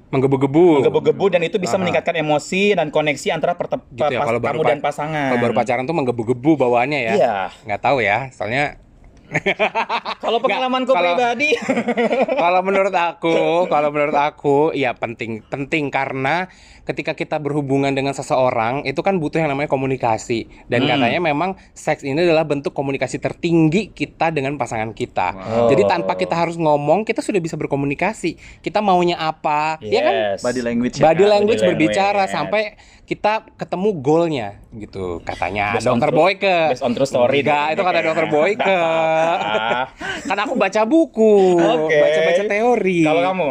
Menggebu-gebu. 0.07 0.79
menggebu-gebu 0.79 1.25
dan 1.27 1.43
itu 1.43 1.59
bisa 1.59 1.75
Aha. 1.75 1.83
meningkatkan 1.83 2.15
emosi 2.15 2.71
dan 2.71 2.87
koneksi 2.87 3.27
antara 3.29 3.59
Gitu 3.59 4.07
ya, 4.07 4.23
pas- 4.23 4.39
kamu 4.39 4.63
dan 4.63 4.79
pasangan. 4.79 5.35
Kalau 5.35 5.43
baru 5.43 5.53
pacaran 5.53 5.83
tuh 5.83 5.91
menggebu-gebu 5.93 6.55
bawaannya 6.55 6.99
ya. 7.01 7.13
Iya. 7.13 7.35
Nggak 7.67 7.81
tahu 7.83 7.99
ya, 7.99 8.31
soalnya 8.31 8.79
Kalau 10.23 10.39
pengalamanku 10.39 10.87
kalau- 10.89 11.11
pribadi, 11.11 11.51
kalau 12.43 12.63
menurut 12.63 12.95
aku, 12.95 13.35
kalau 13.67 13.91
menurut 13.91 14.15
aku, 14.15 14.71
ya 14.71 14.95
penting, 14.95 15.43
penting 15.43 15.91
karena 15.91 16.47
ketika 16.87 17.11
kita 17.11 17.35
berhubungan 17.35 17.91
dengan 17.91 18.11
seseorang 18.11 18.81
itu 18.81 18.97
kan 18.97 19.19
butuh 19.19 19.37
yang 19.37 19.51
namanya 19.51 19.67
komunikasi 19.67 20.47
dan 20.65 20.81
Hmm. 20.81 20.95
katanya 20.95 21.19
memang 21.21 21.49
seks 21.71 22.01
ini 22.01 22.15
adalah 22.17 22.41
bentuk 22.41 22.71
komunikasi 22.71 23.19
tertinggi 23.19 23.91
kita 23.91 24.31
dengan 24.31 24.55
pasangan 24.55 24.91
kita. 24.91 25.35
Wow. 25.35 25.67
Jadi 25.67 25.83
tanpa 25.83 26.15
kita 26.15 26.33
harus 26.33 26.55
ngomong, 26.55 27.03
kita 27.03 27.19
sudah 27.19 27.37
bisa 27.37 27.53
berkomunikasi. 27.53 28.35
Kita 28.57 28.79
maunya 28.79 29.15
apa, 29.15 29.75
ya 29.79 29.99
kan? 30.01 30.13
Yes. 30.15 30.39
Body 30.39 30.61
language 30.61 30.95
ya, 30.95 31.03
Body 31.03 31.19
Kak? 31.19 31.29
language 31.29 31.59
Body 31.59 31.69
berbicara 31.69 32.07
language. 32.17 32.31
sampai 32.31 32.61
kita 33.03 33.33
ketemu 33.53 33.89
goalnya 33.97 34.47
gitu 34.69 35.19
katanya 35.21 35.71
Based 35.73 35.83
dokter 35.85 36.07
true- 36.07 36.19
Boyke. 36.19 36.57
based 36.69 36.83
on 36.83 36.91
true 36.91 37.03
story 37.05 37.39
Enggak, 37.39 37.67
itu 37.69 37.81
kata 37.81 37.99
dokter 38.01 38.27
Boyke. 38.33 38.75
Kan 40.27 40.37
aku 40.37 40.53
baca 40.55 40.81
buku, 40.83 41.35
baca-baca 41.89 42.43
teori. 42.45 43.01
Kalau 43.01 43.21
kamu 43.25 43.47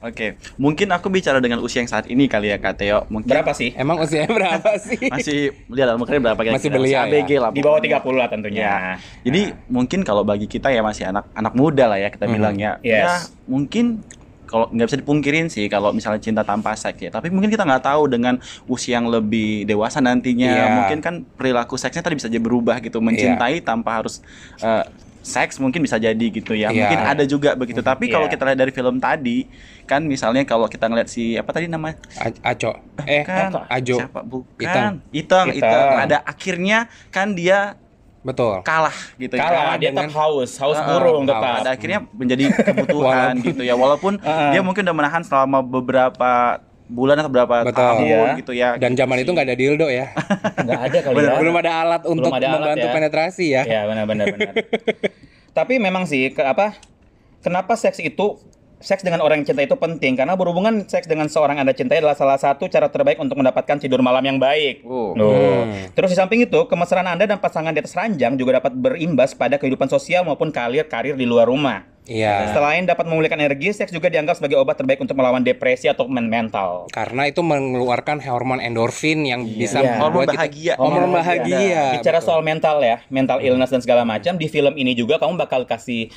Oke, 0.00 0.40
mungkin 0.56 0.88
aku 0.88 1.12
bicara 1.12 1.44
dengan 1.44 1.60
usia 1.60 1.84
yang 1.84 1.90
saat 1.92 2.08
ini 2.08 2.24
kali 2.24 2.48
ya 2.48 2.56
Kak 2.56 2.80
Teo. 2.80 3.04
Mungkin 3.12 3.28
berapa 3.28 3.52
sih? 3.52 3.76
Emang 3.76 4.00
usianya 4.00 4.32
berapa 4.40 4.80
sih? 4.80 4.96
Masih 5.12 5.52
lihat 5.68 5.92
lah, 5.92 5.96
mungkin 6.00 6.24
berapa 6.24 6.40
kira-kira? 6.40 6.56
Masih 6.56 6.70
belia 6.72 7.04
ABG 7.04 7.30
ya? 7.36 7.40
lah. 7.44 7.50
Di 7.52 7.60
bawah 7.60 7.76
pokoknya. 7.76 8.00
30 8.00 8.16
lah 8.16 8.28
tentunya. 8.32 8.60
Ya. 8.64 8.76
Jadi 9.20 9.42
mungkin 9.68 10.00
kalau 10.00 10.24
bagi 10.24 10.48
kita 10.48 10.72
ya 10.72 10.80
masih 10.80 11.04
anak 11.04 11.28
anak 11.36 11.52
muda 11.52 11.84
lah 11.84 12.00
ya 12.00 12.08
kita 12.08 12.24
Mhm. 12.24 12.32
bilang 12.32 12.56
ya. 12.56 12.80
Yes. 12.80 12.96
Ya 12.96 13.12
mungkin 13.44 14.00
kalau 14.48 14.66
nggak 14.66 14.86
bisa 14.88 14.98
dipungkirin 14.98 15.46
sih 15.46 15.68
kalau 15.68 15.92
misalnya 15.92 16.18
cinta 16.18 16.48
tanpa 16.48 16.72
seks 16.72 16.96
ya. 16.96 17.12
Tapi 17.12 17.28
mungkin 17.28 17.52
kita 17.52 17.68
nggak 17.68 17.84
tahu 17.84 18.08
dengan 18.08 18.40
usia 18.66 18.96
yang 18.96 19.04
lebih 19.04 19.68
dewasa 19.68 20.00
nantinya. 20.00 20.48
Iya. 20.48 20.64
Mungkin 20.80 20.98
kan 21.04 21.14
perilaku 21.36 21.76
seksnya 21.76 22.00
tadi 22.00 22.16
bisa 22.16 22.26
jadi 22.26 22.40
berubah 22.40 22.80
gitu. 22.80 23.04
Mencintai 23.04 23.60
tanpa 23.60 24.00
harus 24.00 24.24
eh, 24.58 24.82
seks 25.20 25.56
mungkin 25.56 25.80
bisa 25.80 25.96
jadi 25.96 26.16
gitu 26.22 26.52
ya. 26.52 26.68
Iya. 26.68 26.88
Mungkin 26.88 26.98
ada 26.98 27.24
juga 27.24 27.52
begitu. 27.52 27.80
Tapi 27.80 28.08
kalau 28.08 28.24
Iya. 28.24 28.32
kita 28.32 28.42
lihat 28.46 28.58
dari 28.58 28.72
film 28.72 28.96
tadi 28.96 29.44
kan 29.84 30.00
misalnya 30.02 30.42
kalau 30.42 30.64
kita 30.64 30.86
ngeliat 30.86 31.06
si 31.06 31.34
apa 31.34 31.50
tadi 31.50 31.66
namanya? 31.66 32.00
A- 32.16 32.52
Aco. 32.52 32.72
Eh, 33.04 33.22
kan 33.22 33.52
Ajo. 33.68 33.96
siapa 33.98 34.20
bukan 34.20 34.56
Itang. 34.58 34.92
Itang 35.10 35.46
Itang. 35.50 35.70
Itang 35.70 35.88
ada 35.98 36.16
akhirnya 36.22 36.78
kan 37.08 37.32
dia 37.32 37.76
Betul. 38.20 38.60
kalah 38.62 38.92
gitu 39.16 39.32
ya. 39.32 39.40
Kalah, 39.40 39.74
dia 39.76 39.90
dengan- 39.90 40.08
tetap 40.08 40.20
haus, 40.20 40.52
haus 40.56 40.76
Ah, 40.76 40.84
burung 40.86 41.24
haus. 41.24 41.32
tetap. 41.32 41.54
Pada 41.56 41.70
akhirnya 41.72 42.00
menjadi 42.12 42.44
kebutuhan 42.54 43.32
gitu 43.40 43.62
ya. 43.62 43.72
Walaupun 43.74 44.20
Ah. 44.20 44.52
dia 44.52 44.60
mungkin 44.60 44.84
udah 44.84 44.96
menahan 44.96 45.22
selama 45.24 45.60
beberapa 45.60 46.60
bulan 46.90 47.22
atau 47.22 47.30
beberapa 47.30 47.62
Betul. 47.62 47.78
tahun 47.78 48.02
Iya. 48.04 48.20
gitu 48.42 48.52
ya. 48.52 48.68
Dan 48.76 48.98
zaman 48.98 49.22
itu 49.22 49.30
nggak 49.30 49.46
ada 49.46 49.56
dildo 49.56 49.86
ya. 49.86 50.10
Nggak 50.66 50.80
ada 50.90 50.98
kali 51.00 51.14
ya. 51.22 51.34
Belum 51.38 51.54
ada 51.56 51.72
alat 51.78 52.02
untuk 52.04 52.30
ada 52.34 52.42
alat 52.42 52.54
membantu 52.58 52.86
ya. 52.86 52.92
penetrasi 52.92 53.46
ya. 53.48 53.62
Ya 53.62 53.80
benar 53.86 54.04
benar 54.04 54.26
benar. 54.28 54.54
Tapi 55.58 55.78
memang 55.78 56.04
sih 56.04 56.34
ke 56.34 56.42
apa? 56.42 56.74
Kenapa 57.40 57.78
seks 57.78 58.02
itu 58.02 58.36
seks 58.80 59.04
dengan 59.04 59.20
orang 59.20 59.44
yang 59.44 59.52
cinta 59.52 59.60
itu 59.60 59.76
penting 59.76 60.16
karena 60.16 60.32
berhubungan 60.34 60.88
seks 60.88 61.04
dengan 61.04 61.28
seorang 61.28 61.60
anda 61.60 61.76
cintai 61.76 62.00
adalah 62.00 62.16
salah 62.16 62.40
satu 62.40 62.64
cara 62.64 62.88
terbaik 62.88 63.20
untuk 63.20 63.36
mendapatkan 63.36 63.76
tidur 63.76 64.00
malam 64.00 64.24
yang 64.24 64.40
baik. 64.40 64.80
Oh. 64.88 65.12
Loh. 65.12 65.68
Hmm. 65.68 65.92
Terus 65.92 66.10
di 66.12 66.16
samping 66.16 66.40
itu, 66.40 66.64
kemesraan 66.64 67.04
Anda 67.04 67.28
dan 67.28 67.36
pasangan 67.38 67.76
di 67.76 67.84
atas 67.84 67.92
ranjang 67.92 68.40
juga 68.40 68.56
dapat 68.56 68.72
berimbas 68.72 69.36
pada 69.36 69.60
kehidupan 69.60 69.86
sosial 69.86 70.24
maupun 70.24 70.48
karir-karir 70.48 71.12
di 71.12 71.28
luar 71.28 71.44
rumah. 71.44 71.84
Iya. 72.08 72.56
Selain 72.56 72.88
dapat 72.88 73.04
memulihkan 73.04 73.36
energi, 73.36 73.70
seks 73.70 73.92
juga 73.92 74.08
dianggap 74.08 74.40
sebagai 74.40 74.56
obat 74.56 74.80
terbaik 74.80 74.98
untuk 74.98 75.12
melawan 75.14 75.44
depresi 75.44 75.86
atau 75.86 76.08
men- 76.08 76.32
mental. 76.32 76.88
Karena 76.88 77.28
itu 77.28 77.44
mengeluarkan 77.44 78.24
hormon 78.24 78.58
endorfin 78.58 79.28
yang 79.28 79.44
bisa 79.44 79.84
Iya. 79.84 80.00
Hormon 80.00 80.24
membuat 80.24 80.28
kita- 80.32 80.40
bahagia. 80.40 80.72
Hormon 80.80 81.12
bahagia. 81.12 81.82
Bicara 82.00 82.18
betul. 82.18 82.26
soal 82.32 82.40
mental 82.40 82.80
ya, 82.80 83.04
mental 83.12 83.44
illness 83.44 83.68
dan 83.68 83.84
segala 83.84 84.08
macam 84.08 84.40
di 84.40 84.48
film 84.48 84.72
ini 84.74 84.96
juga 84.96 85.20
kamu 85.20 85.36
bakal 85.36 85.68
kasih 85.68 86.08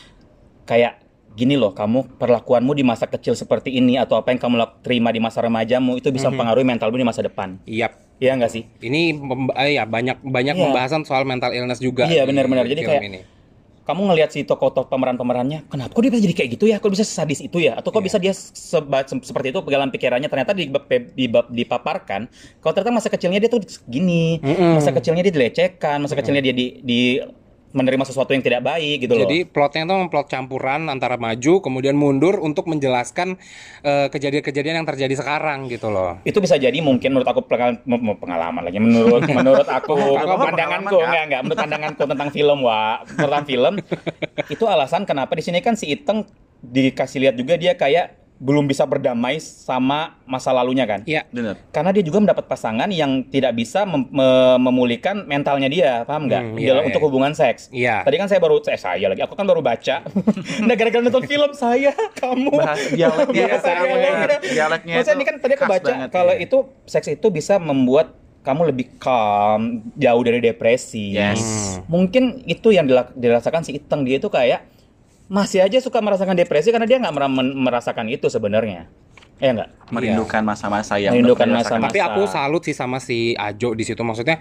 kayak 0.63 1.02
gini 1.33 1.57
loh, 1.57 1.73
kamu 1.73 2.17
perlakuanmu 2.17 2.71
di 2.71 2.81
masa 2.81 3.05
kecil 3.05 3.33
seperti 3.33 3.73
ini 3.73 3.97
atau 3.97 4.15
apa 4.15 4.29
yang 4.29 4.37
kamu 4.37 4.55
terima 4.79 5.09
di 5.09 5.17
masa 5.17 5.41
remajamu 5.41 5.97
itu 5.97 6.09
bisa 6.09 6.29
mempengaruhi 6.29 6.61
mentalmu 6.63 6.93
di 6.93 7.03
masa 7.03 7.21
depan. 7.21 7.57
Yap. 7.65 7.97
Iya 8.17 8.37
nggak 8.37 8.51
sih? 8.51 8.63
Ini 8.79 9.19
eh, 9.57 9.75
ya 9.75 9.83
banyak 9.83 10.21
banyak 10.21 10.55
Iya. 10.55 10.63
pembahasan 10.63 11.01
soal 11.03 11.25
mental 11.25 11.51
illness 11.51 11.81
juga. 11.81 12.05
Iya, 12.05 12.23
benar-benar. 12.23 12.63
Jadi 12.63 12.81
kayak- 12.81 13.03
ini. 13.03 13.21
Kamu 13.83 13.99
ngelihat 14.07 14.31
si 14.31 14.47
tokoh-tokoh 14.47 14.87
pemeran-pemerannya, 14.87 15.67
kenapa 15.67 15.91
kok 15.91 15.99
dia 15.99 16.11
bisa 16.15 16.23
jadi 16.23 16.35
kayak 16.39 16.49
gitu 16.55 16.65
ya? 16.71 16.79
Kok 16.79 16.87
bisa 16.87 17.03
sadis 17.03 17.43
itu 17.43 17.59
ya? 17.59 17.75
Atau 17.75 17.91
kok 17.91 17.99
Iya. 17.99 18.07
bisa 18.07 18.17
dia 18.17 18.31
seba- 18.31 19.03
se- 19.03 19.19
seperti 19.19 19.51
itu 19.51 19.59
dalam 19.67 19.91
pikirannya? 19.91 20.31
Ternyata 20.31 20.55
di, 20.55 20.71
di, 21.11 21.25
dipaparkan, 21.27 22.31
kalau 22.63 22.71
ternyata 22.71 22.95
masa 22.95 23.11
kecilnya 23.11 23.43
dia 23.43 23.51
tuh 23.51 23.59
gini, 23.83 24.39
Mm-mm. 24.39 24.79
masa 24.79 24.95
kecilnya 24.95 25.19
dia 25.27 25.35
dilecehkan, 25.35 25.99
masa 25.99 26.15
kecilnya 26.15 26.39
dia 26.39 26.55
di, 26.55 26.79
di 26.79 26.99
menerima 27.73 28.05
sesuatu 28.05 28.31
yang 28.37 28.45
tidak 28.45 28.61
baik 28.61 29.09
gitu 29.09 29.17
loh. 29.17 29.25
Jadi 29.25 29.49
plotnya 29.49 29.83
itu 29.89 29.95
plot 30.13 30.27
campuran 30.29 30.87
antara 30.87 31.17
maju 31.17 31.59
kemudian 31.59 31.97
mundur 31.97 32.37
untuk 32.39 32.69
menjelaskan 32.69 33.35
eh, 33.81 34.07
kejadian-kejadian 34.13 34.85
yang 34.85 34.87
terjadi 34.87 35.13
sekarang 35.17 35.67
gitu 35.67 35.89
loh. 35.89 36.21
itu 36.23 36.37
bisa 36.37 36.55
jadi 36.55 36.75
mungkin 36.79 37.15
menurut 37.15 37.29
aku 37.29 37.41
pengalaman 38.19 38.61
lagi 38.63 38.77
menurut 38.77 39.25
menurut 39.37 39.67
aku 39.67 39.95
pandanganku 40.19 40.97
Kak? 40.99 41.07
enggak 41.09 41.23
enggak 41.29 41.41
menurut 41.41 41.59
pandanganku 41.59 42.03
tentang 42.05 42.29
film 42.29 42.59
wa 42.61 42.81
tentang 43.05 43.43
film 43.45 43.73
itu 44.53 44.63
alasan 44.69 45.03
kenapa 45.03 45.33
di 45.33 45.43
sini 45.43 45.59
kan 45.59 45.73
si 45.73 45.89
Iteng 45.89 46.25
dikasih 46.63 47.27
lihat 47.27 47.35
juga 47.35 47.59
dia 47.59 47.75
kayak 47.75 48.22
belum 48.35 48.65
bisa 48.65 48.83
berdamai 48.83 49.37
sama 49.37 50.19
masa 50.23 50.49
lalunya 50.49 50.83
kan 50.83 51.01
Iya. 51.03 51.23
Bener. 51.27 51.55
karena 51.69 51.89
dia 51.89 52.01
juga 52.01 52.19
mendapat 52.19 52.43
pasangan 52.43 52.87
yang 52.87 53.23
tidak 53.25 53.53
bisa 53.53 53.83
mem- 53.83 54.09
me- 54.09 54.59
memulihkan 54.59 55.23
mentalnya 55.23 55.65
dia 55.65 56.03
paham 56.03 56.25
nggak 56.25 56.41
Hmm, 56.43 56.57
iya, 56.57 56.67
dalam- 56.69 56.81
iya. 56.81 56.89
untuk 56.89 57.01
hubungan 57.03 57.31
seks 57.31 57.69
Iya. 57.69 58.01
tadi 58.01 58.15
kan 58.15 58.25
saya 58.25 58.37
baru 58.37 58.59
saya, 58.59 58.75
saya 58.75 59.05
lagi 59.07 59.21
aku 59.21 59.33
kan 59.33 59.43
baru 59.43 59.59
baca 59.59 60.03
nah 60.67 60.73
gara-gara 60.73 60.99
nonton 60.99 61.23
film 61.23 61.51
saya 61.51 61.93
kamu 62.13 62.51
Bahasa 62.51 62.89
dialeknya 62.89 63.45
Bahasa 63.47 63.69
itu 63.69 63.85
dialeknya. 63.85 64.37
dialeknya 64.43 64.93
Maksudnya 64.97 65.15
ini 65.15 65.25
kan 65.25 65.35
tadi 65.37 65.53
aku 65.53 65.63
baca 65.65 65.85
banget, 65.85 66.09
kalau 66.09 66.33
ya. 66.33 66.41
itu 66.41 66.57
seks 66.83 67.07
itu 67.09 67.27
bisa 67.29 67.55
membuat 67.55 68.07
kamu 68.41 68.61
lebih 68.67 68.99
calm, 68.99 69.61
jauh 69.95 70.19
dari 70.19 70.43
depresi. 70.43 71.15
Yes. 71.15 71.39
Mungkin 71.87 72.43
itu 72.43 72.69
yang 72.69 72.83
dirasakan 73.13 73.63
si 73.63 73.71
Iteng 73.73 74.03
dia 74.03 74.19
itu 74.19 74.27
kayak 74.27 74.67
masih 75.33 75.65
aja 75.65 75.81
suka 75.81 75.97
merasakan 75.97 76.37
depresi 76.37 76.69
karena 76.69 76.85
dia 76.85 77.01
nggak 77.01 77.15
merasakan 77.57 78.05
itu 78.13 78.29
sebenarnya. 78.29 78.85
Ya 79.41 79.49
enggak? 79.51 79.69
merindukan 79.89 80.45
masa-masa 80.45 81.01
yang 81.01 81.17
Merindukan 81.17 81.49
masa-masa. 81.49 81.89
Tapi 81.89 81.99
aku 81.99 82.21
salut 82.29 82.61
sih 82.63 82.71
sama 82.71 83.01
si 83.01 83.33
Ajo 83.33 83.73
di 83.73 83.81
situ. 83.81 83.99
Maksudnya 83.99 84.37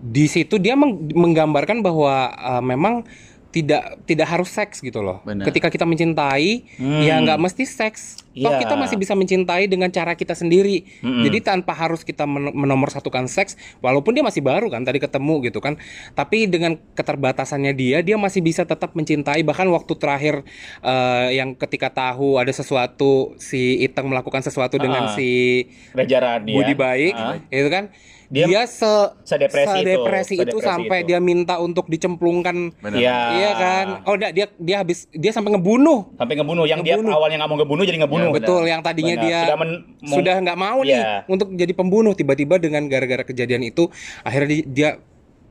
di 0.00 0.26
situ 0.26 0.56
dia 0.56 0.74
meng- 0.74 1.12
menggambarkan 1.12 1.84
bahwa 1.84 2.32
eh, 2.32 2.62
memang 2.64 3.04
tidak 3.50 3.98
tidak 4.04 4.26
harus 4.26 4.46
seks 4.46 4.78
gitu 4.78 5.02
loh. 5.02 5.18
Benar. 5.22 5.42
Ketika 5.44 5.68
kita 5.68 5.82
mencintai, 5.82 6.70
Hmm. 6.78 7.02
ya 7.02 7.18
nggak 7.18 7.36
mesti 7.36 7.66
seks. 7.66 8.22
Toh 8.30 8.46
Iya. 8.46 8.62
kita 8.62 8.78
masih 8.78 8.94
bisa 8.94 9.12
mencintai 9.12 9.66
dengan 9.66 9.90
cara 9.90 10.14
kita 10.14 10.32
sendiri. 10.32 10.86
Mm-mm. 11.02 11.26
Jadi 11.26 11.42
tanpa 11.42 11.74
harus 11.74 12.06
kita 12.06 12.24
men- 12.24 12.54
menomorsatukan 12.54 13.26
seks, 13.26 13.58
walaupun 13.80 14.14
dia 14.14 14.22
masih 14.22 14.38
baru 14.38 14.70
kan 14.70 14.86
tadi 14.86 15.02
ketemu 15.02 15.50
gitu 15.50 15.58
kan. 15.58 15.74
Tapi 16.12 16.46
dengan 16.46 16.78
keterbatasannya 16.94 17.74
dia, 17.74 17.98
dia 18.00 18.14
masih 18.14 18.38
bisa 18.38 18.62
tetap 18.62 18.94
mencintai. 18.94 19.42
Bahkan 19.42 19.66
waktu 19.66 19.92
terakhir 19.98 20.34
eh, 20.80 21.28
yang 21.34 21.58
ketika 21.58 21.90
tahu 21.90 22.38
ada 22.38 22.54
sesuatu 22.54 23.34
si 23.36 23.82
Iteng 23.82 24.06
melakukan 24.06 24.40
sesuatu 24.40 24.78
dengan 24.78 25.10
Ah. 25.10 25.14
si 25.18 25.66
Radian. 25.90 26.46
Budi 26.46 26.74
baik 26.74 27.14
Ah. 27.14 27.34
itu 27.50 27.66
kan 27.66 27.90
Dia 28.30 28.46
dia, 28.46 28.62
se 28.62 28.86
sedepresi 29.26 29.74
itu, 29.76 29.90
sedepresi 29.90 30.34
itu, 30.34 30.42
sedepresi 30.54 30.62
sampai 30.62 31.02
itu. 31.02 31.08
dia 31.10 31.18
minta 31.18 31.58
untuk 31.58 31.90
dicemplungkan. 31.90 32.70
Iya. 32.80 33.18
iya 33.34 33.50
kan 33.52 33.86
oh 34.06 34.14
enggak 34.14 34.32
dia 34.32 34.46
dia 34.54 34.76
habis 34.78 35.10
dia 35.10 35.28
sampai 35.28 35.50
ngebunuh 35.50 36.14
Sampai 36.14 36.38
ngebunuh. 36.38 36.62
Yang 36.62 36.80
dia 36.80 36.94
Ngebunuh. 36.94 37.10
awalnya 37.12 37.36
nggak 37.36 37.50
mau 37.50 37.58
ngebunuh 37.58 37.82
jadi 37.82 37.98
ngebunuh. 38.00 38.28
Ya, 38.28 38.36
betul 38.36 38.62
yang 38.64 38.80
tadinya 38.80 39.14
Benar. 39.14 39.26
dia 39.26 39.38
Sudah 39.42 39.58
men- 39.58 39.82
mau- 39.98 40.14
sudah 40.14 40.34
nggak 40.38 40.58
mau 40.60 40.78
nih 40.80 40.94
Iya. 40.94 41.14
untuk 41.26 41.48
jadi 41.52 41.72
pembunuh 41.74 42.12
tiba-tiba 42.14 42.54
dengan 42.56 42.86
gara-gara 42.86 43.22
kejadian 43.22 43.62
itu 43.64 43.90
akhirnya 44.22 44.48
di- 44.52 44.66
dia 44.68 44.90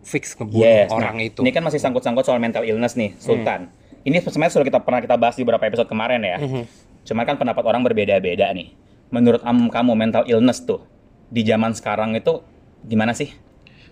fix 0.02 0.32
ngebunuh 0.34 0.64
Yes. 0.64 0.88
orang 0.90 1.16
nah, 1.16 1.28
itu 1.28 1.40
Ini 1.42 1.52
kan 1.52 1.62
masih 1.62 1.78
sangkut-sangkut 1.78 2.24
soal 2.24 2.40
mental 2.40 2.64
illness 2.64 2.96
nih, 2.96 3.12
Sultan. 3.18 3.68
Ini 4.00 4.24
sebenarnya 4.24 4.56
sudah 4.56 4.64
kita 4.66 4.80
pernah 4.80 5.04
kita 5.04 5.14
bahas 5.14 5.36
di 5.36 5.44
beberapa 5.44 5.68
episode 5.68 5.86
kemarin 5.86 6.24
ya. 6.24 6.40
Mhm. 6.40 6.64
Cuma 7.04 7.28
kan 7.28 7.36
pendapat 7.36 7.60
orang 7.62 7.84
berbeda-beda 7.84 8.48
nih. 8.50 8.72
Menurut 9.10 9.44
am 9.44 9.68
kamu 9.68 9.92
mental 9.94 10.24
illness 10.24 10.64
tuh 10.64 10.80
di 11.28 11.44
zaman 11.44 11.76
sekarang 11.76 12.16
itu 12.16 12.40
gimana 12.84 13.14
sih? 13.16 13.30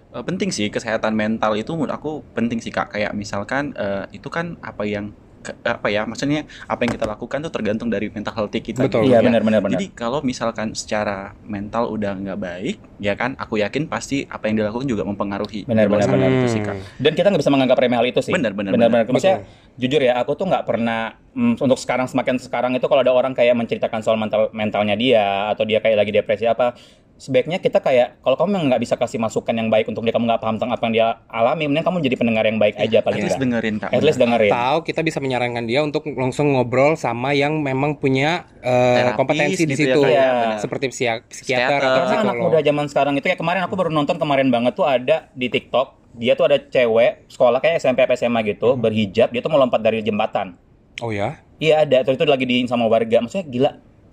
Eh, 0.08 0.23
penting 0.23 0.50
sih 0.56 0.71
kesehatan 0.71 1.13
mental 1.13 1.52
itu 1.60 1.76
menurut 1.76 1.91
aku 1.91 2.23
penting 2.32 2.63
sih 2.63 2.71
kak 2.71 2.95
kayak 2.95 3.12
misalkan 3.12 3.76
eh, 3.76 4.08
itu 4.15 4.32
kan 4.32 4.56
apa 4.63 4.88
yang 4.88 5.12
ke- 5.43 5.60
apa 5.63 5.88
ya 5.91 6.08
maksudnya 6.08 6.47
apa 6.65 6.80
yang 6.88 6.91
kita 6.95 7.06
lakukan 7.06 7.39
tuh 7.45 7.52
tergantung 7.54 7.88
dari 7.91 8.08
mental 8.10 8.34
health 8.34 8.52
kita 8.56 8.88
Betul. 8.88 9.06
gitu 9.06 9.13
Iya 9.13 9.19
ya. 9.19 9.28
benar-benar 9.28 9.62
benar. 9.63 9.73
Jadi 9.78 9.86
kalau 9.93 10.19
misalkan 10.23 10.73
secara 10.73 11.36
mental 11.43 11.91
udah 11.91 12.12
nggak 12.17 12.39
baik, 12.39 12.76
ya 12.97 13.13
kan, 13.19 13.36
aku 13.38 13.60
yakin 13.62 13.86
pasti 13.91 14.26
apa 14.28 14.47
yang 14.50 14.63
dilakukan 14.63 14.88
juga 14.89 15.04
mempengaruhi. 15.08 15.67
Benar, 15.67 15.88
benar, 15.91 16.08
benar. 16.10 16.30
itu 16.39 16.47
sih 16.56 16.62
kak. 16.63 16.76
Dan 16.97 17.13
kita 17.13 17.28
nggak 17.32 17.41
bisa 17.43 17.54
menganggap 17.54 17.78
remeh 17.78 17.97
hal 18.00 18.08
itu 18.10 18.19
sih. 18.23 18.34
Benar, 18.34 18.52
benar, 18.58 18.71
benar. 18.73 18.89
benar. 18.91 19.06
Maksudnya 19.12 19.38
jujur 19.78 20.02
ya, 20.02 20.13
aku 20.17 20.32
tuh 20.34 20.45
nggak 20.50 20.63
pernah 20.65 21.15
mm, 21.36 21.62
untuk 21.62 21.78
sekarang 21.78 22.08
semakin 22.10 22.36
sekarang 22.41 22.71
itu 22.73 22.86
kalau 22.89 23.02
ada 23.06 23.13
orang 23.13 23.32
kayak 23.38 23.54
menceritakan 23.54 24.02
soal 24.02 24.17
mental 24.17 24.50
mentalnya 24.52 24.95
dia 24.97 25.54
atau 25.54 25.63
dia 25.69 25.80
kayak 25.84 25.97
lagi 26.02 26.12
depresi 26.12 26.50
apa, 26.50 26.73
sebaiknya 27.17 27.58
kita 27.58 27.82
kayak 27.82 28.21
kalau 28.21 28.38
kamu 28.38 28.69
nggak 28.69 28.82
bisa 28.82 28.93
kasih 28.93 29.17
masukan 29.17 29.53
yang 29.58 29.73
baik 29.73 29.89
untuk 29.89 30.06
dia 30.06 30.13
kamu 30.13 30.30
nggak 30.30 30.41
paham 30.41 30.56
tentang 30.62 30.71
apa 30.77 30.84
yang 30.88 30.93
dia 30.93 31.08
alami, 31.27 31.65
mending 31.65 31.86
kamu 31.86 31.97
jadi 32.06 32.15
pendengar 32.15 32.43
yang 32.45 32.62
baik 32.62 32.77
aja 32.77 33.01
paling 33.01 33.21
At 33.21 33.25
least 33.25 33.41
dengerin 33.41 33.75
kak. 33.82 33.89
At 33.89 34.03
least 34.06 34.19
dengerin. 34.21 34.51
Atau 34.53 34.75
kita 34.86 35.01
bisa 35.01 35.17
menyarankan 35.17 35.65
dia 35.65 35.82
untuk 35.82 36.06
langsung 36.13 36.53
ngobrol 36.53 36.93
sama 36.93 37.34
yang 37.34 37.60
memang 37.65 37.97
punya 37.97 38.45
eh, 38.62 39.01
Terapis 39.01 39.17
kompetensi 39.17 39.63
di 39.65 39.73
gitu 39.73 39.84
ya, 39.84 39.93
situ, 39.97 40.01
ya. 40.06 40.30
seperti 40.62 40.86
psikiater, 40.93 41.25
Psikiater. 41.25 41.80
atau 41.82 41.89
Karena 41.89 42.13
anak 42.21 42.36
psikolog. 42.38 42.53
muda 42.53 42.60
zaman 42.62 42.86
sekarang 42.88 43.13
itu 43.17 43.25
kayak 43.25 43.39
kemarin 43.41 43.62
aku 43.65 43.73
baru 43.73 43.89
nonton 43.89 44.15
kemarin 44.21 44.47
banget 44.53 44.73
tuh 44.77 44.86
ada 44.86 45.17
di 45.34 45.47
TikTok, 45.49 45.88
dia 46.13 46.38
tuh 46.38 46.45
ada 46.53 46.58
cewek 46.62 47.27
sekolah 47.34 47.58
kayak 47.58 47.82
SMP 47.82 48.06
apa 48.06 48.13
SMA 48.13 48.45
gitu, 48.45 48.77
berhijab, 48.77 49.34
dia 49.34 49.41
tuh 49.41 49.49
mau 49.49 49.58
lompat 49.58 49.82
dari 49.82 50.06
jembatan. 50.06 50.53
Oh 51.01 51.10
ya? 51.10 51.41
Iya 51.58 51.82
ada, 51.89 52.06
terus 52.06 52.21
itu 52.21 52.25
lagi 52.30 52.45
di 52.45 52.62
sama 52.69 52.86
warga. 52.86 53.17
Maksudnya 53.17 53.45
gila, 53.49 53.71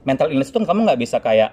mental 0.08 0.32
illness 0.32 0.48
itu 0.48 0.64
kamu 0.64 0.88
nggak 0.88 1.00
bisa 1.00 1.20
kayak 1.20 1.52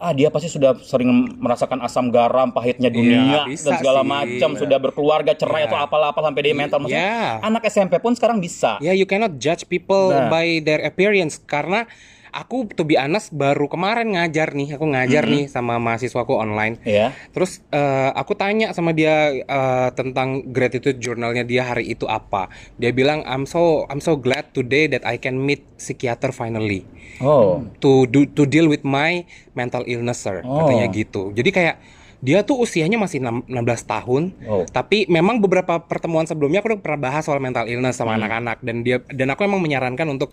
ah 0.00 0.10
dia 0.10 0.32
pasti 0.32 0.48
sudah 0.48 0.80
sering 0.80 1.08
merasakan 1.36 1.76
asam 1.80 2.08
garam 2.08 2.48
pahitnya 2.48 2.88
dunia 2.88 3.44
bisa 3.44 3.68
dan 3.68 3.72
segala 3.76 4.00
macam 4.00 4.56
sudah 4.56 4.80
berkeluarga 4.80 5.36
cerai 5.36 5.60
Iya. 5.60 5.68
atau 5.68 5.78
apalah-apa 5.78 6.20
sampai 6.22 6.40
dia 6.40 6.54
mental 6.56 6.80
maksudnya 6.80 7.04
Iya. 7.04 7.44
anak 7.44 7.62
SMP 7.68 8.00
pun 8.00 8.16
sekarang 8.16 8.40
bisa 8.40 8.80
Ya, 8.80 8.90
you 8.90 9.04
cannot 9.04 9.36
judge 9.36 9.68
people 9.68 10.08
Nah. 10.08 10.32
by 10.32 10.58
their 10.58 10.80
appearance 10.80 11.36
karena 11.38 11.84
aku 12.30 12.66
to 12.68 12.82
be 12.82 12.94
honest 12.94 13.30
baru 13.30 13.66
kemarin 13.66 14.14
ngajar 14.14 14.50
nih, 14.50 14.74
aku 14.74 14.86
ngajar 14.86 15.22
Mm-hmm. 15.22 15.36
nih 15.36 15.46
sama 15.46 15.76
mahasiswaku 15.76 16.32
online. 16.32 16.78
ya 16.82 17.10
Terus 17.30 17.62
eh, 17.68 18.10
aku 18.12 18.32
tanya 18.32 18.70
sama 18.70 18.90
dia 18.90 19.30
eh, 19.32 19.88
tentang 19.92 20.46
gratitude 20.46 20.96
journalnya 20.96 21.42
dia 21.42 21.62
hari 21.64 21.88
itu 21.88 22.04
apa. 22.04 22.48
Dia 22.76 22.90
bilang 22.90 23.22
I'm 23.22 23.44
so 23.44 23.60
I'm 23.86 23.98
so 23.98 24.14
glad 24.14 24.50
today 24.50 24.86
that 24.88 25.02
I 25.02 25.16
can 25.16 25.36
meet 25.36 25.62
psychiater 25.76 26.30
finally 26.30 26.84
oh 27.18 27.66
to 27.78 28.06
do 28.06 28.24
to 28.26 28.44
deal 28.44 28.64
with 28.64 28.80
my 28.80 29.22
mental 29.52 29.84
illness 29.84 30.20
sir 30.20 30.40
Oh. 30.40 30.64
katanya 30.64 30.86
gitu. 30.88 31.30
Jadi 31.30 31.50
kayak 31.50 31.76
dia 32.18 32.40
tuh 32.42 32.60
usianya 32.60 32.96
masih 32.96 33.16
enam- 33.18 33.44
16 33.44 33.64
tahun, 33.82 34.22
Oh. 34.44 34.64
tapi 34.66 35.04
memang 35.06 35.38
beberapa 35.38 35.80
pertemuan 35.80 36.24
sebelumnya 36.24 36.60
aku 36.60 36.68
udah 36.70 36.80
pernah 36.80 37.00
bahas 37.02 37.24
soal 37.24 37.40
mental 37.40 37.64
illness 37.64 37.96
sama 37.96 38.12
Hmm. 38.12 38.20
anak-anak 38.20 38.60
dan 38.60 38.76
dia 38.80 39.00
dan 39.06 39.28
aku 39.28 39.40
emang 39.42 39.58
menyarankan 39.58 40.04
untuk 40.06 40.28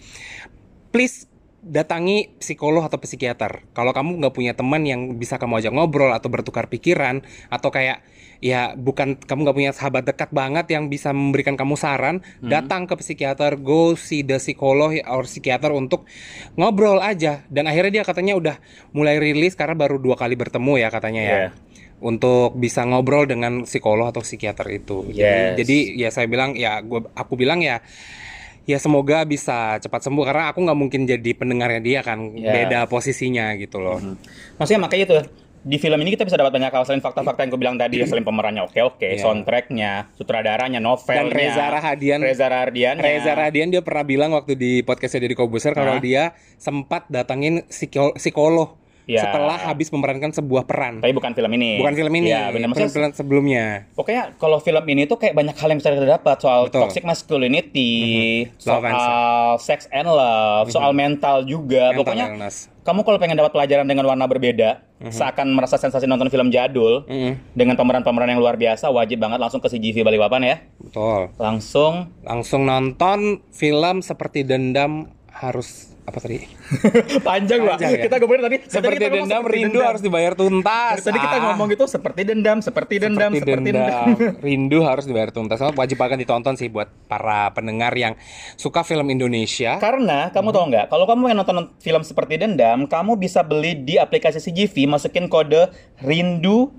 please 0.89 1.27
datangi 1.67 2.31
psikolog 2.39 2.81
atau 2.81 2.97
psikiater. 2.97 3.67
Kalau 3.75 3.91
kamu 3.91 4.23
nggak 4.23 4.33
punya 4.33 4.53
teman 4.55 4.87
yang 4.87 5.15
bisa 5.15 5.35
kamu 5.35 5.59
ajak 5.59 5.73
ngobrol 5.75 6.15
atau 6.15 6.31
bertukar 6.31 6.67
pikiran 6.67 7.21
atau 7.47 7.69
kayak 7.69 8.01
ya 8.37 8.77
bukan 8.77 9.17
kamu 9.17 9.39
nggak 9.49 9.57
punya 9.57 9.71
sahabat 9.73 10.05
dekat 10.05 10.29
banget 10.29 10.69
yang 10.69 10.87
bisa 10.87 11.09
memberikan 11.09 11.57
kamu 11.57 11.73
saran, 11.73 12.21
datang 12.39 12.85
ke 12.85 12.93
psikiater, 12.95 13.57
go 13.57 13.97
see 13.97 14.21
the 14.21 14.37
psikolog 14.37 14.93
or 15.09 15.25
psikiater 15.25 15.73
untuk 15.73 16.05
ngobrol 16.53 17.01
aja. 17.01 17.41
Dan 17.49 17.65
akhirnya 17.65 18.01
dia 18.01 18.03
katanya 18.05 18.37
udah 18.37 18.55
mulai 18.93 19.17
rilis 19.17 19.57
karena 19.57 19.73
baru 19.73 19.97
dua 19.97 20.13
kali 20.13 20.37
bertemu 20.37 20.73
ya 20.77 20.89
katanya 20.89 21.21
ya. 21.21 21.37
Iya. 21.37 21.49
Untuk 21.97 22.53
bisa 22.53 22.85
ngobrol 22.85 23.25
dengan 23.25 23.65
psikolog 23.65 24.05
atau 24.05 24.21
psikiater 24.21 24.69
itu. 24.69 25.09
Jadi- 25.09 25.17
Yes. 25.17 25.53
Jadi, 25.57 25.77
ya 25.97 26.09
saya 26.13 26.29
bilang 26.29 26.53
ya 26.53 26.77
gua 26.85 27.09
aku 27.17 27.33
bilang 27.33 27.57
ya 27.65 27.81
ya 28.67 28.77
semoga 28.77 29.23
bisa 29.23 29.79
cepat 29.79 30.03
sembuh 30.03 30.21
karena 30.21 30.51
aku 30.51 30.59
nggak 30.59 30.75
mungkin 30.77 31.01
jadi 31.03 31.31
pendengarnya 31.33 31.79
dia 31.79 31.99
kan 32.01 32.19
Iya. 32.29 32.51
beda 32.53 32.79
posisinya 32.85 33.55
gitu 33.55 33.79
loh. 33.79 33.97
Maksudnya 34.55 34.81
makanya 34.81 35.03
itu 35.05 35.17
di 35.59 35.75
film 35.75 35.99
ini 35.99 36.13
kita 36.13 36.23
bisa 36.23 36.35
dapat 36.35 36.51
banyak 36.53 36.69
hal 36.69 36.83
selain 36.83 36.99
fakta-fakta 36.99 37.41
yang 37.41 37.49
gue 37.49 37.59
bilang 37.59 37.75
tadi 37.75 37.99
ya 37.99 38.05
selain 38.05 38.23
pemerannya 38.23 38.63
oke-oke, 38.63 39.07
Iya. 39.09 39.19
soundtracknya, 39.19 39.91
sutradaranya, 40.13 40.77
Dan 40.77 40.85
novelnya. 40.85 41.27
Reza 41.27 41.65
Rahadian 41.69 42.19
Reza 42.19 42.45
Rahadian. 42.45 42.95
Reza 42.97 43.31
Radian 43.33 43.67
dia 43.69 43.79
pernah 43.81 44.03
bilang 44.03 44.31
waktu 44.31 44.53
di 44.53 44.79
podcastnya 44.81 45.23
Deddy 45.23 45.35
Kobuser 45.35 45.71
kalau 45.71 45.99
dia 45.99 46.31
sempat 46.55 47.07
datangin 47.07 47.63
psiko- 47.65 48.15
psikolog 48.15 48.75
Ya. 49.07 49.23
setelah 49.23 49.55
habis 49.57 49.87
memerankan 49.87 50.29
sebuah 50.29 50.63
peran. 50.63 50.99
Tapi 50.99 51.15
bukan 51.15 51.31
film 51.31 51.47
ini. 51.55 51.79
Bukan 51.79 51.95
film 51.95 52.11
ini, 52.13 52.27
Iya, 52.27 52.51
benar. 52.51 52.75
Film 52.75 52.91
sebelumnya. 53.09 53.87
Pokoknya 53.95 54.35
kalau 54.35 54.59
film 54.59 54.83
ini 54.85 55.07
tuh 55.07 55.15
kayak 55.15 55.31
banyak 55.31 55.55
hal 55.55 55.71
yang 55.71 55.79
bisa 55.79 55.89
kita 55.89 56.03
dapat 56.11 56.35
soal 56.37 56.67
Betul. 56.67 56.83
toxic 56.83 57.07
masculinity, 57.07 57.91
Mhm. 58.45 58.67
Love 58.67 58.83
and 58.83 58.93
soal 58.93 59.47
sex 59.57 59.79
and 59.89 60.05
love, 60.05 60.67
soal 60.69 60.91
mental 60.91 61.41
juga. 61.41 61.89
Mental 61.89 61.99
Pokoknya 62.03 62.25
illness. 62.29 62.67
kamu 62.81 62.99
kalau 63.01 63.17
pengen 63.17 63.35
dapat 63.35 63.51
pelajaran 63.51 63.83
dengan 63.83 64.05
warna 64.05 64.25
berbeda, 64.25 64.83
Mhm. 64.99 65.07
seakan 65.09 65.47
merasa 65.49 65.75
sensasi 65.75 66.03
nonton 66.03 66.27
film 66.27 66.49
jadul 66.49 67.03
Mm-mm, 67.05 67.39
dengan 67.53 67.75
pemeran-pemeran 67.75 68.27
yang 68.27 68.39
luar 68.39 68.55
biasa, 68.55 68.89
wajib 68.89 69.17
banget 69.17 69.39
langsung 69.39 69.59
ke 69.59 69.69
CGV 69.69 70.03
Balikpapan 70.03 70.41
ya. 70.43 70.55
betul. 70.77 71.31
Langsung 71.37 72.11
Langsung 72.21 72.63
nonton 72.63 73.39
film 73.49 74.01
seperti 74.01 74.43
dendam 74.43 75.07
harus 75.29 75.95
apa 76.07 76.23
tadi? 76.23 76.39
panjang, 77.27 77.67
Pak. 77.67 77.77
Ya? 77.77 77.99
Kita 77.99 78.15
ngomongin 78.17 78.41
tadi 78.41 78.57
Seperti 78.63 78.95
kita 78.97 79.07
dendam 79.11 79.41
seperti 79.43 79.55
rindu 79.59 79.67
dendam. 79.75 79.89
harus 79.91 80.01
dibayar 80.01 80.33
tuntas. 80.33 80.95
Tadi 81.03 81.19
kita 81.19 81.35
Ah. 81.35 81.43
ngomong 81.45 81.67
gitu 81.67 81.83
seperti 81.85 82.21
dendam, 82.23 82.57
seperti 82.57 82.95
dendam, 82.97 83.29
seperti 83.29 83.43
seperti 83.43 83.69
dendam. 83.69 84.07
dendam. 84.07 84.39
Rindu 84.47 84.79
harus 84.81 85.03
dibayar 85.03 85.29
tuntas. 85.29 85.59
Sama 85.59 85.75
Wajib 85.75 85.99
banget 85.99 86.23
ditonton 86.23 86.55
sih 86.55 86.67
buat 86.67 86.87
para 87.05 87.51
pendengar 87.51 87.91
yang 87.91 88.15
suka 88.55 88.81
film 88.81 89.03
Indonesia. 89.05 89.75
Karena 89.77 90.31
kamu 90.31 90.49
tahu 90.49 90.63
nggak, 90.65 90.85
kalau 90.87 91.03
kamu 91.05 91.23
yang 91.27 91.37
nonton 91.37 91.57
film 91.77 92.01
seperti 92.01 92.39
dendam, 92.39 92.87
kamu 92.87 93.15
bisa 93.15 93.43
beli 93.43 93.75
di 93.75 93.99
aplikasi 93.99 94.39
CGV, 94.39 94.87
masukin 94.87 95.27
kode 95.27 95.67
rindu 95.99 96.71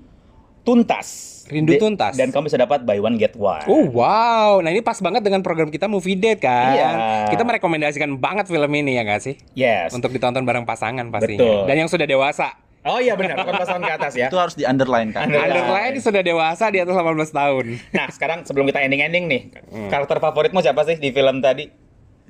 tuntas. 0.61 1.38
Rindu 1.49 1.73
De- 1.73 1.81
Tuntas. 1.81 2.13
Dan 2.13 2.29
kamu 2.29 2.45
bisa 2.45 2.55
dapat 2.55 2.81
buy 2.81 2.97
one 2.97 3.17
get 3.17 3.33
one. 3.33 3.65
Oh 3.65 3.89
wow, 3.89 4.61
nah 4.61 4.69
ini 4.69 4.79
pas 4.79 4.95
banget 4.95 5.19
dengan 5.19 5.41
program 5.41 5.67
kita 5.67 5.85
Movie 5.85 6.13
Date 6.13 6.39
kan. 6.39 6.71
Iya. 6.71 6.89
Kita 7.27 7.41
merekomendasikan 7.41 8.15
banget 8.15 8.45
film 8.45 8.69
ini 8.71 8.93
ya 8.93 9.01
nggak 9.01 9.19
sih? 9.19 9.35
Yes. 9.53 9.89
Untuk 9.91 10.09
ditonton 10.09 10.41
bareng 10.41 10.63
pasangan 10.63 11.09
pastinya. 11.09 11.41
Betul. 11.41 11.61
Dan 11.65 11.75
yang 11.75 11.89
sudah 11.89 12.05
dewasa. 12.05 12.53
Oh 12.79 12.95
iya 12.95 13.11
benar, 13.13 13.35
bukan 13.35 13.59
pasangan 13.59 13.83
ke 13.83 13.93
atas 13.93 14.13
ya. 14.15 14.31
Itu 14.31 14.39
harus 14.39 14.55
di 14.55 14.63
underline 14.63 15.11
kan. 15.11 15.27
Underline. 15.27 15.51
Underline 15.51 15.95
sudah 15.99 16.21
dewasa 16.21 16.69
di 16.69 16.79
atas 16.79 16.93
18 16.93 17.03
tahun. 17.29 17.65
Nah 17.91 18.07
sekarang 18.07 18.39
sebelum 18.43 18.63
kita 18.65 18.79
ending-ending 18.79 19.25
nih, 19.25 19.41
Hmm. 19.67 19.89
karakter 19.89 20.15
favoritmu 20.17 20.61
siapa 20.61 20.85
sih 20.85 20.95
di 20.95 21.09
film 21.09 21.41
tadi? 21.41 21.67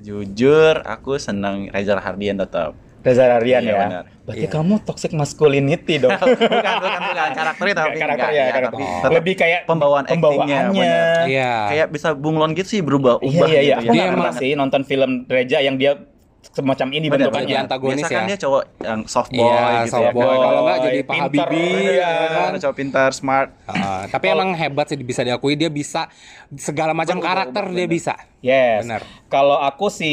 Jujur, 0.00 0.80
aku 0.82 1.20
senang 1.20 1.68
Reza 1.68 1.94
Hardian 1.94 2.34
tetap. 2.34 2.72
Reza 3.00 3.24
Radian 3.26 3.62
Iya, 3.62 3.70
ya. 3.70 3.78
benar. 3.82 4.04
Berarti 4.20 4.44
Iya. 4.44 4.50
kamu 4.52 4.74
toxic 4.82 5.12
masculinity 5.12 5.94
dong. 5.96 6.12
bukan, 6.20 6.36
bukan, 6.76 7.00
bukan. 7.02 7.30
Karakternya 7.32 7.74
tapi 7.74 7.96
karakter 7.96 8.06
enggak, 8.20 8.30
ya, 8.30 8.42
ya, 8.42 8.52
karakter. 8.52 8.76
tapi 8.76 8.82
Oh. 9.02 9.10
Lebih 9.10 9.34
kayak 9.34 9.60
pembawaan 9.64 10.04
actingnya, 10.04 10.20
pembawaannya. 10.20 10.94
Iya. 11.26 11.52
Kayak 11.66 11.86
bisa 11.90 12.08
bunglon 12.12 12.52
gitu 12.52 12.68
sih 12.70 12.80
berubah 12.80 13.18
Iya 13.18 13.28
ubah 13.32 13.48
iya 13.48 13.60
iya. 13.60 13.76
gitu 13.78 13.80
Aku 13.82 13.90
Dia 13.90 14.02
nggak 14.02 14.12
pernah 14.12 14.28
emang- 14.28 14.38
sih 14.38 14.50
nonton 14.54 14.82
film 14.82 15.10
Reja 15.26 15.58
yang 15.58 15.76
dia 15.76 15.92
semacam 16.42 16.88
ini 16.90 17.06
Benar, 17.06 17.28
bentukannya. 17.28 17.46
Jadi 17.46 17.62
antagonis 17.62 18.00
Biasa 18.00 18.10
kan 18.10 18.22
ya. 18.22 18.26
dia 18.26 18.38
cowok 18.38 18.62
yang 18.80 19.00
soft 19.04 19.30
boy 19.30 19.44
Iya, 19.44 19.60
gitu 19.60 19.92
soft 19.92 20.02
ya. 20.02 20.12
boy. 20.12 20.36
Kalau 20.36 20.60
nggak 20.62 20.78
jadi 20.80 20.98
Pak 21.00 21.14
pinter, 21.14 21.46
Habibie, 21.46 21.68
iya. 21.90 22.08
ya 22.08 22.28
kan? 22.30 22.50
Cowok 22.58 22.76
pintar, 22.76 23.10
smart. 23.12 23.48
Ah, 23.64 24.02
tapi 24.06 24.24
emang 24.26 24.48
hebat 24.54 24.86
sih 24.86 24.96
bisa 24.96 25.20
diakui 25.20 25.52
dia 25.54 25.68
bisa 25.68 26.08
segala 26.54 26.92
macam 26.92 27.16
karakter 27.18 27.64
dia 27.70 27.86
bisa. 27.86 28.14
Yes. 28.40 28.82
Benar. 28.82 29.02
Kalau 29.26 29.56
aku 29.58 29.88
si 29.88 30.12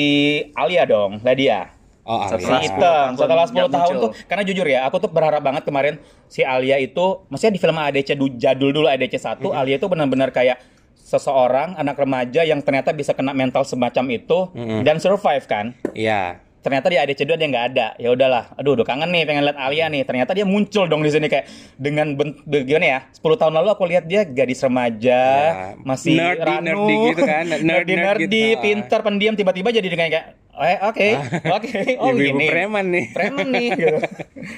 Alia 0.52 0.84
dong, 0.84 1.20
Ladia. 1.22 1.77
Oh, 2.08 2.24
Si 2.24 2.40
Setelah 2.40 2.56
Alia. 2.56 2.64
10 2.64 2.72
hitam. 2.72 2.80
tahun 2.80 3.12
Setelah 3.20 3.44
10 3.44 3.52
nggak 3.52 3.68
tahun 3.70 3.84
muncul. 3.92 4.00
tuh, 4.02 4.12
karena 4.26 4.44
jujur 4.46 4.64
ya, 4.66 4.80
aku 4.82 4.96
tuh 4.98 5.10
berharap 5.10 5.42
banget 5.42 5.62
kemarin 5.62 5.96
si 6.26 6.40
Alia 6.42 6.78
itu, 6.78 7.06
maksudnya 7.28 7.52
di 7.52 7.60
film 7.60 7.76
ADC 7.78 8.10
du- 8.14 8.32
jadul 8.34 8.72
dulu 8.72 8.88
ADC 8.88 9.14
1, 9.14 9.52
Alia 9.52 9.76
itu 9.76 9.86
benar-benar 9.86 10.32
kayak 10.32 10.56
seseorang 10.98 11.76
anak 11.76 11.96
remaja 11.96 12.42
yang 12.42 12.60
ternyata 12.60 12.92
bisa 12.92 13.12
kena 13.12 13.32
mental 13.32 13.64
semacam 13.64 14.06
itu 14.10 14.40
dan 14.82 14.98
survive 14.98 15.44
kan. 15.46 15.76
Iya. 15.92 16.40
ternyata 16.58 16.88
di 16.88 16.98
ADC 16.98 17.24
2 17.24 17.36
dia 17.36 17.48
nggak 17.48 17.66
ada 17.70 17.88
ya 17.96 18.12
udahlah 18.12 18.52
aduh 18.54 18.76
udah 18.76 18.84
kangen 18.84 19.08
nih 19.08 19.24
pengen 19.24 19.40
lihat 19.42 19.56
Alia 19.58 19.88
nih 19.88 20.04
ternyata 20.04 20.32
dia 20.32 20.44
muncul 20.44 20.84
dong 20.86 21.00
di 21.00 21.08
sini 21.08 21.26
kayak 21.26 21.48
dengan 21.78 22.12
ben- 22.12 22.36
gimana 22.44 22.84
ya 22.86 23.00
10 23.14 23.24
tahun 23.38 23.54
lalu 23.54 23.68
aku 23.70 23.84
lihat 23.86 24.04
dia 24.04 24.28
gadis 24.28 24.60
remaja 24.60 25.22
Ya, 25.32 25.80
masih 25.80 26.20
nerdy- 26.20 26.44
ranu 26.44 26.68
nerdy 26.68 26.96
gitu 27.08 27.22
kan, 27.24 27.44
nerd- 27.46 27.64
nerdy 27.64 27.94
nerd 27.94 28.04
nerdy 28.20 28.28
gitu. 28.50 28.60
pintar 28.60 29.00
pendiam 29.00 29.32
tiba-tiba 29.34 29.70
jadi 29.72 29.88
dengan 29.88 30.08
kayak 30.10 30.26
eh 30.62 30.78
oke 30.82 31.08
oke 31.58 31.70
oh 32.02 32.12
Ibu-ibu 32.12 32.38
gini 32.38 32.46
preman 32.50 32.86
nih. 32.90 33.06
preman 33.14 33.48
nih 33.50 33.68
gitu 33.80 33.98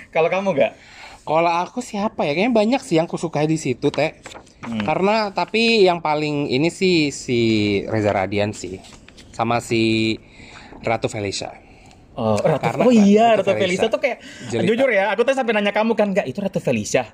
kalau 0.10 0.30
kamu 0.32 0.50
nggak 0.56 0.74
Kalau 1.20 1.52
aku 1.62 1.78
siapa 1.78 2.26
ya? 2.26 2.34
Kayaknya 2.34 2.54
banyak 2.58 2.82
sih 2.82 2.98
yang 2.98 3.06
aku 3.06 3.14
sukai 3.14 3.46
di 3.46 3.54
situ, 3.54 3.94
Teh. 3.94 4.18
Hmm. 4.66 4.82
Karena 4.82 5.30
tapi 5.30 5.86
yang 5.86 6.02
paling 6.02 6.50
ini 6.50 6.74
sih 6.74 7.14
si 7.14 7.40
Reza 7.86 8.10
Radian 8.10 8.50
sih. 8.50 8.82
Sama 9.30 9.62
si 9.62 10.18
Ratu 10.82 11.06
Felicia. 11.06 11.54
Oh, 12.18 12.34
Ratu, 12.34 12.66
Karena 12.66 12.82
oh 12.82 12.90
iya, 12.90 13.38
Ratu 13.38 13.46
Ratu 13.46 13.62
Felicia 13.62 13.86
Felicia. 13.86 13.94
tuh 13.94 14.02
kayak 14.02 14.18
Jelita. 14.50 14.68
jujur 14.74 14.90
ya, 14.90 15.14
aku 15.14 15.22
tuh 15.22 15.38
sampai 15.38 15.54
nanya 15.54 15.70
kamu 15.70 15.94
kan, 15.94 16.10
enggak 16.18 16.26
itu 16.26 16.42
Ratu 16.42 16.58
Felicia. 16.58 17.06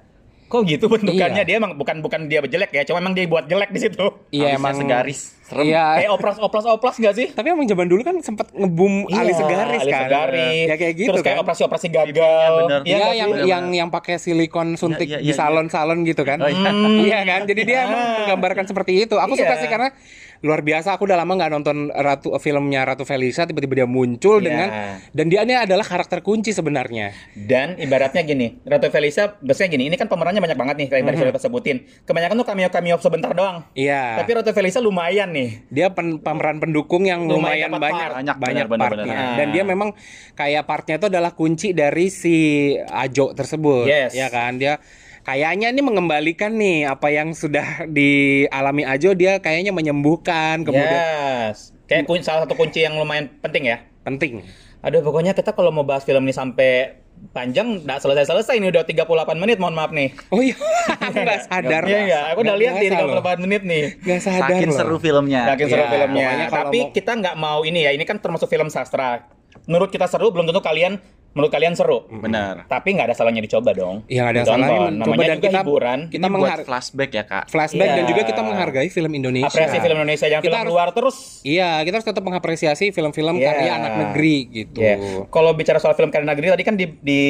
Kok 0.45 0.61
gitu 0.63 0.85
bentukannya? 0.85 1.41
Iya. 1.41 1.43
Dia 1.43 1.55
emang 1.57 1.73
bukan 1.73 1.99
bukan 1.99 2.25
dia 2.25 2.37
jelek 2.39 2.69
ya, 2.69 2.81
cuma 2.83 2.97
emang 2.97 3.11
dia 3.11 3.25
buat 3.25 3.45
jelek 3.45 3.69
di 3.69 3.79
situ. 3.79 4.05
Iya 4.29 4.53
Alisnya 4.53 4.57
emang 4.57 4.73
segaris, 4.77 5.19
serem. 5.41 5.65
Iya. 5.65 5.85
Kayak 5.97 6.11
oplas 6.13 6.35
oplas 6.37 6.65
oplas 6.65 6.95
nggak 6.95 7.15
sih? 7.15 7.27
Tapi 7.29 7.47
emang 7.49 7.65
zaman 7.65 7.87
dulu 7.87 8.01
kan 8.01 8.15
sempat 8.19 8.47
ngebum 8.51 9.07
Iya, 9.07 9.19
alis 9.19 9.35
segaris 9.35 9.65
alis 9.75 9.81
kan. 9.87 10.01
segaris. 10.05 10.65
Ya 10.65 10.75
kayak 10.75 10.93
gitu 10.95 11.09
Terus 11.09 11.21
kayak 11.21 11.35
kan. 11.35 11.43
operasi-operasi 11.43 11.87
gagal. 11.89 12.51
bener. 12.61 12.79
Iya 12.83 12.95
nggak 12.95 13.13
yang 13.15 13.31
sih? 13.31 13.43
yang 13.43 13.65
yang 13.75 13.89
pakai 13.89 14.15
silikon 14.15 14.67
suntik 14.75 15.07
Iya, 15.07 15.17
iya, 15.17 15.25
di 15.25 15.31
iya. 15.31 15.35
salon-salon 15.35 15.99
gitu 16.03 16.21
kan. 16.21 16.37
Oh, 16.37 16.47
iya. 16.47 16.69
Iya 17.05 17.19
kan. 17.23 17.41
Jadi 17.45 17.61
dia 17.63 17.77
emang 17.83 17.97
Ah. 17.97 18.13
menggambarkan 18.21 18.65
seperti 18.65 18.91
itu. 19.01 19.15
Aku 19.15 19.33
suka 19.33 19.49
Iya. 19.51 19.61
sih 19.61 19.67
karena 19.67 19.89
luar 20.41 20.59
biasa 20.59 20.91
aku 20.91 21.05
udah 21.05 21.15
lama 21.15 21.31
nggak 21.31 21.51
nonton 21.51 21.77
Ratu 21.89 22.35
filmnya 22.37 22.83
Ratu 22.83 23.03
Felicia 23.03 23.43
tiba-tiba 23.43 23.73
dia 23.77 23.87
muncul 23.87 24.37
Iya. 24.37 24.45
dengan 24.45 24.69
dan 25.09 25.25
dia 25.27 25.41
ini 25.41 25.53
adalah 25.53 25.81
karakter 25.81 26.19
kunci 26.19 26.51
sebenarnya. 26.51 27.15
Dan 27.33 27.77
ibaratnya 27.77 28.21
gini, 28.21 28.59
Ratu 28.61 28.89
Felicia 28.89 29.37
biasanya 29.37 29.69
gini, 29.71 29.83
ini 29.85 29.95
kan 29.95 30.05
pemerannya 30.05 30.39
banyak 30.39 30.55
banget 30.55 30.75
nih 30.75 30.87
kayak 30.87 30.97
yang 30.97 31.05
tadi 31.05 31.15
Mhm. 31.15 31.21
sudah 31.21 31.33
kita 31.33 31.43
sebutin. 31.43 31.77
Kebanyakan 32.03 32.35
tuh 32.35 32.47
cameo-cameo 32.47 32.95
sebentar 32.97 33.31
doang. 33.31 33.57
Iya. 33.71 34.19
Tapi 34.19 34.31
Ratu 34.33 34.51
Felicia 34.51 34.79
lumayan 34.79 35.29
nih. 35.29 35.49
dia 35.67 35.87
pen- 35.89 36.17
pemeran 36.17 36.57
pendukung 36.57 37.03
yang 37.03 37.23
Lumayan 37.23 37.67
lumayan, 37.67 37.69
dapat 37.69 37.81
banyak 37.81 37.99
part. 38.01 38.13
Banyak, 38.15 38.35
banyak 38.35 38.55
benar, 38.65 38.67
benar, 38.67 38.89
partnya 38.89 39.15
benar. 39.15 39.35
dan 39.35 39.47
dia 39.49 39.63
memang 39.63 39.89
kayak 40.33 40.63
partnya 40.63 40.95
itu 40.95 41.07
adalah 41.07 41.31
kunci 41.31 41.71
dari 41.71 42.07
si 42.07 42.35
Ajo 42.77 43.31
tersebut 43.31 43.85
Yes. 43.85 44.11
ya 44.11 44.27
kan 44.27 44.55
dia 44.55 44.79
kayaknya 45.25 45.67
ini 45.67 45.81
mengembalikan 45.81 46.53
nih 46.53 46.85
apa 46.85 47.09
yang 47.09 47.33
sudah 47.33 47.83
dialami 47.87 48.85
Ajo 48.85 49.11
dia 49.11 49.37
kayaknya 49.37 49.71
menyembuhkan 49.71 50.61
kemudian 50.61 50.85
Yes. 50.95 51.73
Kayak 51.85 52.05
kun- 52.05 52.21
salah 52.21 52.45
satu 52.45 52.53
kunci 52.53 52.79
yang 52.79 52.95
lumayan 52.95 53.29
penting 53.39 53.67
ya. 53.67 53.77
penting 54.01 54.45
Aduh, 54.79 55.01
pokoknya 55.01 55.33
kita 55.33 55.49
kalau 55.49 55.69
mau 55.69 55.81
bahas 55.81 56.01
film 56.01 56.21
ini 56.21 56.29
sampai 56.29 57.01
panjang 57.31 57.81
nggak 57.81 57.97
selesai-selesai 57.97 58.53
ini 58.53 58.69
udah 58.69 58.83
38 58.83 59.01
menit, 59.35 59.57
mohon 59.57 59.73
maaf 59.73 59.89
nih. 59.89 60.13
oh 60.29 60.37
iya 60.39 60.53
aku 60.99 61.15
nggak 61.15 61.41
sadar 61.43 61.81
Iya 61.83 61.97
enggak, 62.03 62.23
aku 62.27 62.39
udah 62.39 62.55
lihat 62.55 62.73
nih 62.75 62.89
biasa 62.91 63.01
loh. 63.03 63.17
38 63.17 63.41
menit 63.41 63.61
nih. 63.63 63.83
nggak 63.97 64.21
sadar 64.21 64.45
Saking 64.51 64.69
loh. 64.69 64.77
seru 64.77 64.97
filmnya. 64.99 65.41
Yakin 65.47 65.65
seru 65.67 65.79
Ya, 65.79 65.89
filmnya. 65.89 66.27
Tapi 66.51 66.79
mau- 66.79 66.91
kita 66.91 67.11
nggak 67.15 67.35
mau 67.35 67.59
ini 67.61 67.79
ya. 67.81 67.91
Ini 67.91 68.03
kan 68.03 68.17
termasuk 68.19 68.45
film 68.45 68.67
sastra. 68.67 69.25
Menurut 69.65 69.89
kita 69.89 70.05
seru, 70.05 70.29
belum 70.29 70.45
tentu 70.45 70.59
kalian 70.59 71.01
menurut 71.35 71.51
kalian 71.51 71.75
seru. 71.75 72.07
Benar. 72.07 72.63
Tapi 72.65 72.95
nggak 72.95 73.11
ada 73.11 73.15
salahnya 73.15 73.43
dicoba 73.43 73.69
dong. 73.71 74.07
Iya, 74.07 74.23
nggak 74.23 74.31
ada 74.31 74.41
Ditonton. 74.41 74.55
salahnya 74.57 74.79
Namanya 74.95 75.19
dan 75.19 75.35
juga 75.35 75.43
kita- 75.45 75.61
hiburan. 75.61 75.99
kita 76.07 76.27
menghar- 76.27 76.63
flashback 76.63 77.11
ya 77.11 77.23
kak. 77.23 77.43
flashback 77.45 77.85
Iya. 77.85 77.95
dan 77.95 78.05
juga 78.07 78.21
kita 78.23 78.41
menghargai 78.41 78.87
film 78.87 79.11
Indonesia 79.13 79.45
Apresiasi 79.45 79.77
film 79.77 79.97
Indonesia, 79.97 80.25
jangan 80.25 80.41
Kita 80.41 80.49
film 80.49 80.63
harus- 80.63 80.71
luar 80.73 80.87
terus. 80.89 81.17
Iya, 81.43 81.69
kita 81.83 81.95
harus 81.99 82.07
tetap 82.07 82.23
mengapresiasi 82.23 82.85
film-film 82.89 83.35
Iya. 83.35 83.45
karya 83.45 83.71
anak 83.75 83.93
negeri 83.99 84.35
gitu. 84.49 84.79
Ya. 84.79 84.95
Kalau 85.27 85.51
bicara 85.51 85.77
soal 85.77 85.93
film 85.93 86.07
karya 86.07 86.23
negeri 86.25 86.47
tadi 86.49 86.63
kan 86.63 86.73
di, 86.73 86.87
di 86.95 87.21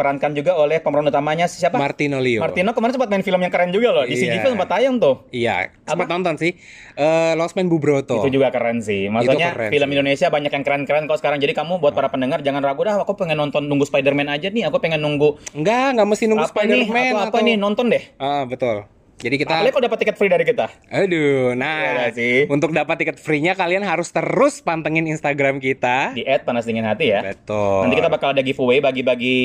diperankan 0.00 0.32
juga 0.32 0.56
oleh 0.56 0.80
pemeran 0.80 1.04
utamanya 1.04 1.44
siapa? 1.44 1.76
Martino 1.76 2.16
Leo. 2.16 2.40
Martino 2.40 2.72
kemarin 2.72 2.96
sempat 2.96 3.12
main 3.12 3.20
film 3.20 3.36
yang 3.36 3.52
keren 3.52 3.68
juga 3.68 3.92
loh. 3.92 4.04
Di 4.08 4.16
Iya. 4.16 4.40
CGV 4.40 4.56
sempat 4.56 4.68
tayang 4.72 4.96
tuh. 4.96 5.28
Iya, 5.28 5.76
sempat 5.84 6.08
nonton 6.08 6.40
sih. 6.40 6.56
Eh 6.96 7.36
Lost 7.36 7.52
Man 7.52 7.68
Bubroto. 7.68 8.16
Itu 8.16 8.32
juga 8.32 8.48
keren 8.48 8.80
sih. 8.80 9.12
Maksudnya 9.12 9.52
keren 9.52 9.68
film 9.68 9.88
sih. 9.92 9.94
Indonesia 10.00 10.26
banyak 10.32 10.52
yang 10.56 10.64
keren-keren 10.64 11.04
kok 11.04 11.20
sekarang. 11.20 11.36
Jadi 11.36 11.52
kamu 11.52 11.76
buat 11.84 11.92
para 11.92 12.08
pendengar 12.08 12.40
jangan 12.40 12.64
ragu 12.64 12.80
dah. 12.80 13.04
Aku 13.04 13.12
pengen 13.12 13.36
nonton 13.36 13.68
nunggu 13.68 13.84
Spider-Man 13.84 14.32
aja 14.32 14.48
nih. 14.48 14.64
Aku 14.72 14.80
pengen 14.80 15.04
nunggu 15.04 15.36
Enggak, 15.52 15.92
enggak 15.92 16.08
mesti 16.08 16.24
nunggu? 16.24 16.48
Spider-Man 16.48 17.12
Apa, 17.12 17.20
apa 17.28 17.36
atau 17.36 17.44
nih? 17.44 17.56
Nonton 17.60 17.92
deh. 17.92 18.02
Ah, 18.16 18.48
betul. 18.48 18.88
Jadi 19.20 19.36
kita 19.36 19.52
Apalagi 19.52 19.72
kalau 19.76 19.84
dapat 19.84 19.98
tiket 20.00 20.16
free 20.16 20.32
dari 20.32 20.44
kita. 20.48 20.66
Aduh, 20.88 21.52
nah 21.52 22.08
nggak 22.08 22.12
sih? 22.16 22.36
untuk 22.48 22.72
dapat 22.72 22.96
tiket 23.04 23.20
free-nya 23.20 23.52
kalian 23.52 23.84
harus 23.84 24.08
terus 24.08 24.64
pantengin 24.64 25.04
Instagram 25.04 25.60
kita. 25.60 26.16
Di 26.16 26.24
add 26.24 26.48
panas 26.48 26.64
dingin 26.64 26.88
hati 26.88 27.12
ya. 27.12 27.20
Betul. 27.20 27.84
Nanti 27.84 28.00
kita 28.00 28.08
bakal 28.08 28.32
ada 28.32 28.40
giveaway 28.40 28.80
bagi-bagi 28.80 29.38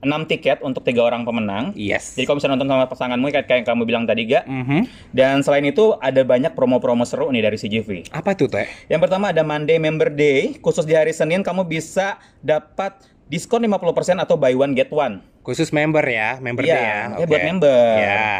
6 0.00 0.08
tiket 0.24 0.64
untuk 0.64 0.80
tiga 0.80 1.04
orang 1.04 1.28
pemenang. 1.28 1.76
Yes. 1.76 2.16
Jadi 2.16 2.24
kalau 2.24 2.40
bisa 2.40 2.48
nonton 2.48 2.64
sama 2.64 2.88
pasanganmu 2.88 3.28
kayak 3.28 3.44
kayak 3.44 3.58
yang 3.60 3.68
kamu 3.68 3.82
bilang 3.84 4.04
tadi 4.08 4.24
gak. 4.24 4.48
Mhm. 4.48 5.12
Dan 5.12 5.44
selain 5.44 5.68
itu 5.68 5.92
ada 6.00 6.24
banyak 6.24 6.56
promo-promo 6.56 7.04
seru 7.04 7.28
nih 7.28 7.44
dari 7.44 7.60
CGV. 7.60 8.08
Apa 8.16 8.32
tuh, 8.32 8.48
Teh? 8.48 8.64
Yang 8.88 9.00
pertama 9.04 9.36
ada 9.36 9.44
Monday 9.44 9.76
Member 9.76 10.08
Day. 10.08 10.56
Khusus 10.64 10.88
di 10.88 10.96
hari 10.96 11.12
Senin 11.12 11.44
kamu 11.44 11.68
bisa 11.68 12.16
dapat 12.40 12.96
diskon 13.28 13.60
50% 13.68 14.16
atau 14.24 14.40
buy 14.40 14.56
one 14.56 14.72
get 14.72 14.88
one. 14.88 15.20
Khusus 15.44 15.72
member 15.72 16.04
ya, 16.04 16.36
member 16.40 16.64
Iya, 16.64 16.74
day 16.76 16.84
ya. 16.84 17.00
ya 17.16 17.26
buat 17.28 17.42
member. 17.44 17.92
Ya. 17.96 18.36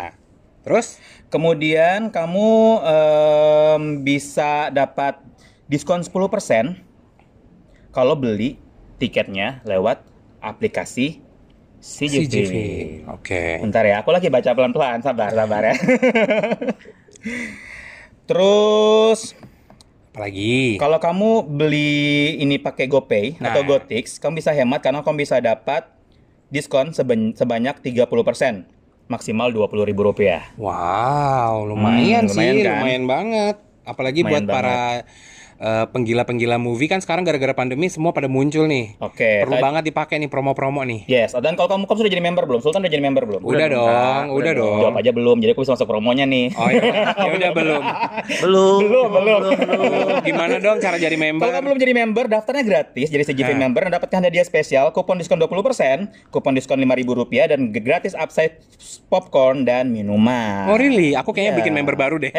Terus? 0.61 1.01
Kemudian 1.29 2.11
kamu 2.11 2.51
em, 2.83 3.83
bisa 4.03 4.69
dapat 4.69 5.19
diskon 5.67 6.03
10% 6.03 6.83
kalau 7.91 8.15
beli 8.15 8.59
tiketnya 8.99 9.63
lewat 9.63 10.03
aplikasi 10.39 11.23
CGV. 11.81 12.29
CGV. 12.29 12.53
Oke. 13.09 13.57
Bentar 13.59 13.83
ya, 13.83 14.05
aku 14.05 14.11
lagi 14.11 14.29
baca 14.29 14.51
pelan-pelan, 14.53 15.01
sabar, 15.01 15.33
sabar 15.33 15.63
ya. 15.65 15.75
Terus 18.29 19.33
Apalagi? 20.11 20.77
kalau 20.77 20.99
kamu 20.99 21.31
beli 21.49 22.35
ini 22.37 22.59
pakai 22.59 22.85
GoPay 22.85 23.39
Nah. 23.39 23.55
atau 23.55 23.63
GoTix, 23.63 24.19
kamu 24.19 24.39
bisa 24.39 24.51
hemat 24.51 24.83
karena 24.83 25.01
kamu 25.01 25.23
bisa 25.23 25.39
dapat 25.39 25.87
diskon 26.51 26.91
seben- 26.91 27.33
sebanyak 27.33 27.79
30%, 27.79 28.67
maksimal 29.11 29.51
Rp20.000 29.51 29.99
rupiah. 29.99 30.43
Wow, 30.55 31.67
lumayan 31.67 32.25
Hmm, 32.25 32.33
sih, 32.33 32.39
lumayan 32.39 32.57
kan? 32.63 32.79
lumayan 32.79 33.05
banget. 33.05 33.57
Apalagi 33.83 34.21
Lumayan 34.23 34.31
buat 34.31 34.45
para 34.47 34.79
eh, 35.61 35.85
penggila-penggila 35.87 36.57
movie 36.57 36.87
kan 36.87 36.99
sekarang 36.99 37.23
gara-gara 37.23 37.53
pandemi 37.53 37.87
semua 37.87 38.11
pada 38.11 38.27
muncul 38.27 38.65
nih. 38.65 38.97
Oke, 38.99 39.45
Perlu 39.45 39.55
tadi- 39.55 39.63
banget 39.63 39.83
dipakai 39.87 40.15
nih 40.17 40.27
promo-promo 40.27 40.81
nih. 40.83 41.05
Yes, 41.05 41.35
dan 41.35 41.53
kalau 41.53 41.69
kamu 41.69 41.85
kamu 41.85 41.97
sudah 42.01 42.11
jadi 42.11 42.23
member 42.23 42.43
belum? 42.45 42.59
Sultan 42.61 42.81
udah 42.81 42.89
jadi 42.89 43.03
member 43.03 43.23
belum? 43.23 43.41
Udah, 43.43 43.67
dong, 43.69 43.85
dong, 43.85 44.25
udah, 44.27 44.35
Udah 44.35 44.53
dong. 44.57 44.79
Jawab 44.81 44.95
aja 44.97 45.11
belum, 45.11 45.37
jadi 45.39 45.51
aku 45.53 45.61
bisa 45.61 45.75
masuk 45.75 45.87
promonya 45.87 46.25
nih. 46.25 46.47
Oh 46.55 46.67
ya, 46.67 46.83
ya 47.21 47.31
udah 47.31 47.51
belum. 47.53 47.83
Belum. 48.41 48.79
Belum, 48.81 49.07
belum. 49.13 49.41
Gimana 50.27 50.55
dong 50.57 50.77
cara 50.79 50.97
jadi 50.97 51.15
member? 51.15 51.43
Kalau 51.43 51.53
kamu 51.55 51.65
belum 51.67 51.79
jadi 51.79 51.93
member, 51.95 52.25
daftarnya 52.27 52.63
gratis 52.63 53.07
jadi 53.07 53.23
CGV 53.23 53.49
Nah. 53.51 53.59
member 53.63 53.81
dan 53.85 53.91
dapatkan 53.93 54.19
hadiah 54.23 54.43
spesial, 54.43 54.91
kupon 54.91 55.17
diskon 55.17 55.37
20%, 55.37 56.31
kupon 56.31 56.53
diskon 56.53 56.79
Rp5.000 56.81 57.47
dan 57.47 57.61
gratis 57.71 58.13
upside 58.15 58.59
popcorn 59.07 59.63
dan 59.63 59.91
minuman. 59.91 60.67
Oh 60.67 60.75
really? 60.75 61.13
Aku 61.13 61.31
kayaknya 61.31 61.51
Iya. 61.51 61.59
bikin 61.61 61.73
member 61.75 61.95
baru 61.95 62.17
deh. 62.17 62.31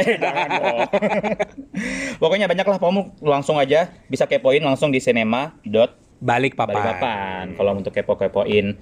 Pokoknya 2.18 2.46
banyaklah 2.46 2.78
kamu 2.78 3.11
langsung 3.20 3.58
aja 3.58 3.92
bisa 4.06 4.24
kepoin 4.24 4.62
langsung 4.62 4.88
di 4.88 4.98
cinema 4.98 5.60
dot 5.62 6.00
Balik 6.18 6.54
papan. 6.54 6.78
Balikpapan. 6.78 7.44
Kalau 7.58 7.72
untuk 7.74 7.90
kepo-kepoin 7.90 8.78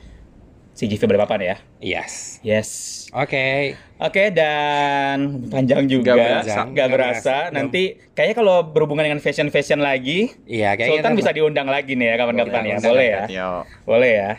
CGV 0.75 1.01
Balikpapan 1.07 1.39
ya. 1.41 1.55
Yes. 1.79 2.39
Yes. 2.39 2.69
Oke. 3.11 3.79
Oke 3.95 4.27
dan 4.29 5.39
panjang 5.47 5.87
juga, 5.87 6.13
Nggak 6.13 6.19
berasa. 6.19 6.43
nggak 6.43 6.65
Nggak 6.69 6.87
berasa. 6.91 7.35
berasa. 7.47 7.55
Nanti 7.55 7.81
kayaknya 8.11 8.35
kalau 8.37 8.57
berhubungan 8.63 9.07
dengan 9.07 9.19
fashion 9.19 9.47
fashion 9.49 9.79
lagi, 9.79 10.35
Iya, 10.43 10.75
kayaknya 10.75 10.99
Sultan 10.99 11.13
bisa 11.15 11.31
diundang 11.31 11.67
lagi 11.67 11.95
nih 11.95 12.11
ya 12.11 12.15
kapan-kapan 12.17 12.63
ya, 12.65 12.77
Boleh, 12.77 12.83
boleh 12.85 13.07
ya, 13.07 13.23
Yo. 13.31 13.49
boleh 13.83 14.11
ya. 14.13 14.31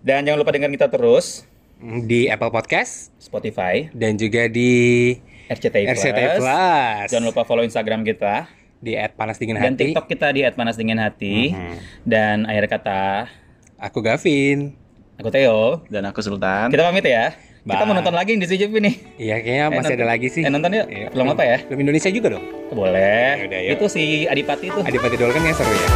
Dan 0.00 0.24
jangan 0.24 0.38
lupa 0.40 0.52
dengar 0.52 0.70
kita 0.70 0.88
terus 0.88 1.44
di 1.80 2.24
Apple 2.26 2.48
Podcast 2.48 3.12
Spotify, 3.16 3.92
dan 3.92 4.16
juga 4.16 4.48
di 4.48 5.12
RCTI 5.46 5.84
Plus. 5.86 5.96
RCTI 5.98 6.26
Plus. 6.36 7.08
Jangan 7.08 7.26
lupa 7.26 7.44
follow 7.44 7.62
Instagram 7.62 8.00
kita 8.02 8.48
di 8.86 8.94
@panasdinginhati. 8.94 9.66
dan 9.66 9.74
TikTok 9.74 10.06
kita 10.06 10.30
di 10.30 10.46
@panasdinginhati. 10.46 11.36
Mhm. 11.50 11.74
Dan 12.02 12.36
akhir 12.44 12.70
kata, 12.70 13.26
Aku 13.76 13.98
Gavin. 13.98 14.72
aku 15.16 15.28
Theo. 15.28 15.82
Dan 15.86 16.06
aku 16.06 16.22
Sultan. 16.22 16.70
Kita 16.70 16.80
pamit 16.82 17.02
ya. 17.02 17.34
Kita 17.60 17.76
Bye. 17.76 17.84
mau 17.84 17.98
nonton 17.98 18.14
lagi 18.14 18.32
di 18.32 18.46
CGV 18.46 18.78
nih. 18.78 18.94
Iya, 19.18 19.36
kayaknya 19.42 19.64
Eh, 19.64 19.68
masih 19.68 19.78
nonton- 19.82 19.98
ada 19.98 20.06
lagi 20.06 20.28
sih. 20.30 20.40
eh, 20.40 20.48
nonton 20.48 20.70
yuk. 20.70 20.86
Film 20.86 21.26
apa 21.26 21.42
ya? 21.42 21.56
Film 21.60 21.80
Indonesia 21.82 22.10
juga 22.10 22.28
dong. 22.30 22.44
Boleh. 22.70 23.42
Yaudah, 23.42 23.60
yuk. 23.60 23.72
Itu 23.74 23.86
si 23.88 24.02
Adipati 24.24 24.70
itu. 24.70 24.80
Adipati 24.80 25.16
Dolken 25.16 25.42
yang 25.42 25.50
seru 25.52 25.74
ya. 25.74 25.90